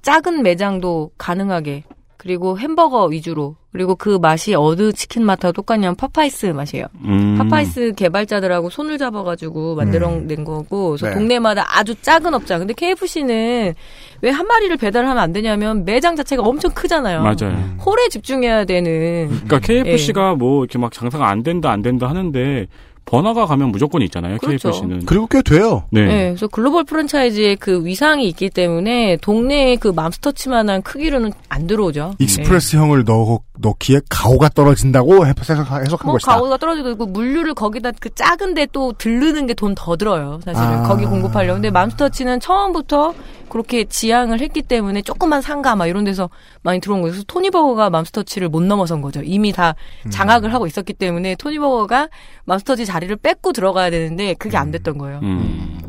작은 0.02 0.44
매장도 0.44 1.12
가능하게 1.18 1.84
그리고 2.18 2.58
햄버거 2.58 3.06
위주로 3.06 3.56
그리고 3.72 3.94
그 3.96 4.18
맛이 4.20 4.56
어느 4.56 4.92
치킨 4.94 5.24
맛하고 5.26 5.52
똑같냐면 5.52 5.96
파파이스 5.96 6.48
맛이에요. 6.48 6.86
음. 7.04 7.36
파파이스 7.38 7.94
개발자들하고 7.96 8.70
손을 8.70 8.98
잡아가지고 8.98 9.76
만들어낸 9.76 10.44
거고 10.44 10.90
그래서 10.92 11.08
네. 11.10 11.14
동네마다 11.14 11.66
아주 11.78 11.94
작은 12.02 12.34
업장. 12.34 12.60
근데 12.60 12.74
KFC는 12.74 13.74
왜 14.22 14.32
한 14.32 14.48
마리를 14.48 14.76
배달하면 14.78 15.18
안 15.20 15.34
되냐면 15.34 15.86
매장 15.86 16.16
자체가 16.16 16.42
엄청 16.42 16.72
크잖아요. 16.72 17.22
맞아요. 17.22 17.76
홀에 17.86 18.10
집중해야 18.10 18.66
되는. 18.66 19.28
그러니까 19.30 19.60
KFC가 19.60 20.36
뭐 20.36 20.64
이렇게 20.64 20.78
막 20.80 20.92
장사가 20.92 21.28
안 21.30 21.44
된다 21.44 21.70
안 21.72 21.82
된다 21.82 22.10
하는데 22.10 22.66
번화가 23.06 23.46
가면 23.46 23.70
무조건 23.72 24.02
있잖아요. 24.04 24.38
그렇죠. 24.40 24.72
KFC는. 24.72 25.06
그리고 25.06 25.28
꽤 25.28 25.42
돼요. 25.42 25.84
네. 25.92 26.06
네, 26.06 26.28
그래서 26.30 26.48
글로벌 26.48 26.84
프랜차이즈의 26.86 27.56
그 27.58 27.86
위상이 27.86 28.28
있기 28.30 28.50
때문에 28.50 29.18
동네에 29.22 29.76
그 29.76 29.90
맘스터치만한 29.90 30.82
크기로는 30.82 31.32
안 31.50 31.68
들어오죠. 31.68 32.16
익스프레스형을 32.20 33.04
넣, 33.06 33.40
넣기에 33.60 34.02
가오가 34.10 34.50
떨어진다고 34.50 35.26
해석, 35.28 35.50
해석한 35.50 36.06
뭐 36.06 36.14
것이다. 36.14 36.36
가오가 36.36 36.58
떨어지고 36.58 36.90
있고 36.92 37.06
물류를 37.06 37.54
거기다 37.54 37.92
그 38.00 38.14
작은데 38.14 38.68
또 38.72 38.94
들르는 38.94 39.48
게 39.48 39.54
돈 39.54 39.76
더 39.76 39.96
들어요. 39.96 40.40
사실은 40.44 40.68
아. 40.68 40.84
거기 40.84 41.06
공급하려고. 41.06 41.56
근데 41.56 41.70
맘스터치는 41.70 42.40
처음부터 42.40 43.14
그렇게 43.56 43.86
지향을 43.86 44.42
했기 44.42 44.62
때문에 44.62 45.02
조그만 45.02 45.42
상가 45.42 45.78
막 45.78 45.88
이런 45.88 46.04
데서 46.04 46.30
많이 46.62 46.82
들어온 46.82 47.02
거예요. 47.02 47.14
그래서 47.14 47.24
토니버거가 47.26 47.90
맘스터치를 47.90 48.50
못 48.50 48.62
넘어선 48.62 49.00
거죠. 49.00 49.22
이미 49.24 49.54
다 49.54 49.76
음. 50.06 50.12
장악을 50.12 50.54
하고 50.54 50.68
있었기 50.68 50.92
때문에 50.92 51.36
토니버거가 51.36 52.10
맘스터치 52.44 52.86
자리를 52.86 53.16
뺏고 53.16 53.54
들어가야 53.54 53.92
되는데 53.92 54.34
그게 54.34 54.58
안 54.58 54.72
됐던 54.72 54.98
거예요. 54.98 55.22
음. 55.24 55.80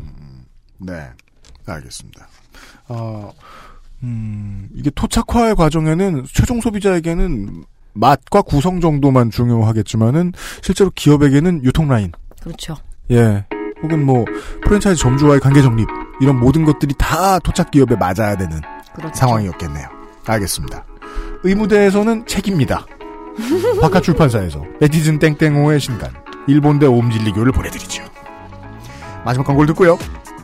네. 0.77 1.09
알겠습니다. 1.65 2.29
어, 2.87 3.33
음, 4.01 4.69
이게 4.73 4.89
토착화의 4.89 5.55
과정에는 5.55 6.23
최종 6.31 6.61
소비자에게는 6.61 7.65
맛과 7.91 8.43
구성 8.43 8.79
정도만 8.79 9.29
중요하겠지만은 9.29 10.31
실제로 10.61 10.89
기업에게는 10.95 11.65
유통 11.65 11.89
라인, 11.89 12.13
그렇죠. 12.41 12.77
예, 13.11 13.45
혹은 13.83 14.05
뭐 14.05 14.23
프랜차이즈 14.63 15.01
점주와의 15.01 15.41
관계 15.41 15.61
정립 15.61 15.85
이런 16.19 16.39
모든 16.39 16.65
것들이 16.65 16.93
다 16.97 17.39
토착 17.39 17.71
기업에 17.71 17.95
맞아야 17.95 18.35
되는 18.35 18.61
그렇죠. 18.95 19.13
상황이었겠네요. 19.15 19.87
알겠습니다. 20.25 20.83
의무대에서는 21.43 22.25
책입니다. 22.25 22.85
바깥 23.81 24.03
출판사에서 24.03 24.63
네티즌 24.79 25.19
땡땡호의 25.19 25.79
신간 25.79 26.11
일본대 26.47 26.87
오음진리교를 26.87 27.51
보내드리죠. 27.51 28.03
마지막 29.23 29.45
광고를 29.45 29.67
듣고요. 29.67 29.97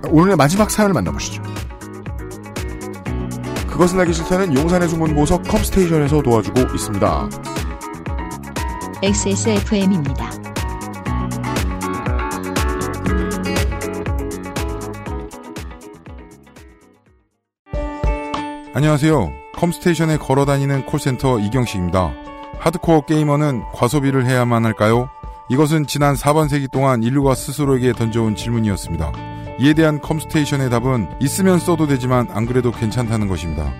오늘의 0.09 0.35
마지막 0.35 0.69
사연을 0.69 0.93
만나보시죠. 0.93 1.41
그것은 3.67 3.99
알기 3.99 4.13
싫다는 4.13 4.55
용산의 4.55 4.87
숨은 4.87 5.15
보석 5.15 5.43
컴스테이션에서 5.43 6.21
도와주고 6.21 6.75
있습니다. 6.75 7.29
XSFM입니다. 9.01 10.52
안녕하세요. 18.75 19.31
컴스테이션에 19.53 20.17
걸어 20.17 20.45
다니는 20.45 20.87
콜센터 20.87 21.37
이경식입니다. 21.37 22.11
하드코어 22.57 23.01
게이머는 23.01 23.61
과소비를 23.71 24.25
해야만 24.25 24.65
할까요? 24.65 25.11
이것은 25.47 25.85
지난 25.85 26.15
4반세기 26.15 26.71
동안 26.71 27.03
인류가 27.03 27.35
스스로에게 27.35 27.93
던져온 27.93 28.35
질문이었습니다. 28.35 29.11
이에 29.59 29.73
대한 29.75 30.01
컴스테이션의 30.01 30.71
답은 30.71 31.17
있으면 31.19 31.59
써도 31.59 31.85
되지만 31.85 32.27
안 32.31 32.47
그래도 32.47 32.71
괜찮다는 32.71 33.27
것입니다. 33.27 33.71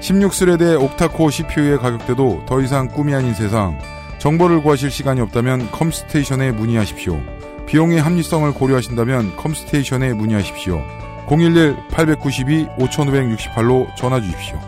16 0.00 0.16
thread의 0.16 0.82
octa-core 0.82 1.28
CPU의 1.28 1.76
가격대도 1.76 2.44
더 2.46 2.62
이상 2.62 2.88
꿈이 2.88 3.14
아닌 3.14 3.34
세상. 3.34 3.78
정보를 4.18 4.62
구하실 4.62 4.90
시간이 4.90 5.20
없다면 5.20 5.70
컴스테이션에 5.70 6.52
문의하십시오. 6.52 7.20
비용의 7.66 8.00
합리성을 8.00 8.50
고려하신다면 8.54 9.36
컴스테이션에 9.36 10.14
문의하십시오. 10.14 10.82
011-892-5568로 11.30 13.94
전화 13.96 14.20
주십시오. 14.20 14.58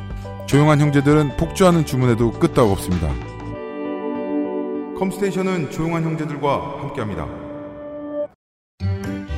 조용한 0.47 0.81
형제들은 0.81 1.37
폭주하는 1.37 1.85
주문에도 1.85 2.31
끄떡 2.33 2.71
없습니다. 2.71 3.09
컴스테이션은 4.99 5.71
조용한 5.71 6.05
형제들과 6.05 6.79
함께합니다. 6.81 7.27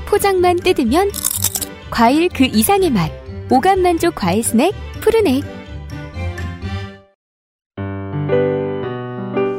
포장만 0.07 0.57
뜯으면 0.57 1.11
과일 1.91 2.29
그 2.29 2.45
이상의 2.45 2.91
맛. 2.91 3.11
오감 3.51 3.81
만족 3.81 4.15
과일 4.15 4.43
스낵 4.43 4.75
푸르넥. 5.01 5.45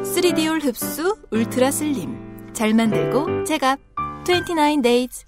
3D올 0.04 0.64
흡수 0.64 1.18
울트라 1.32 1.72
슬림 1.72 2.18
잘 2.54 2.74
만들고 2.74 3.44
제갑 3.44 3.80
29 4.24 4.82
days 4.82 5.26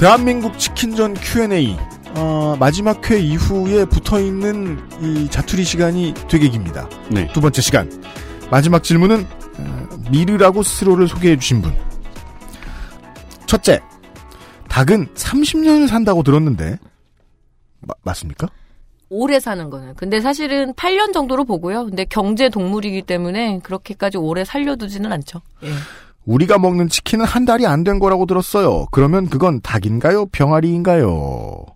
대한민국 0.00 0.58
치킨전 0.58 1.12
Q&A 1.12 1.76
어, 2.16 2.56
마지막 2.58 3.10
회 3.10 3.20
이후에 3.20 3.84
붙어 3.84 4.18
있는 4.18 4.78
이 5.02 5.28
자투리 5.28 5.62
시간이 5.62 6.14
되게 6.26 6.48
깁니다. 6.48 6.88
네. 7.10 7.30
두 7.34 7.42
번째 7.42 7.60
시간 7.60 8.02
마지막 8.50 8.82
질문은 8.82 9.26
어, 9.58 9.88
미르라고 10.10 10.62
스스로를 10.62 11.06
소개해 11.06 11.36
주신 11.38 11.60
분 11.60 11.74
첫째 13.44 13.80
닭은 14.70 15.08
30년을 15.14 15.86
산다고 15.86 16.22
들었는데 16.22 16.78
마- 17.80 17.94
맞습니까? 18.02 18.48
오래 19.10 19.38
사는 19.38 19.68
거는. 19.68 19.96
근데 19.96 20.20
사실은 20.22 20.72
8년 20.74 21.12
정도로 21.12 21.44
보고요. 21.44 21.84
근데 21.84 22.06
경제 22.06 22.48
동물이기 22.48 23.02
때문에 23.02 23.58
그렇게까지 23.58 24.16
오래 24.16 24.44
살려두지는 24.46 25.12
않죠. 25.12 25.42
예. 25.64 25.72
우리가 26.26 26.58
먹는 26.58 26.88
치킨은 26.88 27.24
한 27.24 27.44
달이 27.44 27.66
안 27.66 27.84
된 27.84 27.98
거라고 27.98 28.26
들었어요. 28.26 28.86
그러면 28.90 29.28
그건 29.28 29.60
닭인가요? 29.62 30.26
병아리인가요? 30.26 31.66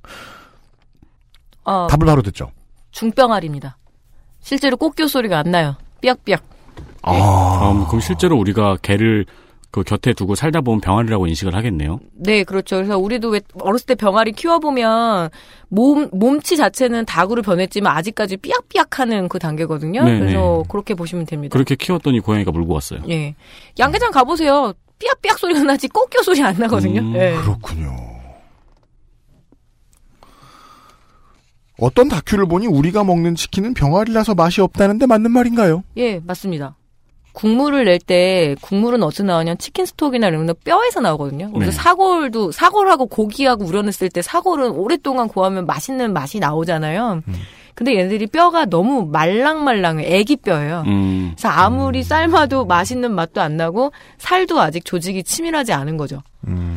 어, 1.64 1.86
답을 1.88 2.07
바로 2.07 2.22
듣죠. 2.22 2.51
중병알입니다. 2.90 3.76
실제로 4.40 4.76
꽃교 4.76 5.07
소리가 5.09 5.38
안 5.38 5.51
나요. 5.51 5.76
삐약삐약. 6.03 6.42
아, 7.03 7.86
그럼 7.88 8.01
실제로 8.01 8.36
우리가 8.38 8.76
개를 8.82 9.26
그 9.74 9.82
곁에 9.82 10.12
두고 10.12 10.36
살다 10.36 10.60
보면 10.60 10.80
병아리라고 10.80 11.26
인식을 11.26 11.56
하겠네요. 11.56 11.98
네, 12.12 12.44
그렇죠. 12.44 12.76
그래서 12.76 12.96
우리도 12.96 13.30
왜 13.30 13.40
어렸을 13.58 13.86
때 13.86 13.96
병아리 13.96 14.30
키워보면 14.30 15.30
몸, 15.66 16.08
몸치 16.12 16.56
자체는 16.56 17.06
닭으로 17.06 17.42
변했지만 17.42 17.96
아직까지 17.96 18.36
삐약삐약 18.36 19.00
하는 19.00 19.28
그 19.28 19.40
단계거든요. 19.40 20.04
네네. 20.04 20.18
그래서 20.20 20.62
그렇게 20.68 20.94
보시면 20.94 21.26
됩니다. 21.26 21.52
그렇게 21.52 21.74
키웠더니 21.74 22.20
고양이가 22.20 22.52
물고 22.52 22.72
왔어요. 22.72 23.00
예. 23.08 23.34
양계장 23.76 24.12
가보세요. 24.12 24.74
삐약삐약 25.00 25.40
소리가 25.40 25.64
나지 25.64 25.88
꼬끼 25.88 26.22
소리 26.22 26.40
안 26.40 26.56
나거든요. 26.56 27.00
음, 27.00 27.16
예. 27.16 27.34
그렇군요. 27.42 27.96
어떤 31.80 32.08
다큐를 32.08 32.46
보니 32.46 32.68
우리가 32.68 33.02
먹는 33.02 33.34
치킨은 33.34 33.74
병아리라서 33.74 34.36
맛이 34.36 34.60
없다는데 34.60 35.06
맞는 35.06 35.32
말인가요? 35.32 35.82
예, 35.96 36.20
맞습니다. 36.20 36.76
국물을 37.35 37.85
낼 37.85 37.99
때 37.99 38.55
국물은 38.62 39.03
어디서 39.03 39.24
나오냐면 39.24 39.59
치킨 39.59 39.85
스톡이나 39.87 40.28
이런 40.28 40.47
거 40.47 40.55
뼈에서 40.55 41.01
나오거든요. 41.01 41.51
그래서 41.53 41.70
네. 41.72 41.76
사골도 41.76 42.53
사골하고 42.53 43.07
고기하고 43.07 43.64
우려냈을 43.64 44.09
때 44.09 44.22
사골은 44.22 44.70
오랫동안 44.70 45.28
구하면 45.28 45.66
맛있는 45.66 46.12
맛이 46.12 46.39
나오잖아요. 46.39 47.22
근데 47.74 47.97
얘네들이 47.97 48.28
뼈가 48.28 48.66
너무 48.66 49.07
말랑말랑해. 49.11 50.05
애기 50.07 50.37
뼈예요. 50.37 50.85
음. 50.87 51.32
그래서 51.35 51.49
아무리 51.49 52.05
삶아도 52.05 52.66
맛있는 52.66 53.12
맛도 53.12 53.41
안 53.41 53.57
나고 53.57 53.91
살도 54.18 54.61
아직 54.61 54.85
조직이 54.85 55.24
치밀하지 55.24 55.72
않은 55.72 55.97
거죠. 55.97 56.22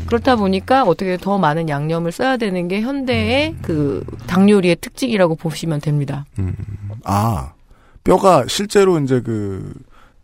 그렇다 0.07 0.37
보니까 0.37 0.83
어떻게 0.83 1.17
더 1.17 1.37
많은 1.37 1.69
양념을 1.69 2.11
써야 2.11 2.37
되는 2.37 2.67
게 2.67 2.81
현대의 2.81 3.55
그닭 3.61 4.49
요리의 4.49 4.77
특징이라고 4.81 5.35
보시면 5.35 5.81
됩니다. 5.81 6.25
아, 7.03 7.51
뼈가 8.03 8.45
실제로 8.47 8.97
이제 8.99 9.21
그 9.21 9.71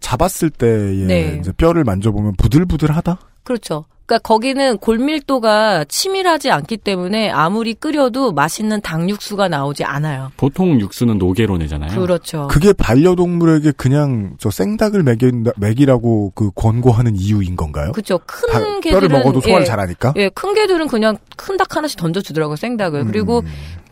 잡았을 0.03 0.49
때의 0.51 0.95
네. 1.07 1.37
이제 1.39 1.51
뼈를 1.53 1.83
만져보면 1.85 2.33
부들부들하다? 2.37 3.17
그렇죠. 3.43 3.85
그러니까 4.05 4.27
거기는 4.27 4.77
골밀도가 4.79 5.85
치밀하지 5.85 6.51
않기 6.51 6.75
때문에 6.77 7.29
아무리 7.31 7.73
끓여도 7.73 8.33
맛있는 8.33 8.81
닭 8.81 9.09
육수가 9.09 9.47
나오지 9.47 9.85
않아요. 9.85 10.29
보통 10.35 10.77
육수는 10.81 11.17
노게로 11.19 11.57
내잖아요. 11.57 11.97
그렇죠. 11.97 12.47
그게 12.51 12.73
반려동물에게 12.73 13.71
그냥 13.77 14.35
저 14.39 14.51
생닭을 14.51 15.03
먹인다, 15.03 15.51
먹이라고 15.55 16.33
그 16.35 16.51
권고하는 16.53 17.15
이유인 17.15 17.55
건가요? 17.55 17.93
그렇죠. 17.93 18.19
큰 18.25 18.51
다- 18.51 18.59
개들은 18.81 18.91
뼈를 18.91 19.07
먹어도 19.09 19.39
소화를 19.39 19.61
예, 19.61 19.65
잘하니까? 19.65 20.13
예, 20.17 20.27
큰 20.29 20.53
개들은 20.53 20.87
그냥 20.89 21.17
큰 21.37 21.55
닭 21.55 21.75
하나씩 21.77 21.97
던져주더라고요, 21.97 22.57
생닭을. 22.57 23.01
음. 23.01 23.07
그리고 23.07 23.41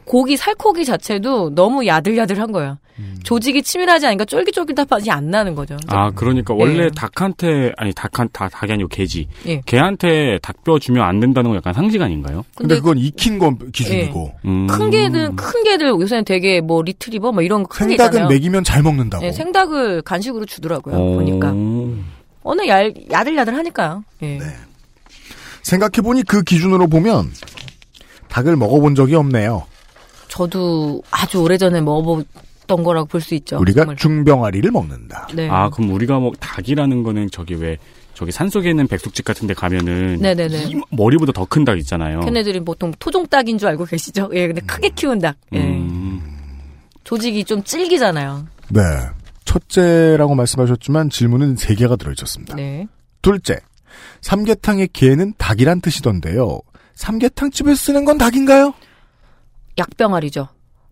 고기 0.06 0.36
살코기 0.38 0.86
자체도 0.86 1.56
너무 1.56 1.86
야들야들한 1.86 2.52
거예요. 2.52 2.78
음. 3.00 3.18
조직이 3.24 3.64
치밀하지 3.64 4.06
않으니까 4.06 4.26
쫄깃쫄깃한 4.26 4.86
맛이 4.90 5.10
안 5.10 5.30
나는 5.30 5.56
거죠. 5.56 5.78
아, 5.88 6.12
그러니까 6.12 6.54
원래 6.54 6.86
예. 6.86 6.90
닭한테 6.90 7.72
아니 7.78 7.94
닭한 7.94 8.30
다 8.34 8.50
닭이 8.50 8.74
아니고 8.74 8.90
개지. 8.90 9.28
예. 9.48 9.62
개한테 9.66 10.40
닭뼈 10.42 10.80
주면 10.80 11.04
안 11.04 11.20
된다는 11.20 11.52
건 11.52 11.58
약간 11.58 11.74
상식 11.74 12.02
아닌가요? 12.02 12.44
근데 12.56 12.76
그건 12.76 12.98
익힌 12.98 13.40
건 13.40 13.58
기준이고. 13.72 14.34
음. 14.46 14.68
큰 14.68 14.90
개들 14.90 15.36
큰 15.36 15.64
개들 15.64 15.88
요새는 15.88 16.26
되게 16.26 16.62
뭐 16.62 16.82
리트리버 16.82 17.32
뭐 17.32 17.42
이런 17.42 17.64
거큰게 17.64 17.92
생닭은 17.92 18.12
있잖아요. 18.14 18.30
먹이면 18.30 18.64
잘 18.64 18.84
먹는다고. 18.84 19.26
예, 19.26 19.32
생닭을 19.32 20.02
간식으로 20.02 20.46
주더라고요. 20.46 20.96
어. 20.96 21.16
보니까 21.16 21.54
어느 22.44 22.68
얄 22.68 22.94
야들야들 23.10 23.56
하니까요. 23.56 24.04
예. 24.24 24.38
네. 24.38 24.46
생각해보니 25.64 26.24
그 26.24 26.44
기준으로 26.44 26.88
보면 26.88 27.32
닭을 28.30 28.56
먹어본 28.56 28.96
적이 28.96 29.16
없네요. 29.16 29.66
저도 30.36 31.04
아주 31.12 31.42
오래전에 31.42 31.82
먹어봤던 31.82 32.84
거라고 32.84 33.06
볼 33.08 33.20
수 33.22 33.36
있죠. 33.36 33.58
우리가 33.60 33.82
정말. 33.82 33.96
중병아리를 33.98 34.72
먹는다. 34.72 35.28
네. 35.36 35.50
아, 35.50 35.70
그럼 35.70 35.92
우리가 35.92 36.20
뭐 36.20 36.32
닭이라는 36.40 37.04
거는 37.04 37.30
저기 37.32 37.56
왜 37.56 37.78
저기 38.14 38.32
산속에 38.32 38.70
있는 38.70 38.88
백숙집 38.88 39.26
같은 39.26 39.46
데 39.48 39.54
가면은 39.54 40.20
네네네. 40.22 40.64
이 40.70 40.82
머리보다 40.92 41.34
더 41.34 41.46
큰 41.46 41.66
닭 41.66 41.78
있잖아요. 41.80 42.22
걔네들이 42.22 42.62
보통 42.62 42.94
토종닭인 42.98 43.58
줄 43.58 43.68
알고 43.70 43.84
계시죠? 43.86 44.30
예, 44.34 44.48
근데 44.48 44.62
크게 44.62 44.90
키운 44.90 45.20
닭. 45.20 45.36
예. 45.54 45.60
음. 45.60 46.22
조직이 47.04 47.44
좀 47.44 47.62
질기잖아요. 47.64 48.46
네. 48.70 48.82
첫째라고 49.44 50.36
말씀하셨지만 50.36 51.10
질문은 51.10 51.58
세 51.58 51.76
개가 51.76 51.98
들어 51.98 52.12
있었습니다. 52.14 52.56
네. 52.56 52.88
둘째, 53.22 53.60
삼계탕의 54.22 54.90
개는 54.94 55.34
닭이란 55.38 55.82
뜻이던데요. 55.82 56.60
삼계탕 56.96 57.52
집에 57.52 57.76
쓰는 57.76 58.06
건 58.06 58.18
닭인가요? 58.18 58.74
약병아리죠. 59.78 60.48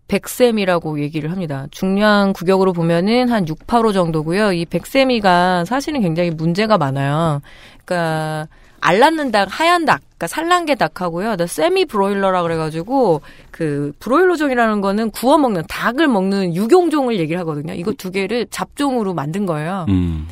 백세미라고 0.08 1.00
얘기를 1.00 1.30
합니다. 1.30 1.66
중량 1.70 2.32
구격으로 2.32 2.72
보면은 2.72 3.28
한 3.28 3.46
6, 3.46 3.66
8호 3.66 3.92
정도고요. 3.92 4.52
이 4.52 4.64
백세미가 4.64 5.64
사실은 5.64 6.00
굉장히 6.00 6.30
문제가 6.30 6.78
많아요. 6.78 7.40
그러니까 7.84 8.48
알 8.80 8.98
낳는 8.98 9.30
닭, 9.30 9.46
하얀 9.48 9.84
닭, 9.84 10.00
그러니까 10.00 10.26
산란계 10.26 10.74
닭하고요. 10.74 11.36
나 11.36 11.46
세미 11.46 11.84
브로일러라 11.84 12.42
그래가지고 12.42 13.20
그 13.50 13.92
브로일러종이라는 14.00 14.80
거는 14.80 15.10
구워 15.10 15.38
먹는 15.38 15.62
닭을 15.68 16.08
먹는 16.08 16.56
육용종을 16.56 17.18
얘기를 17.18 17.38
하거든요. 17.40 17.74
이거 17.74 17.92
두 17.92 18.10
개를 18.10 18.46
잡종으로 18.50 19.14
만든 19.14 19.46
거예요. 19.46 19.86
음. 19.90 20.26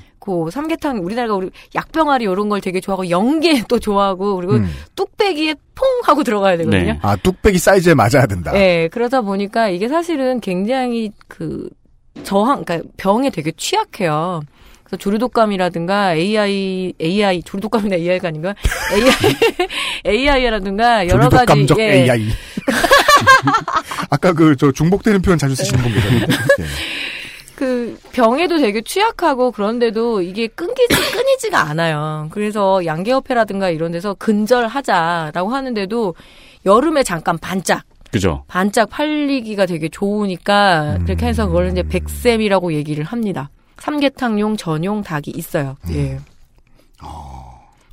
그 0.44 0.50
삼계탕 0.50 0.98
우리나라가 1.04 1.34
우리 1.34 1.50
약병아리 1.74 2.24
이런 2.24 2.48
걸 2.48 2.60
되게 2.60 2.80
좋아하고 2.80 3.08
연계 3.10 3.62
또 3.68 3.78
좋아하고 3.78 4.36
그리고 4.36 4.54
음. 4.54 4.70
뚝배기에 4.94 5.54
퐁 5.74 5.86
하고 6.04 6.22
들어가야 6.24 6.56
되거든요. 6.58 6.82
네. 6.92 6.98
아, 7.02 7.16
뚝배기 7.16 7.58
사이즈에 7.58 7.94
맞아야 7.94 8.26
된다. 8.26 8.52
네, 8.52 8.88
그러다 8.88 9.22
보니까 9.22 9.68
이게 9.70 9.88
사실은 9.88 10.40
굉장히 10.40 11.10
그 11.28 11.68
저항, 12.24 12.64
그러니까 12.64 12.88
병에 12.96 13.30
되게 13.30 13.52
취약해요. 13.56 14.42
그래서 14.82 14.96
조류독감이라든가 14.98 16.14
AI, 16.14 16.92
AI, 17.00 17.42
조류독감이나 17.42 17.96
AI가 17.96 18.28
아닌가? 18.28 18.54
AI, 20.04 20.26
AI라든가 20.26 21.06
여러 21.08 21.28
가지. 21.28 21.46
조류독감적 21.46 21.78
예. 21.78 21.92
AI. 22.02 22.26
아까 24.10 24.32
그 24.32 24.56
저 24.58 24.72
중복되는 24.72 25.22
표현 25.22 25.38
자주 25.38 25.54
쓰시는 25.54 25.82
분 25.82 25.92
계셨는데. 25.92 26.26
예. 26.60 26.64
그 27.58 27.98
병에도 28.12 28.58
되게 28.58 28.80
취약하고 28.82 29.50
그런데도 29.50 30.22
이게 30.22 30.46
끊기지 30.46 30.94
끊이지가 31.10 31.58
않아요. 31.70 32.28
그래서 32.30 32.86
양계협회라든가 32.86 33.68
이런 33.70 33.90
데서 33.90 34.14
근절하자라고 34.14 35.50
하는데도 35.50 36.14
여름에 36.66 37.02
잠깐 37.02 37.36
반짝 37.36 37.82
그죠? 38.12 38.44
반짝 38.46 38.90
팔리기가 38.90 39.66
되게 39.66 39.88
좋으니까 39.88 40.98
그렇게 41.04 41.26
해서 41.26 41.46
그걸 41.48 41.72
이제 41.72 41.82
백샘이라고 41.82 42.74
얘기를 42.74 43.02
합니다. 43.02 43.50
삼계탕용 43.78 44.56
전용 44.56 45.02
닭이 45.02 45.32
있어요. 45.34 45.76
예. 45.90 46.16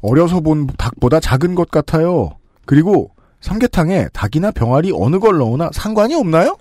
어려서 0.01 0.41
본 0.41 0.67
닭보다 0.77 1.19
작은 1.19 1.55
것 1.55 1.71
같아요. 1.71 2.37
그리고 2.65 3.09
삼계탕에 3.41 4.09
닭이나 4.13 4.51
병아리 4.51 4.91
어느 4.93 5.17
걸 5.17 5.39
넣으나 5.39 5.71
상관이 5.73 6.13
없나요? 6.13 6.55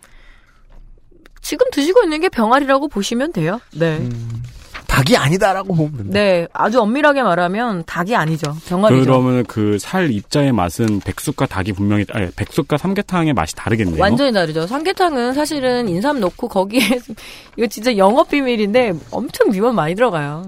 지금 1.44 1.66
드시고 1.70 2.02
있는 2.02 2.20
게 2.20 2.28
병아리라고 2.28 2.88
보시면 2.88 3.32
돼요. 3.32 3.60
네. 3.72 4.08
닭이 4.86 5.16
아니다라고 5.16 5.74
보면. 5.74 6.10
네. 6.10 6.46
아주 6.52 6.80
엄밀하게 6.80 7.22
말하면 7.22 7.82
닭이 7.84 8.14
아니죠. 8.14 8.56
병아리죠. 8.68 9.04
그러면 9.04 9.44
그 9.44 9.76
살 9.78 10.10
입자의 10.10 10.52
맛은 10.52 11.00
백숙과 11.00 11.46
닭이 11.46 11.72
분명히 11.72 12.04
아니 12.12 12.30
백숙과 12.30 12.76
삼계탕의 12.78 13.32
맛이 13.34 13.54
다르겠네요. 13.56 14.00
완전히 14.00 14.32
다르죠. 14.32 14.66
삼계탕은 14.66 15.34
사실은 15.34 15.88
인삼 15.88 16.20
넣고 16.20 16.48
거기에 16.48 16.80
이거 17.58 17.66
진짜 17.66 17.96
영업 17.96 18.28
비밀인데 18.30 18.94
엄청 19.10 19.50
비원 19.50 19.74
많이 19.74 19.94
들어가요. 19.94 20.44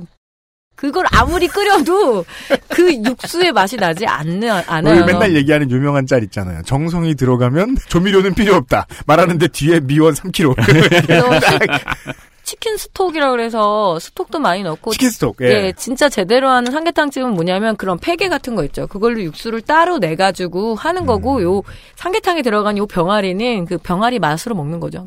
그걸 0.77 1.05
아무리 1.11 1.49
끓여도 1.49 2.25
그 2.69 2.95
육수의 2.95 3.53
맛이 3.53 3.77
나지 3.77 4.07
않는 4.07 4.49
않아요. 4.67 4.95
우리 4.95 5.05
맨날 5.05 5.35
얘기하는 5.35 5.71
유명한 5.71 6.07
짤 6.07 6.23
있잖아요. 6.25 6.63
정성이 6.65 7.15
들어가면 7.15 7.77
조미료는 7.89 8.35
필요 8.35 8.55
없다. 8.55 8.87
말하는데 9.07 9.49
뒤에 9.49 9.81
미원 9.81 10.15
3kg. 10.15 10.55
그래서 11.07 11.31
치킨 12.45 12.77
스톡이라 12.77 13.33
그래서 13.33 13.99
스톡도 13.99 14.39
많이 14.39 14.63
넣고 14.63 14.93
치킨 14.93 15.11
스톡. 15.11 15.39
예. 15.41 15.47
예, 15.47 15.73
진짜 15.77 16.09
제대로 16.09 16.49
하는 16.49 16.71
삼계탕 16.71 17.11
집은 17.11 17.33
뭐냐면 17.33 17.77
그런 17.77 17.99
폐게 17.99 18.29
같은 18.29 18.55
거 18.55 18.65
있죠. 18.67 18.87
그걸로 18.87 19.21
육수를 19.21 19.63
따로 19.63 19.99
내 19.99 20.15
가지고 20.15 20.77
하는 20.77 21.03
음. 21.03 21.07
거고 21.07 21.43
요 21.43 21.63
삼계탕에 21.97 22.43
들어간 22.43 22.79
요 22.79 22.87
병아리는 22.87 23.65
그 23.65 23.79
병아리 23.79 24.21
맛으로 24.21 24.55
먹는 24.55 24.79
거죠. 24.79 25.07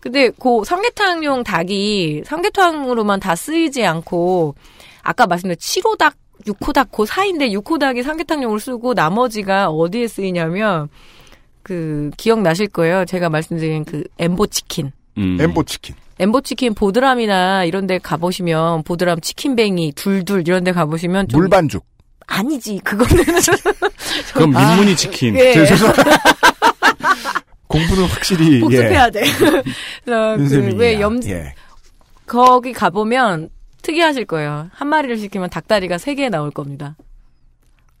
근데 0.00 0.30
그 0.30 0.62
삼계탕용 0.64 1.44
닭이 1.44 2.22
삼계탕으로만 2.24 3.20
다 3.20 3.36
쓰이지 3.36 3.84
않고 3.84 4.54
아까 5.02 5.26
말씀드린 5.26 5.56
7호닭, 5.56 6.12
6호닭 6.46 6.88
그 6.92 7.06
사이인데 7.06 7.50
6호닭이 7.50 8.02
삼계탕용으로 8.02 8.58
쓰고 8.58 8.94
나머지가 8.94 9.68
어디에 9.68 10.08
쓰이냐면 10.08 10.88
그 11.62 12.10
기억나실 12.16 12.68
거예요. 12.68 13.04
제가 13.04 13.28
말씀드린 13.28 13.84
그 13.84 14.04
엠보 14.18 14.46
치킨. 14.46 14.92
음. 15.18 15.38
엠보 15.40 15.64
치킨. 15.64 15.94
엠보 16.18 16.42
치킨 16.42 16.74
보드람이나 16.74 17.64
이런 17.64 17.86
데 17.86 17.98
가보시면 17.98 18.82
보드람 18.84 19.20
치킨뱅이 19.20 19.92
둘둘 19.92 20.42
이런 20.46 20.64
데 20.64 20.72
가보시면 20.72 21.28
좀 21.28 21.40
물반죽. 21.40 21.84
아니지 22.26 22.78
그거는 22.84 23.24
그럼 24.34 24.50
민무늬 24.50 24.96
치킨. 24.96 25.36
예. 25.38 25.54
공부는 27.66 28.04
확실히 28.04 28.56
예. 28.56 28.60
복습해야 28.60 29.10
돼. 29.10 29.22
그래서 30.04 30.38
윤세민이야. 30.38 30.76
그왜 30.76 31.00
염 31.00 31.20
예. 31.24 31.54
거기 32.26 32.72
가보면 32.72 33.48
특이하실 33.82 34.24
거예요. 34.26 34.68
한 34.72 34.88
마리를 34.88 35.16
시키면 35.18 35.50
닭다리가 35.50 35.98
세개 35.98 36.28
나올 36.28 36.50
겁니다. 36.50 36.96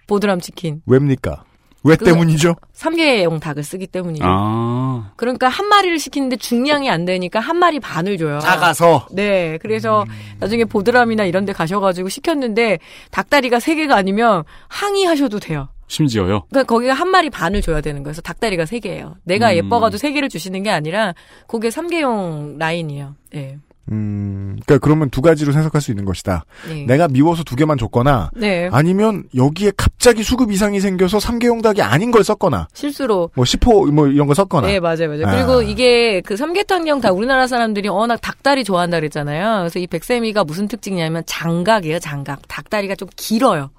보드람 0.06 0.40
치킨. 0.40 0.82
왜입니까? 0.86 1.44
왜 1.82 1.96
그- 1.96 2.04
때문이죠? 2.04 2.56
3개용 2.74 3.40
닭을 3.40 3.62
쓰기 3.62 3.86
때문이죠. 3.86 4.22
아. 4.26 5.12
그러니까 5.16 5.48
한 5.48 5.66
마리를 5.68 5.98
시키는데 5.98 6.36
중량이 6.36 6.90
안 6.90 7.06
되니까 7.06 7.40
한 7.40 7.56
마리 7.56 7.80
반을 7.80 8.18
줘요. 8.18 8.38
작아서. 8.40 9.06
네. 9.12 9.56
그래서 9.62 10.04
나중에 10.40 10.64
보드람이나 10.66 11.24
이런 11.24 11.46
데 11.46 11.52
가셔가지고 11.54 12.10
시켰는데 12.10 12.80
닭다리가 13.10 13.60
세개가 13.60 13.96
아니면 13.96 14.44
항의하셔도 14.68 15.38
돼요. 15.40 15.68
심지어요. 15.86 16.42
그러니까 16.50 16.64
거기가 16.64 16.92
한 16.92 17.08
마리 17.08 17.30
반을 17.30 17.62
줘야 17.62 17.80
되는 17.80 18.02
거예요. 18.02 18.12
그래서 18.12 18.20
닭다리가 18.22 18.66
세개예요 18.66 19.16
내가 19.24 19.50
음. 19.52 19.56
예뻐가지고 19.56 19.98
세개를 19.98 20.28
주시는 20.28 20.62
게 20.62 20.70
아니라 20.70 21.14
그게 21.48 21.70
3개용 21.70 22.58
라인이에요. 22.58 23.14
네. 23.32 23.56
음, 23.90 24.58
그러니까 24.64 24.84
그러면 24.84 25.10
두 25.10 25.20
가지로 25.20 25.52
해석할 25.52 25.80
수 25.80 25.90
있는 25.90 26.04
것이다. 26.04 26.44
네. 26.68 26.84
내가 26.84 27.08
미워서 27.08 27.42
두 27.42 27.56
개만 27.56 27.76
줬거나 27.78 28.30
네. 28.36 28.68
아니면 28.72 29.24
여기에 29.34 29.72
갑자기 29.76 30.22
수급 30.22 30.52
이상이 30.52 30.80
생겨서 30.80 31.18
3개 31.18 31.46
용 31.46 31.60
닭이 31.60 31.82
아닌 31.82 32.10
걸 32.10 32.22
썼거나 32.24 32.68
실수로. 32.72 33.30
뭐 33.34 33.44
10호 33.44 33.90
뭐 33.90 34.06
이런 34.06 34.26
거 34.26 34.34
썼거나. 34.34 34.68
네, 34.68 34.80
맞아요, 34.80 35.08
맞아요. 35.08 35.26
아. 35.26 35.34
그리고 35.34 35.62
이게 35.62 36.20
그 36.20 36.36
삼계탕형 36.36 37.00
다 37.00 37.12
우리나라 37.12 37.46
사람들이 37.46 37.88
워낙 37.88 38.20
닭다리 38.20 38.64
좋아한다 38.64 38.98
그랬잖아요. 38.98 39.60
그래서 39.60 39.78
이 39.78 39.86
백세미가 39.86 40.44
무슨 40.44 40.68
특징이냐면 40.68 41.22
장각이에요, 41.26 41.98
장각. 41.98 42.46
닭다리가 42.48 42.94
좀 42.94 43.08
길어요. 43.16 43.70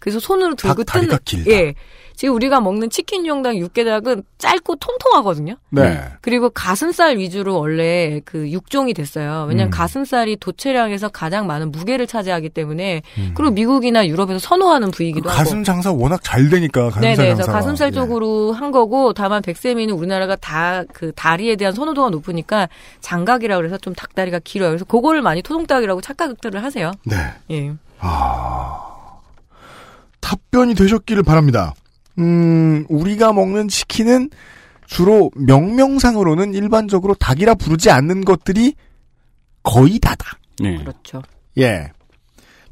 그래서 0.00 0.18
손으로 0.18 0.56
들고 0.56 0.82
닭다리가 0.84 1.18
뜯는. 1.24 1.44
길다. 1.44 1.50
예. 1.60 1.74
지금 2.16 2.34
우리가 2.34 2.60
먹는 2.60 2.90
치킨 2.90 3.24
용닭 3.26 3.56
육개닭은 3.56 4.24
짧고 4.36 4.76
통통하거든요. 4.76 5.54
네. 5.70 6.02
그리고 6.20 6.50
가슴살 6.50 7.16
위주로 7.16 7.58
원래 7.58 8.20
그 8.26 8.50
육종이 8.50 8.92
됐어요. 8.92 9.46
왜냐면 9.48 9.68
음. 9.68 9.70
가슴살이 9.70 10.36
도체량에서 10.36 11.08
가장 11.08 11.46
많은 11.46 11.70
무게를 11.70 12.06
차지하기 12.06 12.50
때문에 12.50 13.00
음. 13.16 13.32
그리고 13.34 13.52
미국이나 13.52 14.06
유럽에서 14.06 14.38
선호하는 14.38 14.90
그 14.90 14.98
부위이기도 14.98 15.30
하고. 15.30 15.38
가슴 15.38 15.64
장사 15.64 15.92
워낙 15.92 16.22
잘 16.22 16.50
되니까 16.50 16.90
가슴살 16.90 17.00
네네, 17.00 17.16
그래서 17.16 17.36
장사가. 17.36 17.58
가슴살 17.58 17.88
예. 17.88 17.92
쪽으로 17.92 18.52
한 18.52 18.70
거고, 18.70 19.14
다만 19.14 19.40
백세미는 19.40 19.94
우리나라가 19.94 20.36
다 20.36 20.84
그 20.92 21.12
다리에 21.12 21.56
대한 21.56 21.72
선호도가 21.74 22.10
높으니까 22.10 22.68
장각이라 23.00 23.56
그래서 23.56 23.78
좀 23.78 23.94
닭다리가 23.94 24.40
길어요. 24.44 24.70
그래서 24.70 24.84
그거를 24.84 25.22
많이 25.22 25.40
토종닭이라고 25.42 26.00
착각들을 26.02 26.62
하세요. 26.62 26.92
네. 27.04 27.16
예. 27.50 27.72
답변이 30.20 30.74
되셨기를 30.74 31.22
바랍니다. 31.22 31.74
음, 32.18 32.84
우리가 32.88 33.32
먹는 33.32 33.68
치킨은 33.68 34.30
주로 34.86 35.30
명명상으로는 35.36 36.54
일반적으로 36.54 37.14
닭이라 37.14 37.54
부르지 37.54 37.90
않는 37.90 38.24
것들이 38.24 38.74
거의 39.62 39.98
다다. 39.98 40.38
네. 40.58 40.76
그렇죠. 40.78 41.22
예. 41.58 41.90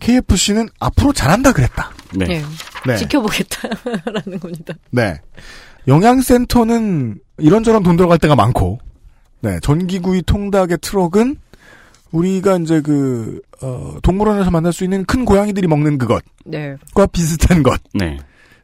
KFC는 0.00 0.68
앞으로 0.80 1.12
잘한다 1.12 1.52
그랬다. 1.52 1.90
네. 2.14 2.26
네. 2.26 2.42
네. 2.86 2.96
지켜보겠다라는 2.96 4.40
겁니다. 4.40 4.74
네. 4.90 5.20
영양센터는 5.86 7.18
이런저런 7.38 7.82
돈 7.82 7.96
들어갈 7.96 8.18
때가 8.18 8.36
많고, 8.36 8.78
네. 9.40 9.58
전기구이 9.60 10.22
통닭의 10.22 10.78
트럭은 10.80 11.36
우리가 12.12 12.58
이제 12.58 12.80
그, 12.80 13.40
어, 13.62 13.96
동물원에서 14.02 14.50
만날 14.50 14.72
수 14.72 14.84
있는 14.84 15.04
큰 15.04 15.24
고양이들이 15.24 15.66
먹는 15.66 15.98
그것과 15.98 16.22
네. 16.44 16.76
비슷한 17.12 17.62
것을 17.62 18.18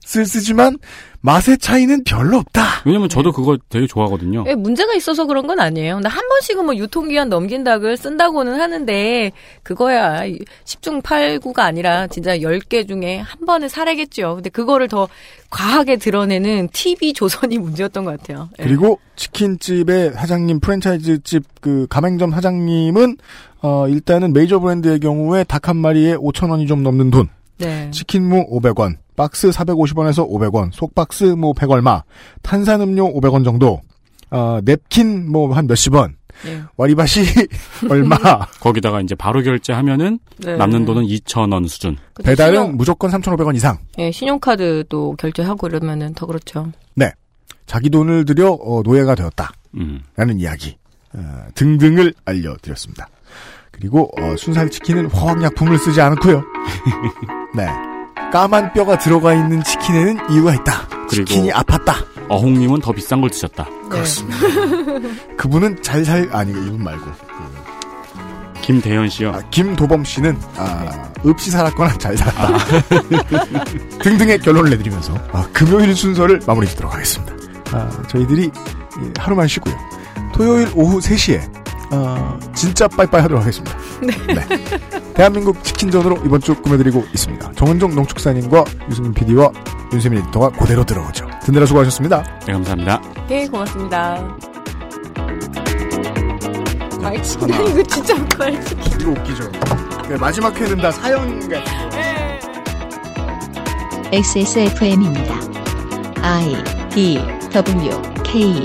네. 0.07 0.25
쓰지만 0.25 0.79
맛의 1.21 1.57
차이는 1.57 2.05
별로 2.05 2.37
없다. 2.37 2.83
왜냐면 2.85 3.09
저도 3.09 3.33
그거 3.33 3.57
되게 3.71 3.87
좋아하거든요. 3.87 4.45
예, 4.47 4.55
문제가 4.55 4.93
있어서 4.95 5.25
그런 5.25 5.47
건 5.47 5.59
아니에요. 5.59 5.95
근데 5.95 6.09
한 6.11 6.23
번씩은 6.29 6.67
뭐 6.67 6.77
유통기한 6.77 7.31
넘긴 7.31 7.65
닭을 7.65 7.97
쓴다고는 7.97 8.61
하는데, 8.61 9.33
그거야, 9.63 10.21
10중 10.67 11.03
8구가 11.03 11.61
아니라 11.61 12.07
진짜 12.09 12.37
10개 12.37 12.87
중에 12.87 13.21
한 13.21 13.47
번에 13.47 13.69
살아겠죠. 13.69 14.35
근데 14.35 14.51
그거를 14.51 14.87
더 14.89 15.09
과하게 15.49 15.97
드러내는 15.97 16.69
TV 16.75 17.15
조선이 17.15 17.57
문제였던 17.59 18.05
것 18.05 18.21
같아요. 18.21 18.51
예. 18.59 18.65
그리고 18.65 18.99
치킨집의 19.17 20.13
사장님, 20.13 20.61
프랜차이즈집 20.61 21.43
그 21.63 21.87
가맹점 21.89 22.33
사장님은 22.33 23.17
어 23.63 23.89
일단은 23.89 24.35
메이저 24.35 24.59
브랜드의 24.59 25.01
경우에 25.01 25.45
닭 25.45 25.69
한 25.69 25.77
마리에 25.79 26.15
5천 26.17 26.51
원이 26.51 26.67
좀 26.67 26.83
넘는 26.83 27.11
돈. 27.11 27.29
네. 27.59 27.91
치킨무 27.91 28.49
500원, 28.51 28.97
박스 29.17 29.51
450원에서 29.51 30.29
500원, 30.29 30.73
속박스 30.73 31.25
뭐 31.25 31.53
100얼마, 31.53 32.03
탄산음료 32.43 33.13
500원 33.15 33.45
정도, 33.45 33.81
어, 34.31 34.59
냅킨 34.65 35.31
뭐 35.31 35.55
한 35.55 35.67
몇십 35.67 35.95
원, 35.95 36.17
예. 36.47 36.63
와리바시 36.77 37.23
얼마, 37.91 38.17
거기다가 38.61 39.01
이제 39.01 39.15
바로 39.15 39.41
결제하면은 39.43 40.19
네. 40.39 40.57
남는 40.57 40.85
돈은 40.85 41.05
2,000원 41.05 41.69
수준. 41.69 41.97
그쵸, 42.13 42.27
배달은 42.27 42.55
신용- 42.55 42.77
무조건 42.77 43.11
3,500원 43.11 43.55
이상. 43.55 43.79
예, 43.99 44.11
신용카드도 44.11 45.15
결제하고 45.17 45.69
이러면은 45.69 46.13
더 46.15 46.27
그렇죠. 46.27 46.73
네. 46.97 47.13
자기 47.67 47.89
돈을 47.89 48.25
들여 48.25 48.51
어, 48.61 48.83
노예가 48.85 49.15
되었다. 49.15 49.53
음. 49.77 50.01
라는 50.17 50.39
이야기 50.41 50.77
어, 51.15 51.47
등등을 51.55 52.13
알려드렸습니다. 52.25 53.09
그리고 53.79 54.11
어, 54.21 54.37
순살 54.37 54.71
치킨은 54.71 55.11
화학약품을 55.11 55.79
쓰지 55.79 56.01
않고요. 56.01 56.43
네. 57.55 57.67
까만 58.33 58.73
뼈가 58.73 58.99
들어가 58.99 59.35
있는 59.35 59.63
치킨에는 59.63 60.31
이유가 60.31 60.55
있다. 60.55 60.89
그리고- 61.09 61.25
치킨이 61.27 61.51
아팠다. 61.53 61.95
어홍님은 62.29 62.81
더 62.81 62.93
비싼 62.93 63.21
걸 63.21 63.31
드셨다. 63.31 63.69
그렇습니다. 63.91 64.39
그분은 65.37 65.83
잘 65.83 66.05
살 66.05 66.29
아니 66.33 66.53
이분 66.53 66.83
말고 66.83 67.05
김대현 68.63 69.11
씨요. 69.11 69.31
아, 69.35 69.41
김도범 69.51 70.05
씨는 70.05 70.39
아, 70.57 71.13
없이 71.23 71.51
살았거나 71.51 71.99
잘 71.99 72.17
살았다. 72.17 72.59
등등의 74.03 74.39
결론을 74.39 74.71
내드리면서 74.71 75.15
아, 75.33 75.47
금요일 75.53 75.95
순서를 75.95 76.41
마무리 76.47 76.67
짓도록 76.69 76.95
하겠습니다. 76.95 77.35
아, 77.73 77.91
저희들이 78.09 78.51
예, 79.03 79.13
하루만 79.19 79.47
쉬고요. 79.49 79.77
토요일 80.33 80.69
오후 80.75 80.99
3시에 80.99 81.43
아, 81.91 82.39
진짜 82.55 82.89
빠이빠이 82.89 83.23
하도록 83.23 83.43
하겠습니다. 83.43 83.77
네. 84.01 84.65
대한민국 85.15 85.63
치킨전으로 85.63 86.19
이번 86.25 86.41
주 86.41 86.55
꾸며드리고 86.57 87.05
있습니다. 87.13 87.53
정은정 87.53 87.95
농축사님과 87.95 88.65
유승민 88.91 89.15
PD와 89.15 89.53
윤세민 89.93 90.19
에디터가 90.21 90.51
그대로 90.51 90.85
들어오죠. 90.85 91.27
듣느라 91.45 91.67
수고하셨습니다. 91.67 92.25
네, 92.47 92.53
감사합니다. 92.53 93.01
예, 93.31 93.47
고맙습니다. 93.47 94.37
과일치킨 97.01 97.49
이거 97.49 97.83
진짜 97.83 98.27
과일치킨. 98.37 99.01
이거 99.01 99.11
웃기죠. 99.11 99.53
네, 100.09 100.17
마지막 100.17 100.59
회는 100.61 100.79
다 100.79 100.91
사연 100.91 101.49
같은 101.49 101.91
거. 101.91 101.95
XSFM입니다. 104.11 105.35
I 106.23 106.57
D 106.91 107.21
W 107.53 108.03
K 108.23 108.65